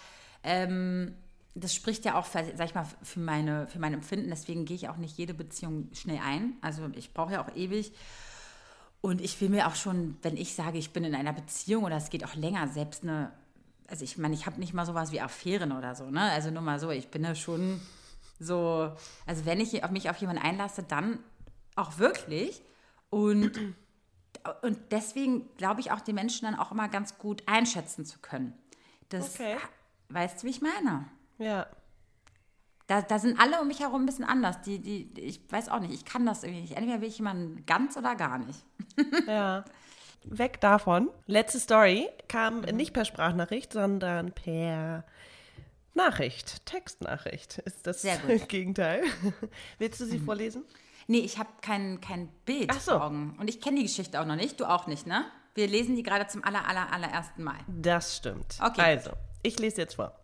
ähm, 0.42 1.16
das 1.54 1.74
spricht 1.74 2.04
ja 2.04 2.14
auch, 2.14 2.24
für, 2.24 2.44
sag 2.56 2.66
ich 2.66 2.74
mal, 2.74 2.86
für, 3.02 3.20
meine, 3.20 3.66
für 3.66 3.78
mein 3.78 3.92
Empfinden. 3.92 4.30
Deswegen 4.30 4.64
gehe 4.64 4.76
ich 4.76 4.88
auch 4.88 4.96
nicht 4.96 5.18
jede 5.18 5.34
Beziehung 5.34 5.90
schnell 5.92 6.20
ein. 6.24 6.56
Also 6.60 6.88
ich 6.94 7.12
brauche 7.12 7.32
ja 7.32 7.44
auch 7.44 7.54
ewig. 7.54 7.92
Und 9.00 9.20
ich 9.20 9.40
will 9.40 9.48
mir 9.48 9.66
auch 9.66 9.74
schon, 9.74 10.16
wenn 10.22 10.36
ich 10.36 10.54
sage, 10.54 10.78
ich 10.78 10.92
bin 10.92 11.04
in 11.04 11.14
einer 11.14 11.32
Beziehung 11.32 11.84
oder 11.84 11.96
es 11.96 12.10
geht 12.10 12.24
auch 12.24 12.34
länger, 12.34 12.68
selbst 12.68 13.02
eine, 13.02 13.32
also 13.88 14.04
ich 14.04 14.18
meine, 14.18 14.34
ich 14.34 14.44
habe 14.46 14.60
nicht 14.60 14.74
mal 14.74 14.84
sowas 14.84 15.10
wie 15.10 15.20
Affären 15.20 15.72
oder 15.72 15.94
so, 15.94 16.10
ne? 16.10 16.20
Also 16.32 16.50
nur 16.50 16.62
mal 16.62 16.78
so, 16.78 16.90
ich 16.90 17.08
bin 17.08 17.24
ja 17.24 17.34
schon 17.34 17.80
so, 18.38 18.92
also 19.26 19.46
wenn 19.46 19.60
ich 19.60 19.82
mich 19.90 20.10
auf 20.10 20.16
jemanden 20.18 20.42
einlasse, 20.42 20.82
dann 20.82 21.18
auch 21.76 21.98
wirklich. 21.98 22.62
Und, 23.08 23.58
und 24.62 24.78
deswegen 24.90 25.48
glaube 25.56 25.80
ich 25.80 25.92
auch, 25.92 26.00
die 26.00 26.12
Menschen 26.12 26.44
dann 26.44 26.54
auch 26.58 26.70
immer 26.70 26.88
ganz 26.88 27.16
gut 27.18 27.42
einschätzen 27.46 28.04
zu 28.04 28.18
können. 28.18 28.52
Das, 29.08 29.34
Okay. 29.34 29.56
weißt 30.10 30.42
du, 30.42 30.46
wie 30.46 30.50
ich 30.50 30.60
meine? 30.60 31.06
Ja. 31.38 31.66
Da, 32.90 33.02
da 33.02 33.20
sind 33.20 33.38
alle 33.38 33.60
um 33.60 33.68
mich 33.68 33.78
herum 33.78 34.02
ein 34.02 34.06
bisschen 34.06 34.24
anders. 34.24 34.62
Die, 34.62 34.80
die, 34.80 35.12
ich 35.20 35.40
weiß 35.48 35.68
auch 35.68 35.78
nicht, 35.78 35.94
ich 35.94 36.04
kann 36.04 36.26
das 36.26 36.42
irgendwie 36.42 36.62
nicht. 36.62 36.76
Entweder 36.76 37.00
will 37.00 37.06
ich 37.06 37.18
jemanden 37.18 37.64
ganz 37.64 37.96
oder 37.96 38.16
gar 38.16 38.38
nicht. 38.38 38.64
Ja. 39.28 39.64
Weg 40.24 40.60
davon. 40.60 41.08
Letzte 41.26 41.60
Story 41.60 42.08
kam 42.26 42.62
nicht 42.62 42.92
per 42.92 43.04
Sprachnachricht, 43.04 43.72
sondern 43.72 44.32
per 44.32 45.04
Nachricht. 45.94 46.66
Textnachricht 46.66 47.58
ist 47.58 47.86
das. 47.86 48.04
Gegenteil. 48.48 49.04
Willst 49.78 50.00
du 50.00 50.04
sie 50.04 50.18
vorlesen? 50.18 50.64
Nee, 51.06 51.20
ich 51.20 51.38
habe 51.38 51.48
kein, 51.62 52.00
kein 52.00 52.26
Bild 52.44 52.70
Ach 52.72 52.80
so. 52.80 52.92
vor 52.92 53.04
Augen. 53.04 53.36
Und 53.38 53.48
ich 53.48 53.60
kenne 53.60 53.76
die 53.76 53.84
Geschichte 53.84 54.20
auch 54.20 54.26
noch 54.26 54.36
nicht. 54.36 54.58
Du 54.58 54.64
auch 54.64 54.88
nicht, 54.88 55.06
ne? 55.06 55.26
Wir 55.54 55.68
lesen 55.68 55.94
die 55.94 56.02
gerade 56.02 56.26
zum 56.26 56.42
aller, 56.42 56.68
aller, 56.68 56.92
allerersten 56.92 57.44
Mal. 57.44 57.58
Das 57.68 58.16
stimmt. 58.16 58.58
Okay. 58.60 58.80
Also, 58.80 59.12
ich 59.44 59.60
lese 59.60 59.80
jetzt 59.80 59.94
vor. 59.94 60.18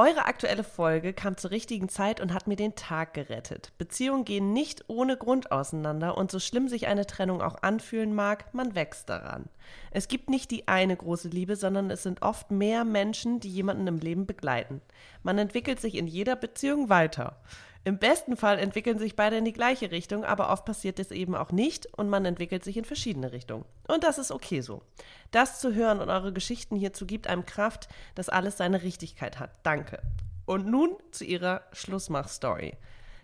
Eure 0.00 0.24
aktuelle 0.24 0.64
Folge 0.64 1.12
kam 1.12 1.36
zur 1.36 1.50
richtigen 1.50 1.90
Zeit 1.90 2.22
und 2.22 2.32
hat 2.32 2.46
mir 2.46 2.56
den 2.56 2.74
Tag 2.74 3.12
gerettet. 3.12 3.70
Beziehungen 3.76 4.24
gehen 4.24 4.54
nicht 4.54 4.84
ohne 4.88 5.18
Grund 5.18 5.52
auseinander 5.52 6.16
und 6.16 6.30
so 6.30 6.38
schlimm 6.40 6.68
sich 6.68 6.86
eine 6.86 7.06
Trennung 7.06 7.42
auch 7.42 7.62
anfühlen 7.62 8.14
mag, 8.14 8.54
man 8.54 8.74
wächst 8.74 9.10
daran. 9.10 9.50
Es 9.90 10.08
gibt 10.08 10.30
nicht 10.30 10.50
die 10.52 10.68
eine 10.68 10.96
große 10.96 11.28
Liebe, 11.28 11.54
sondern 11.54 11.90
es 11.90 12.02
sind 12.02 12.22
oft 12.22 12.50
mehr 12.50 12.86
Menschen, 12.86 13.40
die 13.40 13.50
jemanden 13.50 13.86
im 13.88 13.98
Leben 13.98 14.24
begleiten. 14.24 14.80
Man 15.22 15.36
entwickelt 15.36 15.82
sich 15.82 15.96
in 15.96 16.06
jeder 16.06 16.34
Beziehung 16.34 16.88
weiter. 16.88 17.36
Im 17.82 17.98
besten 17.98 18.36
Fall 18.36 18.58
entwickeln 18.58 18.98
sich 18.98 19.16
beide 19.16 19.36
in 19.36 19.44
die 19.46 19.54
gleiche 19.54 19.90
Richtung, 19.90 20.24
aber 20.24 20.50
oft 20.50 20.66
passiert 20.66 20.98
es 20.98 21.10
eben 21.10 21.34
auch 21.34 21.50
nicht 21.50 21.86
und 21.96 22.10
man 22.10 22.26
entwickelt 22.26 22.62
sich 22.62 22.76
in 22.76 22.84
verschiedene 22.84 23.32
Richtungen. 23.32 23.64
Und 23.88 24.04
das 24.04 24.18
ist 24.18 24.30
okay 24.30 24.60
so. 24.60 24.82
Das 25.30 25.60
zu 25.60 25.74
hören 25.74 26.00
und 26.00 26.10
eure 26.10 26.32
Geschichten 26.32 26.76
hierzu 26.76 27.06
gibt 27.06 27.26
einem 27.26 27.46
Kraft, 27.46 27.88
dass 28.14 28.28
alles 28.28 28.58
seine 28.58 28.82
Richtigkeit 28.82 29.38
hat. 29.38 29.50
Danke. 29.62 30.02
Und 30.44 30.66
nun 30.66 30.90
zu 31.10 31.24
ihrer 31.24 31.62
Schlussmach-Story. 31.72 32.76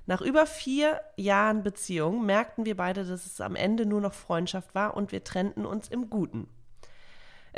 Nach 0.06 0.22
über 0.22 0.46
vier 0.46 1.00
Jahren 1.16 1.62
Beziehung 1.62 2.24
merkten 2.24 2.64
wir 2.64 2.76
beide, 2.76 3.04
dass 3.04 3.26
es 3.26 3.40
am 3.40 3.56
Ende 3.56 3.84
nur 3.84 4.00
noch 4.00 4.14
Freundschaft 4.14 4.74
war 4.74 4.96
und 4.96 5.12
wir 5.12 5.22
trennten 5.24 5.66
uns 5.66 5.88
im 5.88 6.08
Guten. 6.08 6.48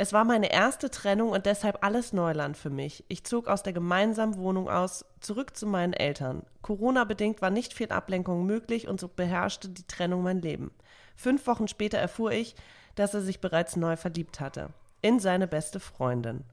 Es 0.01 0.13
war 0.13 0.23
meine 0.23 0.49
erste 0.49 0.89
Trennung 0.89 1.31
und 1.31 1.45
deshalb 1.45 1.83
alles 1.83 2.13
Neuland 2.13 2.55
für 2.55 2.69
mich. 2.69 3.03
Ich 3.09 3.25
zog 3.25 3.49
aus 3.49 3.63
der 3.63 3.73
gemeinsamen 3.73 4.37
Wohnung 4.37 4.69
aus, 4.69 5.03
zurück 5.19 5.57
zu 5.57 5.67
meinen 5.67 5.91
Eltern. 5.91 6.43
Corona-bedingt 6.61 7.41
war 7.41 7.49
nicht 7.49 7.73
viel 7.73 7.91
Ablenkung 7.91 8.45
möglich 8.45 8.87
und 8.87 9.01
so 9.01 9.09
beherrschte 9.09 9.67
die 9.67 9.85
Trennung 9.87 10.23
mein 10.23 10.41
Leben. 10.41 10.71
Fünf 11.17 11.45
Wochen 11.47 11.67
später 11.67 11.97
erfuhr 11.97 12.31
ich, 12.31 12.55
dass 12.95 13.13
er 13.13 13.19
sich 13.19 13.41
bereits 13.41 13.75
neu 13.75 13.97
verliebt 13.97 14.39
hatte. 14.39 14.69
In 15.01 15.19
seine 15.19 15.49
beste 15.49 15.81
Freundin. 15.81 16.45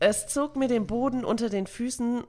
Es 0.00 0.26
zog 0.26 0.54
mir 0.54 0.68
den 0.68 0.86
Boden 0.86 1.24
unter 1.24 1.48
den 1.48 1.66
Füßen 1.66 2.24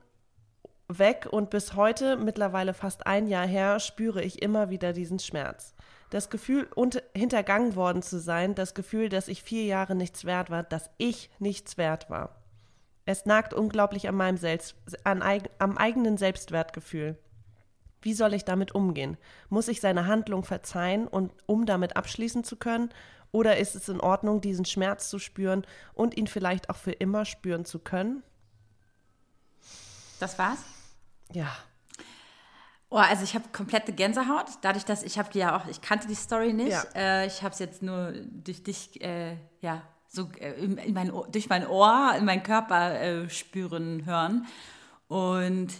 weg 0.87 1.27
und 1.29 1.49
bis 1.49 1.75
heute, 1.75 2.15
mittlerweile 2.15 2.73
fast 2.73 3.05
ein 3.05 3.27
Jahr 3.27 3.47
her, 3.47 3.81
spüre 3.81 4.23
ich 4.23 4.41
immer 4.41 4.69
wieder 4.69 4.93
diesen 4.93 5.19
Schmerz. 5.19 5.74
Das 6.09 6.29
Gefühl, 6.29 6.69
hintergangen 7.15 7.75
worden 7.75 8.01
zu 8.01 8.19
sein, 8.19 8.55
das 8.55 8.73
Gefühl, 8.73 9.09
dass 9.09 9.27
ich 9.27 9.43
vier 9.43 9.65
Jahre 9.65 9.95
nichts 9.95 10.25
wert 10.25 10.49
war, 10.49 10.63
dass 10.63 10.89
ich 10.97 11.29
nichts 11.39 11.77
wert 11.77 12.09
war. 12.09 12.41
Es 13.05 13.25
nagt 13.25 13.53
unglaublich 13.53 14.07
an 14.07 14.15
meinem 14.15 14.37
Selbst, 14.37 14.75
an, 15.03 15.21
am 15.59 15.77
eigenen 15.77 16.17
Selbstwertgefühl. 16.17 17.17
Wie 18.01 18.13
soll 18.13 18.33
ich 18.33 18.45
damit 18.45 18.73
umgehen? 18.73 19.17
Muss 19.49 19.67
ich 19.67 19.81
seine 19.81 20.07
Handlung 20.07 20.43
verzeihen, 20.43 21.07
und, 21.07 21.31
um 21.47 21.65
damit 21.65 21.97
abschließen 21.97 22.43
zu 22.43 22.55
können? 22.55 22.89
Oder 23.31 23.57
ist 23.57 23.75
es 23.75 23.89
in 23.89 23.99
Ordnung, 23.99 24.41
diesen 24.41 24.65
Schmerz 24.65 25.09
zu 25.09 25.19
spüren 25.19 25.65
und 25.93 26.15
ihn 26.15 26.27
vielleicht 26.27 26.69
auch 26.69 26.77
für 26.77 26.91
immer 26.91 27.25
spüren 27.25 27.65
zu 27.65 27.79
können? 27.79 28.23
Das 30.19 30.39
war's? 30.39 30.59
Ja. 31.33 31.51
Oh, 32.95 32.99
also 32.99 33.25
ich 33.25 33.35
habe 33.35 33.43
komplette 33.51 33.91
Gänsehaut, 33.91 34.45
dadurch, 34.61 34.85
dass 34.85 35.03
ich 35.03 35.19
habe 35.19 35.29
die 35.29 35.39
ja 35.39 35.57
auch, 35.57 35.67
ich 35.67 35.81
kannte 35.81 36.07
die 36.07 36.15
Story 36.15 36.53
nicht. 36.53 36.71
Ja. 36.71 36.85
Äh, 36.95 37.27
ich 37.27 37.43
habe 37.43 37.51
es 37.51 37.59
jetzt 37.59 37.81
nur 37.81 38.13
durch 38.13 38.63
dich, 38.63 39.01
äh, 39.01 39.35
ja, 39.59 39.81
so 40.07 40.29
äh, 40.39 40.53
in, 40.53 40.77
in 40.77 40.93
mein 40.93 41.11
Ohr, 41.11 41.27
durch 41.29 41.49
mein 41.49 41.67
Ohr, 41.67 42.13
in 42.17 42.23
meinen 42.23 42.41
Körper 42.41 42.97
äh, 43.01 43.29
spüren, 43.29 44.05
hören. 44.05 44.47
Und 45.09 45.73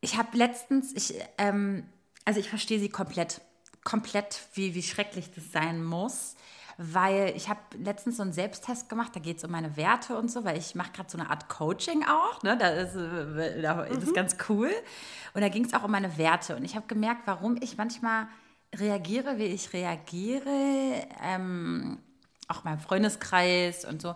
ich 0.00 0.18
habe 0.18 0.36
letztens, 0.36 0.92
ich, 0.96 1.14
ähm, 1.38 1.86
also 2.24 2.40
ich 2.40 2.48
verstehe 2.48 2.80
sie 2.80 2.88
komplett, 2.88 3.40
komplett, 3.84 4.48
wie, 4.54 4.74
wie 4.74 4.82
schrecklich 4.82 5.30
das 5.30 5.52
sein 5.52 5.84
muss. 5.84 6.34
Weil 6.76 7.32
ich 7.36 7.48
habe 7.48 7.60
letztens 7.78 8.16
so 8.16 8.22
einen 8.22 8.32
Selbsttest 8.32 8.88
gemacht, 8.88 9.14
da 9.14 9.20
geht 9.20 9.38
es 9.38 9.44
um 9.44 9.50
meine 9.52 9.76
Werte 9.76 10.16
und 10.16 10.28
so, 10.30 10.44
weil 10.44 10.58
ich 10.58 10.74
mache 10.74 10.90
gerade 10.92 11.08
so 11.08 11.16
eine 11.18 11.30
Art 11.30 11.48
Coaching 11.48 12.04
auch, 12.04 12.42
ne? 12.42 12.56
da 12.58 12.68
ist, 12.68 12.96
äh, 12.96 13.62
da- 13.62 13.84
das 13.84 14.02
ist 14.02 14.14
ganz 14.14 14.36
cool. 14.48 14.70
Und 15.34 15.40
da 15.42 15.48
ging 15.48 15.64
es 15.64 15.72
auch 15.74 15.84
um 15.84 15.90
meine 15.92 16.16
Werte. 16.18 16.56
Und 16.56 16.64
ich 16.64 16.74
habe 16.74 16.86
gemerkt, 16.86 17.22
warum 17.26 17.56
ich 17.60 17.76
manchmal 17.76 18.26
reagiere, 18.74 19.38
wie 19.38 19.44
ich 19.44 19.72
reagiere, 19.72 21.06
ähm, 21.22 21.98
auch 22.48 22.64
meinem 22.64 22.80
Freundeskreis 22.80 23.84
und 23.84 24.02
so, 24.02 24.14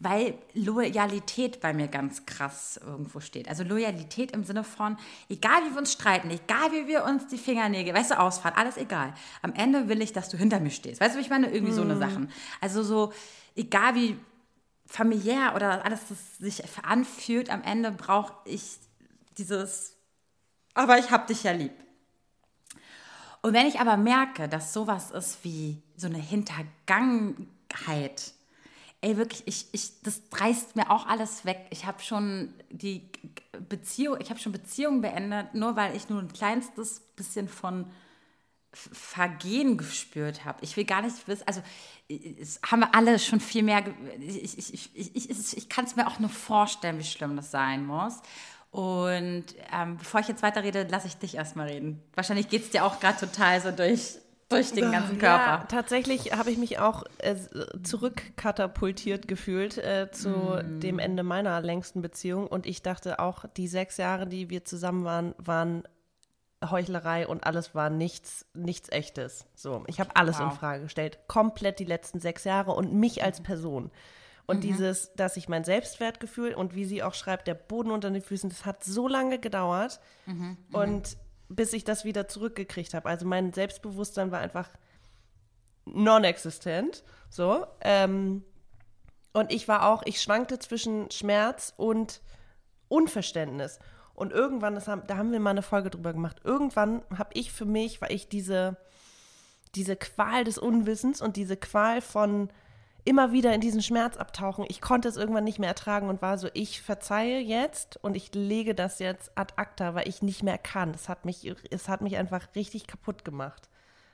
weil 0.00 0.36
Loyalität 0.54 1.60
bei 1.60 1.74
mir 1.74 1.86
ganz 1.86 2.24
krass 2.24 2.80
irgendwo 2.82 3.20
steht. 3.20 3.48
Also 3.48 3.64
Loyalität 3.64 4.32
im 4.32 4.44
Sinne 4.44 4.64
von, 4.64 4.96
egal 5.28 5.60
wie 5.66 5.72
wir 5.72 5.78
uns 5.78 5.92
streiten, 5.92 6.30
egal 6.30 6.72
wie 6.72 6.88
wir 6.88 7.04
uns 7.04 7.26
die 7.26 7.36
Fingernägel, 7.36 7.92
weißt 7.94 8.12
du, 8.12 8.18
ausfahren, 8.18 8.56
alles 8.56 8.78
egal. 8.78 9.12
Am 9.42 9.52
Ende 9.52 9.88
will 9.88 10.00
ich, 10.00 10.14
dass 10.14 10.30
du 10.30 10.38
hinter 10.38 10.58
mir 10.58 10.70
stehst. 10.70 11.02
Weißt 11.02 11.14
du, 11.14 11.18
wie 11.18 11.22
ich 11.22 11.28
meine? 11.28 11.50
Irgendwie 11.50 11.74
so 11.74 11.82
eine 11.82 11.98
Sachen. 11.98 12.32
Also 12.62 12.82
so, 12.82 13.12
egal 13.54 13.94
wie 13.94 14.16
familiär 14.86 15.52
oder 15.54 15.84
alles, 15.84 16.00
das 16.08 16.38
sich 16.38 16.62
anfühlt, 16.82 17.50
am 17.50 17.62
Ende 17.62 17.92
brauche 17.92 18.32
ich 18.46 18.78
dieses, 19.36 19.98
aber 20.72 20.98
ich 20.98 21.10
hab 21.10 21.26
dich 21.26 21.42
ja 21.42 21.52
lieb. 21.52 21.74
Und 23.42 23.52
wenn 23.52 23.66
ich 23.66 23.80
aber 23.80 23.98
merke, 23.98 24.48
dass 24.48 24.72
sowas 24.72 25.10
ist 25.10 25.44
wie 25.44 25.82
so 25.94 26.06
eine 26.06 26.18
Hintergangenheit, 26.18 28.32
ey, 29.02 29.16
wirklich, 29.16 29.42
ich, 29.46 29.66
ich, 29.72 30.02
das 30.02 30.20
reißt 30.32 30.76
mir 30.76 30.90
auch 30.90 31.06
alles 31.06 31.44
weg. 31.44 31.66
Ich 31.70 31.86
habe 31.86 32.02
schon 32.02 32.52
die 32.70 33.08
Beziehung, 33.68 34.18
ich 34.20 34.30
habe 34.30 34.40
schon 34.40 34.52
Beziehungen 34.52 35.00
beendet, 35.00 35.54
nur 35.54 35.76
weil 35.76 35.96
ich 35.96 36.08
nur 36.08 36.20
ein 36.20 36.32
kleinstes 36.32 37.00
bisschen 37.16 37.48
von 37.48 37.86
Vergehen 38.72 39.78
gespürt 39.78 40.44
habe. 40.44 40.58
Ich 40.62 40.76
will 40.76 40.84
gar 40.84 41.02
nicht 41.02 41.26
wissen, 41.26 41.42
also 41.46 41.60
es 42.08 42.60
haben 42.70 42.80
wir 42.80 42.94
alle 42.94 43.18
schon 43.18 43.40
viel 43.40 43.64
mehr, 43.64 43.82
ich, 44.20 44.58
ich, 44.58 44.94
ich, 44.94 45.16
ich, 45.16 45.56
ich 45.56 45.68
kann 45.68 45.86
es 45.86 45.96
mir 45.96 46.06
auch 46.06 46.20
nur 46.20 46.30
vorstellen, 46.30 46.98
wie 46.98 47.04
schlimm 47.04 47.34
das 47.36 47.50
sein 47.50 47.84
muss. 47.84 48.20
Und 48.70 49.46
ähm, 49.72 49.96
bevor 49.96 50.20
ich 50.20 50.28
jetzt 50.28 50.42
weiterrede, 50.42 50.86
lasse 50.88 51.08
ich 51.08 51.16
dich 51.16 51.34
erstmal 51.34 51.68
reden. 51.68 52.00
Wahrscheinlich 52.14 52.48
geht 52.48 52.62
es 52.62 52.70
dir 52.70 52.84
auch 52.84 53.00
gerade 53.00 53.18
total 53.18 53.60
so 53.60 53.72
durch, 53.72 54.18
durch 54.50 54.72
den 54.72 54.92
ganzen 54.92 55.18
Ja, 55.20 55.38
Körper. 55.38 55.68
tatsächlich 55.68 56.32
habe 56.32 56.50
ich 56.50 56.58
mich 56.58 56.78
auch 56.78 57.04
äh, 57.18 57.34
zurückkatapultiert 57.82 59.28
gefühlt 59.28 59.78
äh, 59.78 60.10
zu 60.10 60.28
Mm. 60.62 60.80
dem 60.80 60.98
Ende 60.98 61.22
meiner 61.22 61.60
längsten 61.60 62.02
Beziehung. 62.02 62.46
Und 62.46 62.66
ich 62.66 62.82
dachte 62.82 63.18
auch, 63.18 63.44
die 63.56 63.68
sechs 63.68 63.96
Jahre, 63.96 64.26
die 64.26 64.50
wir 64.50 64.64
zusammen 64.64 65.04
waren, 65.04 65.34
waren 65.38 65.84
Heuchlerei 66.62 67.26
und 67.26 67.44
alles 67.46 67.74
war 67.74 67.88
nichts, 67.88 68.44
nichts 68.52 68.90
echtes. 68.90 69.46
So, 69.54 69.82
ich 69.86 69.98
habe 69.98 70.14
alles 70.16 70.38
in 70.40 70.46
Wow. 70.46 70.58
Frage 70.58 70.82
gestellt. 70.82 71.18
Komplett 71.26 71.78
die 71.78 71.84
letzten 71.86 72.20
sechs 72.20 72.44
Jahre 72.44 72.72
und 72.72 72.92
mich 72.92 73.22
als 73.24 73.40
Person. 73.42 73.90
Und 74.46 74.58
Mhm. 74.58 74.60
dieses, 74.62 75.14
dass 75.14 75.36
ich 75.38 75.48
mein 75.48 75.64
Selbstwertgefühl 75.64 76.52
und 76.54 76.74
wie 76.74 76.84
sie 76.84 77.02
auch 77.02 77.14
schreibt, 77.14 77.46
der 77.46 77.54
Boden 77.54 77.90
unter 77.90 78.10
den 78.10 78.20
Füßen, 78.20 78.50
das 78.50 78.66
hat 78.66 78.84
so 78.84 79.08
lange 79.08 79.38
gedauert. 79.38 80.00
Mhm. 80.26 80.58
Und 80.72 81.16
bis 81.50 81.72
ich 81.72 81.84
das 81.84 82.04
wieder 82.04 82.28
zurückgekriegt 82.28 82.94
habe. 82.94 83.08
Also 83.08 83.26
mein 83.26 83.52
Selbstbewusstsein 83.52 84.30
war 84.30 84.38
einfach 84.38 84.70
non-existent. 85.84 87.02
So. 87.28 87.66
Ähm, 87.80 88.44
und 89.32 89.52
ich 89.52 89.68
war 89.68 89.88
auch, 89.88 90.02
ich 90.04 90.22
schwankte 90.22 90.58
zwischen 90.58 91.10
Schmerz 91.10 91.74
und 91.76 92.22
Unverständnis. 92.88 93.78
Und 94.14 94.32
irgendwann, 94.32 94.74
das 94.74 94.88
haben, 94.88 95.02
da 95.06 95.16
haben 95.16 95.32
wir 95.32 95.40
mal 95.40 95.50
eine 95.50 95.62
Folge 95.62 95.90
drüber 95.90 96.12
gemacht, 96.12 96.40
irgendwann 96.44 97.02
habe 97.16 97.30
ich 97.34 97.52
für 97.52 97.64
mich, 97.64 98.00
weil 98.00 98.12
ich 98.12 98.28
diese, 98.28 98.76
diese 99.74 99.96
Qual 99.96 100.44
des 100.44 100.58
Unwissens 100.58 101.20
und 101.20 101.36
diese 101.36 101.56
Qual 101.56 102.00
von 102.00 102.50
immer 103.04 103.32
wieder 103.32 103.54
in 103.54 103.60
diesen 103.60 103.82
Schmerz 103.82 104.16
abtauchen, 104.16 104.64
ich 104.68 104.80
konnte 104.80 105.08
es 105.08 105.16
irgendwann 105.16 105.44
nicht 105.44 105.58
mehr 105.58 105.68
ertragen 105.68 106.08
und 106.08 106.22
war 106.22 106.38
so, 106.38 106.48
ich 106.54 106.82
verzeihe 106.82 107.40
jetzt 107.40 107.98
und 108.02 108.16
ich 108.16 108.34
lege 108.34 108.74
das 108.74 108.98
jetzt 108.98 109.36
ad 109.36 109.54
acta, 109.56 109.94
weil 109.94 110.08
ich 110.08 110.22
nicht 110.22 110.42
mehr 110.42 110.58
kann. 110.58 110.90
Es 110.90 111.08
hat 111.08 111.24
mich, 111.24 111.52
es 111.70 111.88
hat 111.88 112.00
mich 112.00 112.16
einfach 112.16 112.48
richtig 112.54 112.86
kaputt 112.86 113.24
gemacht. 113.24 113.68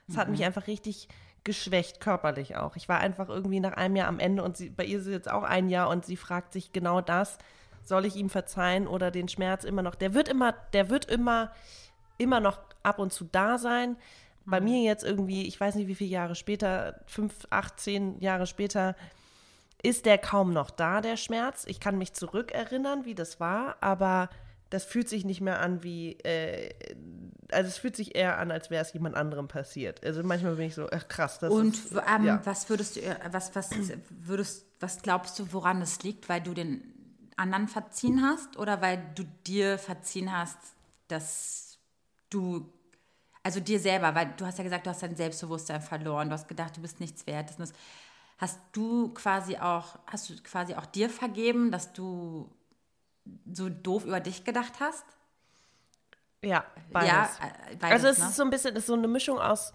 Es 0.07 0.15
mhm. 0.15 0.19
hat 0.19 0.29
mich 0.29 0.39
mhm. 0.39 0.47
einfach 0.47 0.67
richtig 0.67 1.07
geschwächt, 1.43 2.01
körperlich 2.01 2.55
auch. 2.55 2.75
Ich 2.75 2.89
war 2.89 2.99
einfach 2.99 3.29
irgendwie 3.29 3.59
nach 3.59 3.73
einem 3.73 3.95
Jahr 3.95 4.07
am 4.07 4.19
Ende 4.19 4.43
und 4.43 4.57
sie, 4.57 4.69
bei 4.69 4.85
ihr 4.85 4.99
ist 4.99 5.05
es 5.05 5.11
jetzt 5.11 5.31
auch 5.31 5.43
ein 5.43 5.69
Jahr 5.69 5.89
und 5.89 6.05
sie 6.05 6.17
fragt 6.17 6.53
sich 6.53 6.73
genau 6.73 7.01
das 7.01 7.37
soll 7.87 8.05
ich 8.05 8.15
ihm 8.15 8.29
verzeihen 8.29 8.87
oder 8.87 9.11
den 9.11 9.27
Schmerz 9.27 9.63
immer 9.63 9.81
noch, 9.81 9.95
der 9.95 10.13
wird 10.13 10.27
immer, 10.27 10.53
der 10.73 10.89
wird 10.89 11.05
immer, 11.05 11.51
immer 12.17 12.39
noch 12.39 12.59
ab 12.83 12.99
und 12.99 13.13
zu 13.13 13.25
da 13.25 13.57
sein. 13.57 13.95
Bei 14.49 14.61
mir 14.61 14.81
jetzt 14.81 15.03
irgendwie, 15.03 15.45
ich 15.45 15.59
weiß 15.59 15.75
nicht 15.75 15.87
wie 15.87 15.95
viele 15.95 16.09
Jahre 16.09 16.35
später, 16.35 17.01
fünf, 17.05 17.47
acht, 17.49 17.79
zehn 17.79 18.19
Jahre 18.21 18.47
später, 18.47 18.95
ist 19.83 20.05
der 20.05 20.17
kaum 20.17 20.53
noch 20.53 20.69
da, 20.71 21.01
der 21.01 21.17
Schmerz. 21.17 21.65
Ich 21.67 21.79
kann 21.79 21.97
mich 21.97 22.13
zurückerinnern, 22.13 23.05
wie 23.05 23.13
das 23.13 23.39
war, 23.39 23.77
aber 23.81 24.29
das 24.69 24.83
fühlt 24.83 25.07
sich 25.07 25.23
nicht 25.23 25.41
mehr 25.41 25.59
an 25.59 25.83
wie, 25.83 26.13
äh, 26.19 26.73
also 27.51 27.67
es 27.67 27.77
fühlt 27.77 27.95
sich 27.95 28.15
eher 28.15 28.37
an, 28.37 28.51
als 28.51 28.69
wäre 28.69 28.81
es 28.81 28.93
jemand 28.93 29.15
anderem 29.15 29.47
passiert. 29.47 30.05
Also 30.05 30.23
manchmal 30.23 30.55
bin 30.55 30.65
ich 30.65 30.75
so, 30.75 30.87
ach 30.91 31.07
krass. 31.07 31.39
Das 31.39 31.51
Und 31.51 31.75
ist, 31.75 31.91
ähm, 31.93 32.25
ja. 32.25 32.41
was 32.43 32.69
würdest 32.69 32.97
du, 32.97 33.01
was, 33.31 33.55
was 33.55 33.69
würdest, 34.09 34.65
was 34.79 35.01
glaubst 35.01 35.39
du, 35.39 35.53
woran 35.53 35.81
es 35.81 36.03
liegt, 36.03 36.27
weil 36.27 36.41
du 36.41 36.53
den 36.53 36.81
anderen 37.37 37.67
verziehen 37.67 38.21
hast 38.23 38.57
oder 38.57 38.81
weil 38.81 39.01
du 39.15 39.23
dir 39.45 39.77
verziehen 39.77 40.35
hast, 40.35 40.57
dass 41.07 41.77
du, 42.29 42.73
also 43.47 43.61
dir 43.61 43.79
selber, 43.79 44.13
weil 44.13 44.33
du 44.35 44.45
hast 44.45 44.57
ja 44.57 44.63
gesagt, 44.65 44.85
du 44.85 44.89
hast 44.89 45.01
dein 45.01 45.15
Selbstbewusstsein 45.15 45.81
verloren, 45.81 46.27
du 46.27 46.33
hast 46.33 46.49
gedacht, 46.49 46.75
du 46.75 46.81
bist 46.81 46.99
nichts 46.99 47.25
wert. 47.27 47.53
Das, 47.57 47.71
hast 48.39 48.59
du 48.73 49.13
quasi 49.13 49.55
auch, 49.55 49.97
hast 50.05 50.29
du 50.29 50.35
quasi 50.43 50.75
auch 50.75 50.85
dir 50.85 51.09
vergeben, 51.09 51.71
dass 51.71 51.93
du 51.93 52.53
so 53.49 53.69
doof 53.69 54.03
über 54.03 54.19
dich 54.19 54.43
gedacht 54.43 54.73
hast? 54.81 55.05
Ja, 56.43 56.65
beides. 56.91 57.09
Ja, 57.09 57.29
äh, 57.71 57.75
beides, 57.77 57.93
also 57.93 58.07
es 58.09 58.17
ne? 58.17 58.25
ist 58.25 58.35
so 58.35 58.43
ein 58.43 58.49
bisschen, 58.49 58.75
ist 58.75 58.87
so 58.87 58.95
eine 58.95 59.07
Mischung 59.07 59.39
aus 59.39 59.71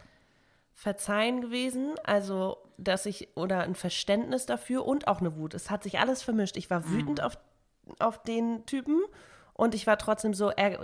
Verzeihen 0.75 1.41
gewesen, 1.41 1.95
also 2.05 2.59
dass 2.77 3.07
ich 3.07 3.35
oder 3.39 3.61
ein 3.61 3.75
Verständnis 3.75 4.45
dafür 4.45 4.85
und 4.85 5.09
auch 5.09 5.21
eine 5.21 5.35
Wut. 5.39 5.55
Es 5.55 5.71
hat 5.71 5.83
sich 5.83 5.99
alles 5.99 6.23
vermischt. 6.23 6.59
Ich 6.59 6.69
war 6.69 6.91
wütend 6.91 7.21
mhm. 7.21 7.25
auf 7.25 7.39
auf 8.01 8.23
den 8.23 8.67
Typen 8.67 9.01
und 9.55 9.75
ich 9.75 9.87
war 9.87 9.97
trotzdem 9.97 10.35
so, 10.35 10.51
er 10.51 10.79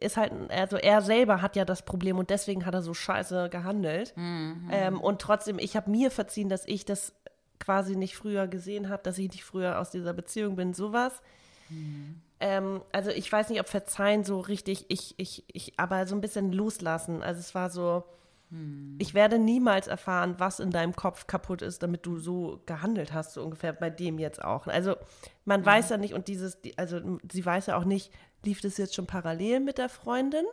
ist 0.00 0.16
halt, 0.16 0.32
also 0.50 0.76
er 0.76 1.02
selber 1.02 1.42
hat 1.42 1.56
ja 1.56 1.64
das 1.64 1.82
Problem 1.82 2.18
und 2.18 2.30
deswegen 2.30 2.66
hat 2.66 2.74
er 2.74 2.82
so 2.82 2.94
scheiße 2.94 3.48
gehandelt. 3.50 4.12
Mhm. 4.16 4.68
Ähm, 4.70 5.00
und 5.00 5.20
trotzdem, 5.20 5.58
ich 5.58 5.76
habe 5.76 5.90
mir 5.90 6.10
verziehen, 6.10 6.48
dass 6.48 6.66
ich 6.66 6.84
das 6.84 7.12
quasi 7.58 7.96
nicht 7.96 8.16
früher 8.16 8.46
gesehen 8.46 8.88
habe, 8.88 9.02
dass 9.02 9.18
ich 9.18 9.30
nicht 9.30 9.44
früher 9.44 9.78
aus 9.78 9.90
dieser 9.90 10.12
Beziehung 10.12 10.56
bin, 10.56 10.74
sowas. 10.74 11.20
Mhm. 11.68 12.20
Ähm, 12.40 12.82
also 12.92 13.10
ich 13.10 13.30
weiß 13.30 13.48
nicht, 13.48 13.60
ob 13.60 13.68
Verzeihen 13.68 14.24
so 14.24 14.40
richtig, 14.40 14.86
ich, 14.88 15.14
ich, 15.18 15.44
ich, 15.52 15.78
aber 15.78 16.06
so 16.06 16.14
ein 16.14 16.20
bisschen 16.20 16.52
loslassen. 16.52 17.22
Also 17.22 17.40
es 17.40 17.54
war 17.54 17.70
so, 17.70 18.04
hm. 18.50 18.96
Ich 18.98 19.14
werde 19.14 19.38
niemals 19.38 19.88
erfahren, 19.88 20.36
was 20.38 20.60
in 20.60 20.70
deinem 20.70 20.96
Kopf 20.96 21.26
kaputt 21.26 21.62
ist, 21.62 21.82
damit 21.82 22.06
du 22.06 22.18
so 22.18 22.62
gehandelt 22.66 23.12
hast, 23.12 23.34
so 23.34 23.42
ungefähr 23.42 23.72
bei 23.72 23.90
dem 23.90 24.18
jetzt 24.18 24.42
auch. 24.42 24.66
Also 24.66 24.96
man 25.44 25.60
mhm. 25.60 25.66
weiß 25.66 25.90
ja 25.90 25.98
nicht, 25.98 26.14
und 26.14 26.28
dieses, 26.28 26.58
also 26.76 27.18
sie 27.30 27.44
weiß 27.44 27.66
ja 27.66 27.76
auch 27.76 27.84
nicht, 27.84 28.10
lief 28.44 28.60
das 28.60 28.78
jetzt 28.78 28.94
schon 28.94 29.06
parallel 29.06 29.60
mit 29.60 29.78
der 29.78 29.88
Freundin? 29.88 30.44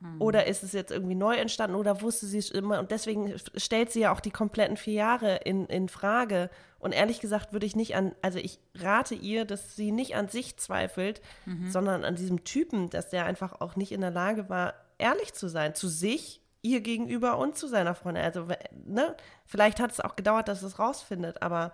Mhm. 0.00 0.20
Oder 0.20 0.46
ist 0.46 0.64
es 0.64 0.72
jetzt 0.72 0.90
irgendwie 0.90 1.14
neu 1.14 1.36
entstanden 1.36 1.76
oder 1.76 2.00
wusste 2.02 2.26
sie 2.26 2.38
es 2.38 2.50
immer? 2.50 2.80
Und 2.80 2.90
deswegen 2.90 3.32
stellt 3.56 3.92
sie 3.92 4.00
ja 4.00 4.12
auch 4.12 4.20
die 4.20 4.32
kompletten 4.32 4.76
vier 4.76 4.94
Jahre 4.94 5.36
in, 5.36 5.66
in 5.66 5.88
Frage. 5.88 6.50
Und 6.80 6.92
ehrlich 6.92 7.20
gesagt 7.20 7.52
würde 7.52 7.66
ich 7.66 7.76
nicht 7.76 7.94
an, 7.94 8.12
also 8.22 8.38
ich 8.40 8.58
rate 8.74 9.14
ihr, 9.14 9.44
dass 9.44 9.76
sie 9.76 9.92
nicht 9.92 10.16
an 10.16 10.28
sich 10.28 10.56
zweifelt, 10.56 11.20
mhm. 11.44 11.70
sondern 11.70 12.04
an 12.04 12.16
diesem 12.16 12.42
Typen, 12.42 12.90
dass 12.90 13.10
der 13.10 13.26
einfach 13.26 13.60
auch 13.60 13.76
nicht 13.76 13.92
in 13.92 14.00
der 14.00 14.10
Lage 14.10 14.48
war, 14.48 14.74
ehrlich 14.98 15.32
zu 15.34 15.48
sein, 15.48 15.76
zu 15.76 15.88
sich 15.88 16.40
ihr 16.62 16.80
gegenüber 16.80 17.38
und 17.38 17.56
zu 17.56 17.68
seiner 17.68 17.94
Freundin. 17.94 18.24
Also, 18.24 18.46
ne, 18.84 19.16
vielleicht 19.46 19.80
hat 19.80 19.92
es 19.92 20.00
auch 20.00 20.16
gedauert, 20.16 20.48
dass 20.48 20.62
es 20.62 20.78
rausfindet, 20.78 21.42
aber 21.42 21.72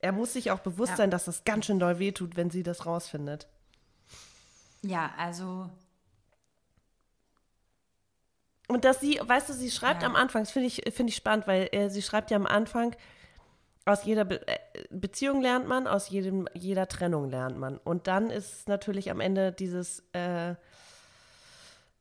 er 0.00 0.12
muss 0.12 0.32
sich 0.32 0.50
auch 0.50 0.58
bewusst 0.58 0.90
ja. 0.90 0.96
sein, 0.96 1.10
dass 1.10 1.24
das 1.24 1.44
ganz 1.44 1.66
schön 1.66 1.78
doll 1.78 1.98
wehtut, 1.98 2.36
wenn 2.36 2.50
sie 2.50 2.62
das 2.62 2.86
rausfindet. 2.86 3.46
Ja, 4.82 5.12
also. 5.16 5.70
Und 8.68 8.84
dass 8.84 9.00
sie, 9.00 9.20
weißt 9.22 9.48
du, 9.48 9.52
sie 9.52 9.70
schreibt 9.70 10.02
ja. 10.02 10.08
am 10.08 10.16
Anfang, 10.16 10.42
das 10.42 10.50
finde 10.50 10.66
ich, 10.66 10.82
find 10.92 11.08
ich 11.08 11.16
spannend, 11.16 11.46
weil 11.46 11.68
äh, 11.72 11.88
sie 11.88 12.02
schreibt 12.02 12.30
ja 12.30 12.36
am 12.36 12.46
Anfang, 12.46 12.96
aus 13.84 14.04
jeder 14.04 14.24
Be 14.24 14.46
äh, 14.46 14.58
Beziehung 14.90 15.40
lernt 15.40 15.68
man, 15.68 15.86
aus 15.86 16.08
jedem, 16.08 16.48
jeder 16.54 16.88
Trennung 16.88 17.28
lernt 17.30 17.58
man. 17.58 17.78
Und 17.78 18.06
dann 18.06 18.30
ist 18.30 18.68
natürlich 18.68 19.10
am 19.10 19.20
Ende 19.20 19.52
dieses, 19.52 20.00
äh, 20.12 20.54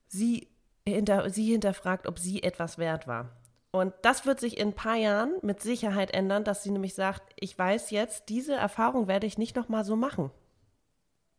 sie 0.08 0.51
hinter, 0.94 1.30
sie 1.30 1.52
hinterfragt, 1.52 2.08
ob 2.08 2.20
sie 2.20 2.44
etwas 2.44 2.78
wert 2.78 3.08
war. 3.08 3.30
Und 3.72 3.94
das 4.02 4.26
wird 4.26 4.40
sich 4.40 4.58
in 4.58 4.70
ein 4.70 4.76
paar 4.76 4.98
Jahren 4.98 5.34
mit 5.42 5.62
Sicherheit 5.62 6.14
ändern, 6.14 6.44
dass 6.44 6.64
sie 6.64 6.72
nämlich 6.72 6.94
sagt, 6.94 7.24
ich 7.38 7.58
weiß 7.58 7.92
jetzt, 7.92 8.28
diese 8.28 8.54
Erfahrung 8.54 9.08
werde 9.08 9.28
ich 9.28 9.38
nicht 9.38 9.56
nochmal 9.56 9.86
so 9.86 9.96
machen. 9.96 10.30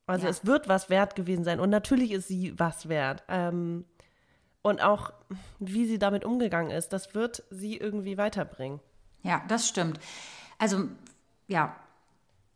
Also 0.06 0.24
ja. 0.24 0.30
es 0.30 0.46
wird 0.46 0.68
was 0.68 0.88
wert 0.88 1.14
gewesen 1.14 1.44
sein. 1.44 1.60
Und 1.60 1.70
natürlich 1.70 2.10
ist 2.12 2.28
sie 2.28 2.58
was 2.58 2.88
wert. 2.88 3.22
Ähm, 3.28 3.84
und 4.62 4.82
auch, 4.82 5.12
wie 5.58 5.86
sie 5.86 5.98
damit 5.98 6.24
umgegangen 6.24 6.70
ist, 6.70 6.92
das 6.92 7.14
wird 7.14 7.42
sie 7.50 7.76
irgendwie 7.76 8.16
weiterbringen. 8.16 8.80
Ja, 9.22 9.42
das 9.48 9.68
stimmt. 9.68 10.00
Also, 10.58 10.88
ja, 11.48 11.76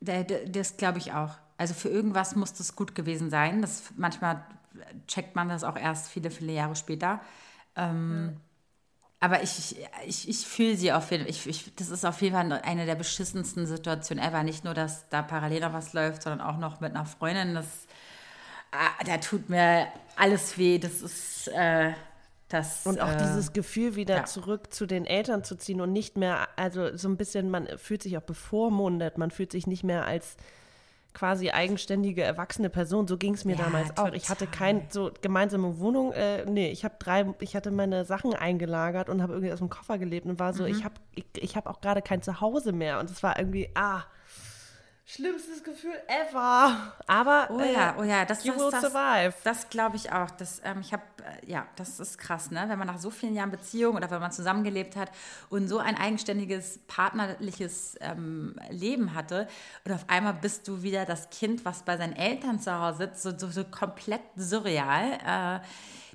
das 0.00 0.76
glaube 0.76 0.98
ich 0.98 1.12
auch. 1.12 1.34
Also 1.58 1.74
für 1.74 1.88
irgendwas 1.88 2.36
muss 2.36 2.52
das 2.52 2.76
gut 2.76 2.94
gewesen 2.94 3.30
sein. 3.30 3.62
Das 3.62 3.92
manchmal 3.96 4.44
checkt 5.06 5.36
man 5.36 5.48
das 5.48 5.64
auch 5.64 5.76
erst 5.76 6.08
viele, 6.08 6.30
viele 6.30 6.52
Jahre 6.52 6.76
später. 6.76 7.20
Ähm, 7.76 8.32
ja. 8.32 8.40
Aber 9.18 9.42
ich, 9.42 9.76
ich, 10.06 10.28
ich 10.28 10.46
fühle 10.46 10.76
sie 10.76 10.92
auf 10.92 11.10
jeden 11.10 11.24
Fall. 11.24 11.30
Ich, 11.30 11.46
ich, 11.46 11.74
das 11.74 11.88
ist 11.88 12.04
auf 12.04 12.20
jeden 12.20 12.34
Fall 12.34 12.60
eine 12.62 12.86
der 12.86 12.94
beschissensten 12.94 13.66
Situationen 13.66 14.22
ever. 14.22 14.42
Nicht 14.42 14.64
nur, 14.64 14.74
dass 14.74 15.08
da 15.08 15.22
parallel 15.22 15.60
noch 15.60 15.72
was 15.72 15.94
läuft, 15.94 16.22
sondern 16.22 16.46
auch 16.46 16.58
noch 16.58 16.80
mit 16.80 16.94
einer 16.94 17.06
Freundin. 17.06 17.54
Das, 17.54 17.66
ah, 18.72 19.04
da 19.04 19.16
tut 19.18 19.48
mir 19.48 19.88
alles 20.16 20.58
weh. 20.58 20.78
Das 20.78 21.02
ist. 21.02 21.48
Äh, 21.48 21.92
das, 22.48 22.86
und 22.86 23.00
auch 23.00 23.10
äh, 23.10 23.16
dieses 23.16 23.52
Gefühl, 23.52 23.96
wieder 23.96 24.18
ja. 24.18 24.24
zurück 24.24 24.72
zu 24.72 24.86
den 24.86 25.04
Eltern 25.04 25.42
zu 25.42 25.56
ziehen 25.56 25.80
und 25.80 25.92
nicht 25.92 26.16
mehr, 26.16 26.46
also 26.54 26.96
so 26.96 27.08
ein 27.08 27.16
bisschen, 27.16 27.50
man 27.50 27.66
fühlt 27.76 28.04
sich 28.04 28.16
auch 28.16 28.22
bevormundet, 28.22 29.18
man 29.18 29.32
fühlt 29.32 29.50
sich 29.50 29.66
nicht 29.66 29.82
mehr 29.82 30.06
als 30.06 30.36
quasi 31.16 31.50
eigenständige, 31.50 32.22
erwachsene 32.22 32.68
Person. 32.68 33.08
So 33.08 33.16
ging 33.16 33.32
es 33.34 33.46
mir 33.46 33.56
ja, 33.56 33.64
damals 33.64 33.88
total. 33.88 34.10
auch. 34.10 34.14
Ich 34.14 34.28
hatte 34.28 34.46
keine 34.46 34.82
so 34.90 35.10
gemeinsame 35.22 35.78
Wohnung. 35.78 36.12
Äh, 36.12 36.44
nee, 36.44 36.70
ich 36.70 36.84
habe 36.84 36.96
drei, 36.98 37.24
ich 37.40 37.56
hatte 37.56 37.70
meine 37.70 38.04
Sachen 38.04 38.34
eingelagert 38.34 39.08
und 39.08 39.22
habe 39.22 39.32
irgendwie 39.32 39.52
aus 39.52 39.60
dem 39.60 39.70
Koffer 39.70 39.96
gelebt 39.96 40.26
und 40.26 40.38
war 40.38 40.52
so, 40.52 40.64
mhm. 40.64 40.68
ich 40.68 40.84
habe 40.84 40.94
ich, 41.14 41.24
ich 41.38 41.56
hab 41.56 41.66
auch 41.66 41.80
gerade 41.80 42.02
kein 42.02 42.20
Zuhause 42.20 42.72
mehr. 42.72 43.00
Und 43.00 43.10
es 43.10 43.22
war 43.22 43.38
irgendwie, 43.38 43.70
ah, 43.74 44.02
schlimmstes 45.06 45.62
Gefühl 45.62 45.94
ever. 46.08 46.92
Aber 47.06 47.48
oh 47.50 47.60
ja, 47.60 47.90
äh, 47.90 47.94
oh 48.00 48.02
ja, 48.02 48.24
das, 48.24 48.42
das, 48.42 48.56
das, 48.56 48.82
survive. 48.82 49.34
das 49.44 49.68
glaube 49.68 49.96
ich 49.96 50.12
auch. 50.12 50.30
Das, 50.32 50.60
ähm, 50.64 50.80
ich 50.80 50.92
habe, 50.92 51.04
äh, 51.22 51.50
ja, 51.50 51.66
das 51.76 52.00
ist 52.00 52.18
krass, 52.18 52.50
ne? 52.50 52.64
Wenn 52.66 52.78
man 52.78 52.88
nach 52.88 52.98
so 52.98 53.10
vielen 53.10 53.34
Jahren 53.34 53.52
Beziehung 53.52 53.94
oder 53.94 54.10
wenn 54.10 54.20
man 54.20 54.32
zusammengelebt 54.32 54.96
hat 54.96 55.12
und 55.48 55.68
so 55.68 55.78
ein 55.78 55.96
eigenständiges 55.96 56.80
partnerliches 56.88 57.96
ähm, 58.00 58.56
Leben 58.68 59.14
hatte 59.14 59.46
und 59.84 59.92
auf 59.92 60.04
einmal 60.08 60.34
bist 60.34 60.66
du 60.66 60.82
wieder 60.82 61.04
das 61.04 61.30
Kind, 61.30 61.64
was 61.64 61.84
bei 61.84 61.96
seinen 61.96 62.16
Eltern 62.16 62.58
zu 62.58 62.76
Hause 62.76 62.98
sitzt, 62.98 63.22
so, 63.22 63.38
so, 63.38 63.48
so 63.48 63.64
komplett 63.64 64.22
surreal. 64.34 65.12
Äh, 65.24 65.66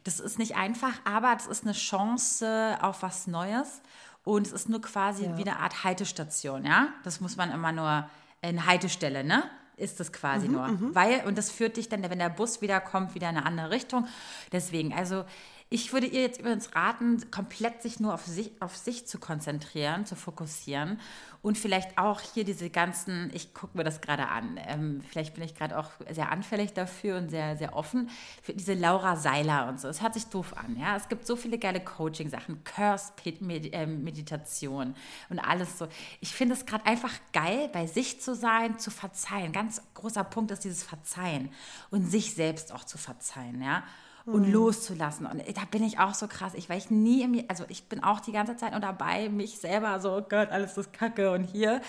das 0.04 0.20
ist 0.20 0.38
nicht 0.38 0.58
einfach, 0.58 0.94
aber 1.06 1.34
das 1.34 1.48
ist 1.48 1.64
eine 1.64 1.74
Chance 1.74 2.78
auf 2.82 3.04
was 3.04 3.28
Neues. 3.28 3.82
Und 4.24 4.48
es 4.48 4.54
ist 4.54 4.70
nur 4.70 4.82
quasi 4.82 5.26
ja. 5.26 5.38
wie 5.38 5.42
eine 5.42 5.60
Art 5.60 5.84
Haltestation, 5.84 6.66
ja? 6.66 6.90
Das 7.04 7.22
muss 7.22 7.38
man 7.38 7.52
immer 7.52 7.72
nur 7.72 8.08
eine 8.42 8.66
Haltestelle, 8.66 9.24
ne? 9.24 9.44
Ist 9.78 10.00
das 10.00 10.14
quasi 10.14 10.48
mhm, 10.48 10.54
nur. 10.54 10.68
Mhm. 10.68 10.96
Weil, 10.96 11.26
und 11.26 11.38
das 11.38 11.50
führt 11.50 11.78
dich 11.78 11.90
dann, 11.90 12.04
wenn 12.04 12.20
der 12.20 12.30
Bus 12.30 12.62
wieder 12.62 12.80
kommt, 12.80 13.16
wieder 13.16 13.30
in 13.30 13.38
eine 13.38 13.46
andere 13.46 13.72
Richtung. 13.72 14.08
Deswegen, 14.52 14.94
also 14.94 15.26
Ich 15.74 15.94
würde 15.94 16.06
ihr 16.06 16.20
jetzt 16.20 16.38
übrigens 16.38 16.76
raten, 16.76 17.32
komplett 17.32 17.82
sich 17.82 18.02
nur 18.02 18.14
auf 18.14 18.26
sich, 18.26 18.52
auf 18.60 18.76
sich 18.76 19.08
zu 19.08 19.20
konzentrieren, 19.20 20.06
zu 20.06 20.18
fokussieren 20.18 21.00
und 21.42 21.58
vielleicht 21.58 21.98
auch 21.98 22.20
hier 22.20 22.44
diese 22.44 22.70
ganzen, 22.70 23.32
ich 23.34 23.54
gucke 23.54 23.78
mir 23.78 23.86
das 23.86 24.02
gerade 24.02 24.28
an, 24.28 24.60
ähm, 24.68 25.02
vielleicht 25.10 25.34
bin 25.34 25.46
ich 25.46 25.56
gerade 25.56 25.80
auch 25.80 25.92
sehr 26.10 26.30
anfällig 26.30 26.74
dafür 26.74 27.20
und 27.20 27.30
sehr, 27.30 27.56
sehr 27.56 27.74
offen, 27.74 28.10
für 28.44 28.54
diese 28.54 28.74
Laura 28.74 29.16
Seiler 29.16 29.70
und 29.70 29.80
so. 29.80 29.88
Es 29.88 30.02
hört 30.02 30.14
sich 30.14 30.26
doof 30.26 30.58
an, 30.58 30.78
ja. 30.78 30.98
Es 30.98 31.08
gibt 31.08 31.26
so 31.26 31.38
viele 31.38 31.58
geile 31.58 31.80
Coaching-Sachen, 31.80 32.66
Curse-Meditation 32.66 34.88
ähm, 34.88 34.96
und 35.30 35.40
alles 35.40 35.78
so. 35.78 35.88
Ich 36.20 36.36
finde 36.36 36.56
es 36.56 36.66
gerade 36.66 36.86
einfach 36.86 37.14
geil, 37.32 37.70
bei 37.72 37.88
sich 37.88 38.20
zu 38.20 38.36
sein, 38.36 38.78
zu 38.78 38.92
verzeihen. 38.92 39.54
Ganz 39.54 39.82
großer 39.94 40.26
Punkt 40.26 40.52
ist 40.52 40.66
dieses 40.66 40.84
Verzeihen 40.84 41.50
und 41.92 42.12
sich 42.12 42.34
selbst 42.34 42.74
auch 42.74 42.84
zu 42.84 42.98
verzeihen, 42.98 43.62
ja 43.62 43.84
und 44.26 44.48
mhm. 44.48 44.54
loszulassen. 44.54 45.26
Und 45.26 45.42
da 45.56 45.62
bin 45.70 45.84
ich 45.84 46.00
auch 46.00 46.14
so 46.14 46.28
krass. 46.28 46.54
Ich 46.54 46.70
weiß 46.70 46.92
nie, 46.92 47.24
im, 47.24 47.44
also 47.48 47.66
ich 47.70 47.86
bin 47.86 48.04
auch 48.04 48.20
die 48.20 48.32
ganze 48.32 48.56
Zeit 48.56 48.72
nur 48.72 48.80
dabei, 48.80 49.30
mich 49.30 49.60
selber 49.60 50.00
so, 50.00 50.18
oh 50.18 50.22
Gott, 50.22 50.50
alles 50.50 50.78
ist 50.78 50.94
Kacke 50.94 51.32
und 51.32 51.44
hier. 51.44 51.82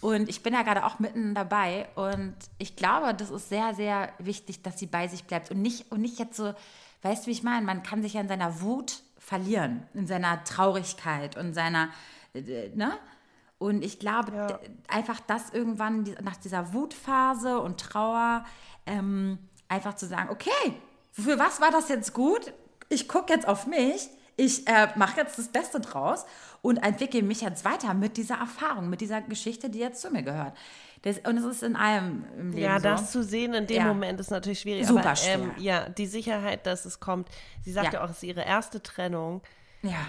Und 0.00 0.28
ich 0.28 0.42
bin 0.42 0.52
ja 0.52 0.62
gerade 0.62 0.84
auch 0.84 0.98
mitten 0.98 1.34
dabei. 1.34 1.88
Und 1.94 2.34
ich 2.58 2.76
glaube, 2.76 3.14
das 3.14 3.30
ist 3.30 3.48
sehr, 3.48 3.74
sehr 3.74 4.12
wichtig, 4.18 4.62
dass 4.62 4.78
sie 4.78 4.86
bei 4.86 5.08
sich 5.08 5.24
bleibt 5.24 5.50
und 5.50 5.62
nicht, 5.62 5.90
und 5.90 6.00
nicht 6.00 6.18
jetzt 6.18 6.36
so, 6.36 6.54
weißt 7.02 7.24
du, 7.24 7.26
wie 7.28 7.32
ich 7.32 7.42
meine? 7.42 7.64
Man 7.64 7.82
kann 7.82 8.02
sich 8.02 8.14
ja 8.14 8.20
in 8.20 8.28
seiner 8.28 8.60
Wut 8.60 9.02
verlieren, 9.18 9.82
in 9.94 10.06
seiner 10.06 10.44
Traurigkeit 10.44 11.36
und 11.36 11.54
seiner, 11.54 11.88
äh, 12.34 12.68
ne? 12.74 12.92
Und 13.58 13.82
ich 13.82 13.98
glaube 13.98 14.32
ja. 14.32 14.58
einfach, 14.88 15.20
dass 15.20 15.50
irgendwann 15.50 16.02
nach 16.22 16.36
dieser 16.36 16.74
Wutphase 16.74 17.60
und 17.60 17.80
Trauer 17.80 18.44
ähm, 18.84 19.38
einfach 19.68 19.94
zu 19.94 20.06
sagen, 20.06 20.28
okay, 20.28 20.50
für 21.14 21.38
was 21.38 21.60
war 21.60 21.70
das 21.70 21.88
jetzt 21.88 22.12
gut? 22.12 22.52
Ich 22.88 23.08
gucke 23.08 23.32
jetzt 23.32 23.46
auf 23.48 23.66
mich, 23.66 24.08
ich 24.36 24.66
äh, 24.66 24.88
mache 24.96 25.20
jetzt 25.20 25.38
das 25.38 25.48
Beste 25.48 25.80
draus 25.80 26.26
und 26.60 26.78
entwickle 26.78 27.22
mich 27.22 27.40
jetzt 27.40 27.64
weiter 27.64 27.94
mit 27.94 28.16
dieser 28.16 28.36
Erfahrung, 28.36 28.90
mit 28.90 29.00
dieser 29.00 29.20
Geschichte, 29.22 29.70
die 29.70 29.78
jetzt 29.78 30.02
zu 30.02 30.10
mir 30.10 30.22
gehört. 30.22 30.54
Das, 31.02 31.18
und 31.18 31.36
es 31.36 31.44
ist 31.44 31.62
in 31.62 31.76
allem 31.76 32.24
im 32.36 32.50
Leben 32.50 32.62
Ja, 32.62 32.78
so. 32.78 32.82
das 32.84 33.12
zu 33.12 33.22
sehen 33.22 33.54
in 33.54 33.66
dem 33.66 33.76
ja. 33.76 33.84
Moment 33.84 34.18
ist 34.18 34.30
natürlich 34.30 34.60
schwierig. 34.60 34.86
Super 34.86 35.00
aber, 35.00 35.16
schwer. 35.16 35.34
Ähm, 35.34 35.52
ja, 35.58 35.88
die 35.88 36.06
Sicherheit, 36.06 36.66
dass 36.66 36.84
es 36.84 36.98
kommt. 36.98 37.28
Sie 37.62 37.72
sagt 37.72 37.92
ja, 37.92 38.00
ja 38.00 38.04
auch, 38.04 38.10
es 38.10 38.16
ist 38.16 38.22
ihre 38.24 38.42
erste 38.42 38.82
Trennung. 38.82 39.42
Ja. 39.82 40.08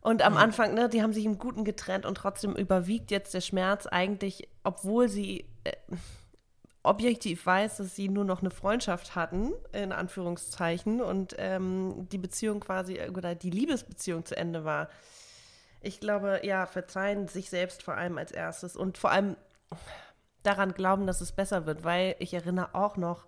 Und 0.00 0.22
am 0.22 0.36
Anfang, 0.36 0.74
ne, 0.74 0.88
die 0.88 1.02
haben 1.02 1.12
sich 1.12 1.24
im 1.24 1.38
Guten 1.38 1.64
getrennt 1.64 2.04
und 2.04 2.16
trotzdem 2.16 2.56
überwiegt 2.56 3.12
jetzt 3.12 3.34
der 3.34 3.40
Schmerz 3.40 3.86
eigentlich, 3.86 4.48
obwohl 4.64 5.08
sie 5.08 5.44
äh, 5.62 5.72
objektiv 6.82 7.46
weiß, 7.46 7.76
dass 7.76 7.94
sie 7.94 8.08
nur 8.08 8.24
noch 8.24 8.40
eine 8.40 8.50
Freundschaft 8.50 9.14
hatten, 9.14 9.52
in 9.72 9.92
Anführungszeichen, 9.92 11.00
und 11.00 11.34
ähm, 11.38 12.08
die 12.10 12.18
Beziehung 12.18 12.60
quasi 12.60 13.00
oder 13.14 13.34
die 13.34 13.50
Liebesbeziehung 13.50 14.24
zu 14.24 14.36
Ende 14.36 14.64
war. 14.64 14.88
Ich 15.80 16.00
glaube, 16.00 16.40
ja, 16.44 16.66
verzeihen 16.66 17.28
sich 17.28 17.50
selbst 17.50 17.82
vor 17.82 17.94
allem 17.94 18.18
als 18.18 18.32
erstes 18.32 18.76
und 18.76 18.98
vor 18.98 19.10
allem 19.10 19.36
daran 20.42 20.74
glauben, 20.74 21.06
dass 21.06 21.20
es 21.20 21.32
besser 21.32 21.66
wird, 21.66 21.84
weil 21.84 22.16
ich 22.18 22.34
erinnere 22.34 22.74
auch 22.74 22.96
noch, 22.96 23.26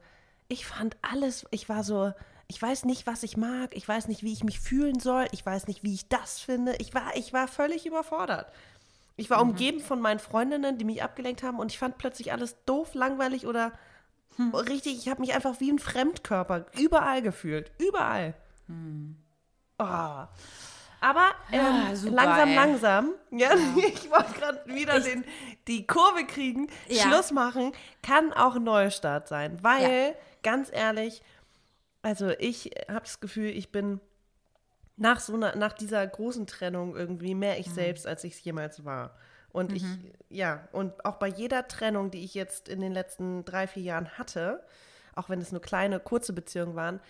ich 0.48 0.66
fand 0.66 0.96
alles, 1.02 1.46
ich 1.50 1.68
war 1.68 1.84
so, 1.84 2.12
ich 2.48 2.60
weiß 2.60 2.84
nicht, 2.84 3.06
was 3.06 3.22
ich 3.22 3.36
mag, 3.36 3.74
ich 3.76 3.86
weiß 3.88 4.08
nicht, 4.08 4.22
wie 4.22 4.32
ich 4.32 4.44
mich 4.44 4.60
fühlen 4.60 5.00
soll, 5.00 5.26
ich 5.32 5.44
weiß 5.44 5.66
nicht, 5.66 5.82
wie 5.82 5.94
ich 5.94 6.08
das 6.08 6.40
finde. 6.40 6.74
Ich 6.78 6.92
war, 6.94 7.16
ich 7.16 7.32
war 7.32 7.48
völlig 7.48 7.86
überfordert. 7.86 8.52
Ich 9.16 9.30
war 9.30 9.42
mhm. 9.42 9.50
umgeben 9.50 9.80
von 9.80 10.00
meinen 10.00 10.18
Freundinnen, 10.18 10.78
die 10.78 10.84
mich 10.84 11.02
abgelenkt 11.02 11.42
haben 11.42 11.58
und 11.58 11.70
ich 11.70 11.78
fand 11.78 11.98
plötzlich 11.98 12.32
alles 12.32 12.56
doof, 12.64 12.94
langweilig 12.94 13.46
oder 13.46 13.72
hm. 14.36 14.54
richtig, 14.54 14.98
ich 14.98 15.08
habe 15.08 15.20
mich 15.20 15.34
einfach 15.34 15.60
wie 15.60 15.70
ein 15.70 15.78
Fremdkörper 15.78 16.66
überall 16.78 17.22
gefühlt. 17.22 17.70
Überall. 17.78 18.34
Hm. 18.66 19.16
Oh. 19.78 19.84
Aber 19.84 21.32
ähm, 21.52 21.60
ah, 21.60 21.94
super, 21.94 22.14
langsam, 22.14 22.48
ey. 22.48 22.54
langsam, 22.54 23.14
ja, 23.30 23.54
ja. 23.54 23.76
ich 23.76 24.10
wollte 24.10 24.32
gerade 24.32 24.62
wieder 24.66 24.96
ich, 24.96 25.04
den, 25.04 25.24
die 25.68 25.86
Kurve 25.86 26.24
kriegen, 26.24 26.68
ja. 26.88 27.02
Schluss 27.02 27.30
machen, 27.30 27.72
kann 28.02 28.32
auch 28.32 28.56
ein 28.56 28.64
Neustart 28.64 29.28
sein. 29.28 29.58
Weil, 29.62 30.08
ja. 30.08 30.14
ganz 30.42 30.70
ehrlich, 30.72 31.22
also 32.00 32.30
ich 32.38 32.70
habe 32.88 33.00
das 33.00 33.20
Gefühl, 33.20 33.50
ich 33.50 33.70
bin 33.70 34.00
nach 34.96 35.20
so 35.20 35.34
einer, 35.34 35.56
nach 35.56 35.72
dieser 35.72 36.06
großen 36.06 36.46
Trennung 36.46 36.96
irgendwie 36.96 37.34
mehr 37.34 37.58
ich 37.58 37.68
mhm. 37.68 37.74
selbst, 37.74 38.06
als 38.06 38.24
ich 38.24 38.34
es 38.34 38.44
jemals 38.44 38.84
war. 38.84 39.16
Und 39.50 39.70
mhm. 39.70 39.76
ich, 39.76 39.84
ja, 40.30 40.68
und 40.72 41.04
auch 41.04 41.16
bei 41.16 41.28
jeder 41.28 41.68
Trennung, 41.68 42.10
die 42.10 42.24
ich 42.24 42.34
jetzt 42.34 42.68
in 42.68 42.80
den 42.80 42.92
letzten 42.92 43.44
drei, 43.44 43.66
vier 43.66 43.82
Jahren 43.82 44.18
hatte, 44.18 44.64
auch 45.14 45.28
wenn 45.28 45.40
es 45.40 45.52
nur 45.52 45.60
kleine, 45.60 46.00
kurze 46.00 46.32
Beziehungen 46.32 46.74
waren, 46.74 47.00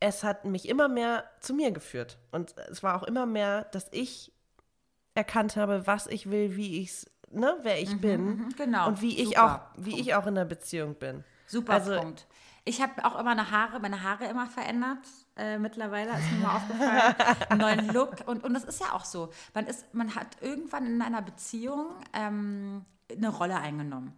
es 0.00 0.24
hat 0.24 0.44
mich 0.44 0.68
immer 0.68 0.88
mehr 0.88 1.24
zu 1.40 1.54
mir 1.54 1.70
geführt. 1.70 2.18
Und 2.30 2.56
es 2.70 2.82
war 2.82 2.96
auch 2.96 3.04
immer 3.04 3.26
mehr, 3.26 3.64
dass 3.72 3.86
ich 3.92 4.32
erkannt 5.14 5.56
habe, 5.56 5.86
was 5.86 6.06
ich 6.06 6.30
will, 6.30 6.56
wie 6.56 6.80
ich 6.80 6.90
es, 6.90 7.10
ne, 7.30 7.56
wer 7.62 7.80
ich 7.80 7.94
mhm, 7.96 8.00
bin. 8.00 8.24
Mhm, 8.24 8.54
genau. 8.56 8.88
Und 8.88 9.02
wie 9.02 9.20
ich 9.20 9.38
auch, 9.38 9.60
wie 9.76 10.00
ich 10.00 10.14
auch 10.14 10.26
in 10.26 10.34
der 10.34 10.44
Beziehung 10.44 10.94
bin. 10.94 11.22
Super 11.46 11.74
also, 11.74 11.96
Punkt. 11.96 12.26
Ich 12.64 12.80
habe 12.80 13.04
auch 13.04 13.18
immer 13.18 13.32
eine 13.32 13.50
Haare, 13.50 13.78
meine 13.80 14.02
Haare 14.02 14.24
immer 14.26 14.46
verändert. 14.46 15.06
Äh, 15.36 15.58
mittlerweile 15.58 16.10
ist 16.12 16.30
mir 16.32 16.38
mal 16.40 16.56
aufgefallen, 16.56 17.14
einen 17.48 17.60
neuen 17.60 17.88
Look. 17.88 18.26
Und, 18.26 18.44
und 18.44 18.52
das 18.54 18.64
ist 18.64 18.80
ja 18.80 18.92
auch 18.92 19.04
so. 19.04 19.30
Man, 19.54 19.66
ist, 19.66 19.94
man 19.94 20.14
hat 20.14 20.36
irgendwann 20.40 20.86
in 20.86 21.00
einer 21.00 21.22
Beziehung 21.22 21.86
ähm, 22.12 22.84
eine 23.10 23.28
Rolle 23.28 23.56
eingenommen. 23.56 24.12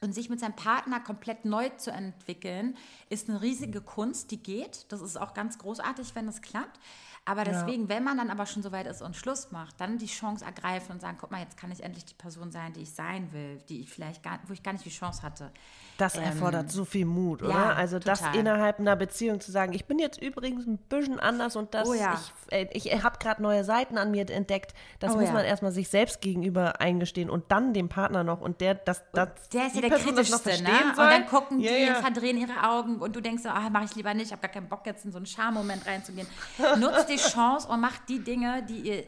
Und 0.00 0.14
sich 0.14 0.28
mit 0.28 0.40
seinem 0.40 0.56
Partner 0.56 0.98
komplett 0.98 1.44
neu 1.44 1.68
zu 1.70 1.92
entwickeln, 1.92 2.76
ist 3.08 3.28
eine 3.28 3.40
riesige 3.40 3.80
Kunst, 3.80 4.32
die 4.32 4.42
geht. 4.42 4.86
Das 4.90 5.00
ist 5.00 5.16
auch 5.16 5.32
ganz 5.32 5.58
großartig, 5.58 6.16
wenn 6.16 6.26
das 6.26 6.42
klappt. 6.42 6.80
Aber 7.24 7.44
deswegen, 7.44 7.84
ja. 7.84 7.88
wenn 7.90 8.02
man 8.02 8.16
dann 8.16 8.30
aber 8.30 8.46
schon 8.46 8.64
so 8.64 8.72
weit 8.72 8.88
ist 8.88 9.00
und 9.00 9.14
Schluss 9.14 9.52
macht, 9.52 9.80
dann 9.80 9.96
die 9.96 10.06
Chance 10.06 10.44
ergreifen 10.44 10.90
und 10.90 11.00
sagen, 11.00 11.18
guck 11.20 11.30
mal, 11.30 11.40
jetzt 11.40 11.56
kann 11.56 11.70
ich 11.70 11.80
endlich 11.84 12.04
die 12.04 12.14
Person 12.14 12.50
sein, 12.50 12.72
die 12.72 12.80
ich 12.80 12.94
sein 12.94 13.32
will, 13.32 13.58
die 13.68 13.80
ich 13.80 13.90
vielleicht 13.90 14.24
gar, 14.24 14.40
wo 14.48 14.52
ich 14.52 14.64
gar 14.64 14.72
nicht 14.72 14.84
die 14.84 14.90
Chance 14.90 15.22
hatte. 15.22 15.52
Das 15.98 16.16
ähm, 16.16 16.24
erfordert 16.24 16.72
so 16.72 16.84
viel 16.84 17.06
Mut, 17.06 17.42
oder? 17.42 17.52
Ja, 17.52 17.72
also 17.74 18.00
total. 18.00 18.16
das 18.16 18.36
innerhalb 18.36 18.80
einer 18.80 18.96
Beziehung 18.96 19.40
zu 19.40 19.52
sagen, 19.52 19.72
ich 19.72 19.84
bin 19.84 20.00
jetzt 20.00 20.20
übrigens 20.20 20.66
ein 20.66 20.78
bisschen 20.78 21.20
anders 21.20 21.54
und 21.54 21.74
das, 21.74 21.86
oh 21.86 21.94
ja. 21.94 22.20
ich, 22.50 22.52
äh, 22.52 22.68
ich 22.72 23.04
habe 23.04 23.18
gerade 23.20 23.40
neue 23.40 23.62
Seiten 23.62 23.98
an 23.98 24.10
mir 24.10 24.28
entdeckt. 24.28 24.74
Das 24.98 25.14
oh 25.14 25.18
muss 25.18 25.30
man 25.30 25.44
erstmal 25.44 25.70
sich 25.70 25.88
selbst 25.88 26.22
gegenüber 26.22 26.80
eingestehen 26.80 27.30
und 27.30 27.52
dann 27.52 27.72
dem 27.72 27.88
Partner 27.88 28.24
noch 28.24 28.40
und 28.40 28.60
der, 28.60 28.74
das, 28.74 29.04
das 29.12 29.28
der 29.52 29.68
ist 29.68 29.76
ja 29.76 29.82
der 29.82 29.88
Person 29.90 30.16
kritischste, 30.16 30.60
ne? 30.64 30.70
Und 30.90 30.98
dann 30.98 31.26
gucken 31.26 31.60
die 31.60 31.68
yeah. 31.68 31.96
und 31.96 32.02
verdrehen 32.02 32.36
ihre 32.36 32.68
Augen 32.68 32.96
und 32.96 33.14
du 33.14 33.20
denkst 33.20 33.44
so, 33.44 33.50
ah, 33.50 33.70
mache 33.70 33.84
ich 33.84 33.94
lieber 33.94 34.12
nicht, 34.12 34.26
ich 34.26 34.32
habe 34.32 34.42
gar 34.42 34.50
keinen 34.50 34.68
Bock 34.68 34.84
jetzt 34.86 35.04
in 35.04 35.12
so 35.12 35.18
einen 35.18 35.26
Charmoment 35.26 35.86
reinzugehen. 35.86 36.26
Nutzt 36.80 37.11
die 37.12 37.18
Chance 37.18 37.68
und 37.68 37.80
macht 37.80 38.08
die 38.08 38.20
Dinge, 38.20 38.62
die 38.62 38.80
ihr 38.80 39.04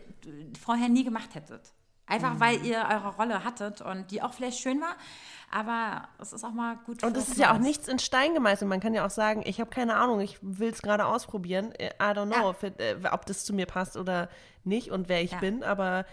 vorher 0.63 0.89
nie 0.89 1.05
gemacht 1.05 1.35
hättet. 1.35 1.73
Einfach 2.07 2.35
mhm. 2.35 2.41
weil 2.41 2.67
ihr 2.67 2.87
eure 2.91 3.17
Rolle 3.17 3.45
hattet 3.45 3.81
und 3.81 4.11
die 4.11 4.21
auch 4.21 4.35
vielleicht 4.35 4.59
schön 4.59 4.79
war, 4.81 4.95
aber 5.51 6.07
es 6.21 6.35
ist 6.35 6.45
auch 6.45 6.53
mal 6.53 6.77
gut. 6.85 7.03
Und 7.03 7.17
es 7.17 7.29
ist 7.29 7.39
ja 7.39 7.55
auch 7.55 7.59
nichts 7.59 7.89
in 7.89 7.99
Stein 7.99 8.35
gemeißelt. 8.35 8.69
Man 8.69 8.81
kann 8.81 8.93
ja 8.93 9.07
auch 9.07 9.11
sagen, 9.11 9.43
ich 9.47 9.59
habe 9.59 9.71
keine 9.71 9.97
Ahnung, 9.97 10.21
ich 10.21 10.39
will 10.43 10.71
es 10.71 10.83
gerade 10.83 11.07
ausprobieren. 11.07 11.73
I 11.81 12.05
don't 12.05 12.27
know, 12.27 12.37
ja. 12.37 12.49
ob, 12.49 12.63
äh, 12.63 12.97
ob, 13.11 13.25
das 13.25 13.47
zu 13.47 13.55
mir 13.55 13.65
passt 13.65 13.97
oder 13.97 14.29
nicht 14.65 14.91
und 14.91 15.09
wer 15.09 15.23
ich 15.23 15.33
ja. 15.33 15.39
bin, 15.39 15.63
aber 15.63 16.05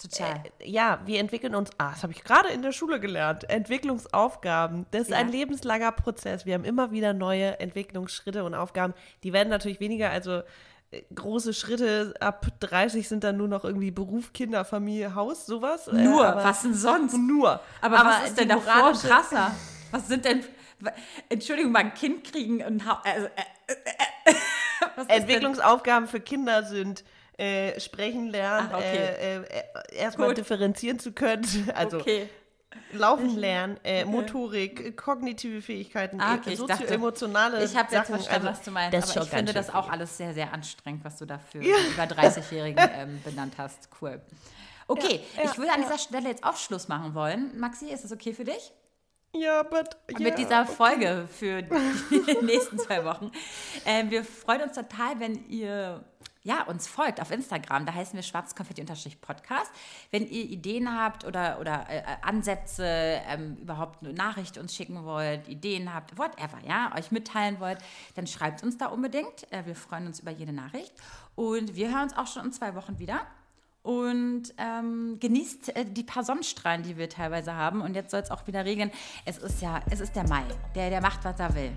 Total. 0.00 0.42
Äh, 0.58 0.70
ja, 0.70 1.00
wir 1.04 1.20
entwickeln 1.20 1.54
uns, 1.54 1.70
ah, 1.78 1.90
das 1.90 2.02
habe 2.02 2.12
ich 2.12 2.24
gerade 2.24 2.48
in 2.48 2.62
der 2.62 2.72
Schule 2.72 3.00
gelernt, 3.00 3.48
Entwicklungsaufgaben. 3.48 4.86
Das 4.90 5.02
ist 5.02 5.10
ja. 5.10 5.18
ein 5.18 5.30
lebenslanger 5.30 5.92
Prozess. 5.92 6.46
Wir 6.46 6.54
haben 6.54 6.64
immer 6.64 6.90
wieder 6.90 7.12
neue 7.12 7.60
Entwicklungsschritte 7.60 8.44
und 8.44 8.54
Aufgaben. 8.54 8.94
Die 9.22 9.32
werden 9.32 9.50
natürlich 9.50 9.80
weniger, 9.80 10.10
also 10.10 10.42
große 11.14 11.54
Schritte 11.54 12.14
ab 12.20 12.46
30 12.60 13.08
sind 13.08 13.22
dann 13.22 13.36
nur 13.36 13.48
noch 13.48 13.64
irgendwie 13.64 13.90
Beruf, 13.90 14.32
Kinder, 14.32 14.64
Familie, 14.64 15.14
Haus, 15.14 15.46
sowas. 15.46 15.88
Äh, 15.88 15.94
nur, 15.94 16.26
äh, 16.26 16.36
was 16.36 16.62
denn 16.62 16.74
sonst? 16.74 17.16
Nur. 17.16 17.60
Aber, 17.80 17.98
aber 18.00 18.10
was 18.10 18.28
ist 18.28 18.40
denn 18.40 18.48
davor 18.48 18.92
krasser? 18.92 19.54
Was 19.92 20.08
sind 20.08 20.24
denn, 20.24 20.44
Entschuldigung, 21.28 21.72
mal 21.72 21.80
ein 21.80 21.94
Kind 21.94 22.24
kriegen 22.24 22.64
und 22.64 22.82
also, 23.04 23.26
äh, 23.26 23.72
äh, 23.72 24.30
äh 24.30 24.34
Entwicklungsaufgaben 25.16 26.08
für 26.08 26.20
Kinder 26.20 26.64
sind 26.64 27.04
äh, 27.38 27.78
sprechen 27.80 28.28
lernen, 28.28 28.68
Ach, 28.72 28.78
okay. 28.78 29.42
erstmal 29.92 30.34
differenzieren 30.34 30.98
zu 30.98 31.12
können. 31.12 31.44
Also 31.74 31.98
okay. 31.98 32.28
Laufen 32.92 33.36
lernen, 33.36 33.78
äh, 33.82 34.04
Motorik, 34.04 34.96
kognitive 34.96 35.60
Fähigkeiten, 35.60 36.20
ah, 36.20 36.34
okay, 36.34 36.54
sozioemotionale 36.54 37.64
Ich 37.64 37.76
habe 37.76 37.94
jetzt 37.94 38.06
verstanden, 38.06 38.46
also, 38.46 38.58
was 38.58 38.62
du 38.62 38.70
meinst, 38.70 39.16
aber 39.16 39.24
ich 39.24 39.30
finde 39.30 39.52
das 39.52 39.74
auch 39.74 39.90
alles 39.90 40.16
sehr, 40.16 40.34
sehr 40.34 40.52
anstrengend, 40.52 41.04
was 41.04 41.16
du 41.16 41.26
dafür 41.26 41.62
ja. 41.62 41.76
über 41.92 42.04
30-Jährigen 42.04 42.90
ähm, 42.94 43.20
benannt 43.24 43.54
hast. 43.58 43.88
Cool. 44.00 44.20
Okay, 44.86 45.20
ja, 45.36 45.44
ja, 45.44 45.50
ich 45.50 45.58
würde 45.58 45.72
an 45.72 45.82
dieser 45.82 45.98
Stelle 45.98 46.28
jetzt 46.28 46.44
auch 46.44 46.56
Schluss 46.56 46.88
machen 46.88 47.14
wollen. 47.14 47.58
Maxi, 47.58 47.86
ist 47.86 48.04
das 48.04 48.12
okay 48.12 48.32
für 48.32 48.44
dich? 48.44 48.72
Ja, 49.32 49.62
but, 49.62 49.96
yeah, 50.10 50.20
Mit 50.20 50.38
dieser 50.38 50.66
Folge 50.66 51.28
okay. 51.28 51.32
für 51.32 51.62
die 52.10 52.38
nächsten 52.44 52.78
zwei 52.78 53.04
Wochen. 53.04 53.30
Ähm, 53.86 54.10
wir 54.10 54.24
freuen 54.24 54.62
uns 54.62 54.74
total, 54.74 55.20
wenn 55.20 55.48
ihr 55.48 56.04
ja, 56.42 56.62
uns 56.64 56.86
folgt 56.86 57.20
auf 57.20 57.30
Instagram. 57.30 57.84
Da 57.84 57.94
heißen 57.94 58.14
wir 58.14 58.22
schwarzkonfetti-podcast. 58.22 59.70
Wenn 60.10 60.26
ihr 60.26 60.44
Ideen 60.44 60.98
habt 60.98 61.24
oder, 61.24 61.58
oder 61.60 61.86
äh, 61.88 62.02
Ansätze, 62.22 62.84
ähm, 62.86 63.56
überhaupt 63.60 64.02
eine 64.02 64.14
Nachricht 64.14 64.56
uns 64.56 64.74
schicken 64.74 65.04
wollt, 65.04 65.48
Ideen 65.48 65.92
habt, 65.92 66.16
whatever, 66.16 66.58
ja, 66.66 66.92
euch 66.96 67.10
mitteilen 67.10 67.60
wollt, 67.60 67.78
dann 68.14 68.26
schreibt 68.26 68.62
uns 68.62 68.78
da 68.78 68.86
unbedingt. 68.86 69.52
Äh, 69.52 69.66
wir 69.66 69.76
freuen 69.76 70.06
uns 70.06 70.20
über 70.20 70.30
jede 70.30 70.52
Nachricht. 70.52 70.92
Und 71.34 71.76
wir 71.76 71.90
hören 71.90 72.04
uns 72.04 72.16
auch 72.16 72.26
schon 72.26 72.46
in 72.46 72.52
zwei 72.52 72.74
Wochen 72.74 72.98
wieder. 72.98 73.26
Und 73.82 74.54
ähm, 74.58 75.18
genießt 75.20 75.76
äh, 75.76 75.84
die 75.84 76.04
paar 76.04 76.24
Sonnenstrahlen, 76.24 76.82
die 76.82 76.96
wir 76.96 77.10
teilweise 77.10 77.54
haben. 77.54 77.82
Und 77.82 77.94
jetzt 77.94 78.10
soll 78.10 78.20
es 78.20 78.30
auch 78.30 78.46
wieder 78.46 78.64
regnen. 78.64 78.90
Es 79.26 79.38
ist 79.38 79.60
ja, 79.60 79.80
es 79.90 80.00
ist 80.00 80.16
der 80.16 80.26
Mai. 80.28 80.44
Der, 80.74 80.88
der 80.88 81.02
macht, 81.02 81.24
was 81.24 81.38
er 81.38 81.54
will. 81.54 81.72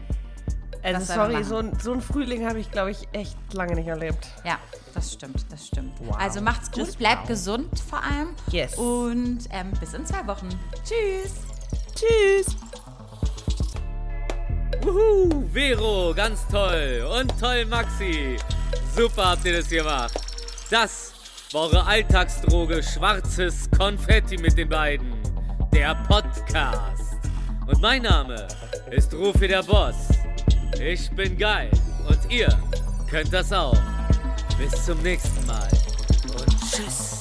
Also 0.84 1.14
sorry, 1.14 1.44
so 1.46 1.58
ein, 1.58 1.80
so 1.80 1.94
ein 1.94 2.02
Frühling 2.02 2.46
habe 2.46 2.60
ich, 2.60 2.70
glaube 2.70 2.92
ich, 2.92 3.08
echt 3.14 3.38
lange 3.54 3.76
nicht 3.76 3.88
erlebt. 3.88 4.28
Ja, 4.44 4.60
das 4.94 5.14
stimmt, 5.14 5.46
das 5.50 5.68
stimmt. 5.68 5.94
Wow. 6.00 6.18
Also 6.20 6.42
macht's 6.42 6.70
gut, 6.72 6.80
Just 6.80 6.98
bleibt 6.98 7.22
wow. 7.22 7.28
gesund 7.30 7.80
vor 7.80 8.04
allem. 8.04 8.30
Yes. 8.52 8.76
Und 8.76 9.40
ähm, 9.52 9.72
bis 9.80 9.94
in 9.94 10.06
zwei 10.06 10.28
Wochen. 10.28 10.50
Tschüss. 10.84 11.36
Tschüss. 11.96 12.58
Wuhu, 14.82 15.48
Vero, 15.54 16.14
ganz 16.14 16.46
toll. 16.50 17.08
Und 17.18 17.40
toll, 17.40 17.66
Maxi. 17.66 18.38
Super 18.94 19.32
habt 19.32 19.46
ihr 19.46 19.58
das 19.58 19.70
gemacht. 19.70 20.20
Das 20.70 21.14
war 21.54 21.62
eure 21.62 21.86
Alltagsdroge 21.86 22.84
Schwarzes 22.84 23.70
Konfetti 23.78 24.38
mit 24.38 24.58
den 24.58 24.68
beiden. 24.68 25.14
Der 25.74 25.96
Podcast. 26.08 27.16
Und 27.66 27.82
mein 27.82 28.02
Name 28.02 28.48
ist 28.92 29.14
Rufi 29.14 29.48
der 29.48 29.64
Boss. 29.64 29.96
Ich 30.82 31.10
bin 31.12 31.38
geil 31.38 31.70
und 32.08 32.20
ihr 32.32 32.50
könnt 33.10 33.32
das 33.32 33.52
auch. 33.54 33.78
Bis 34.58 34.86
zum 34.86 35.02
nächsten 35.02 35.46
Mal 35.46 35.68
und 36.38 36.72
tschüss. 36.72 37.13